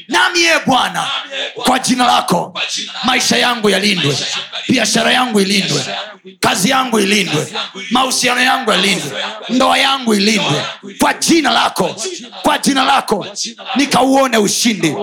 Nami 0.08 0.42
ye 0.42 0.54
bwana 0.66 1.08
kwa 1.56 1.80
jina 1.80 2.06
lako 2.06 2.60
maisha 3.04 3.38
yangu 3.38 3.70
yalindwe. 3.70 4.18
Biashara 4.70 5.12
yangu 5.12 5.40
ilindwe. 5.42 5.86
Kazi 6.40 6.70
yangu 6.70 7.00
ilindwe. 7.00 7.54
Mahusiano 7.92 8.42
yangu 8.42 8.72
yalindwe. 8.72 9.24
ndoa 9.50 9.78
yangu 9.78 10.14
ilindwe. 10.14 10.66
kwa 11.00 11.14
jina 11.14 11.52
lako. 11.52 11.96
Kwa 12.44 12.58
jina 12.58 12.84
lako. 12.84 13.28
Nikauone 13.76 14.38
ushindi. 14.38 14.96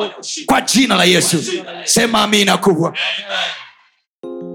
Kwa 0.46 0.60
jina 0.60 0.94
la 0.94 1.04
yesu. 1.04 1.44
Sema 1.84 2.22
amina 2.22 2.56
kubwa 2.58 2.94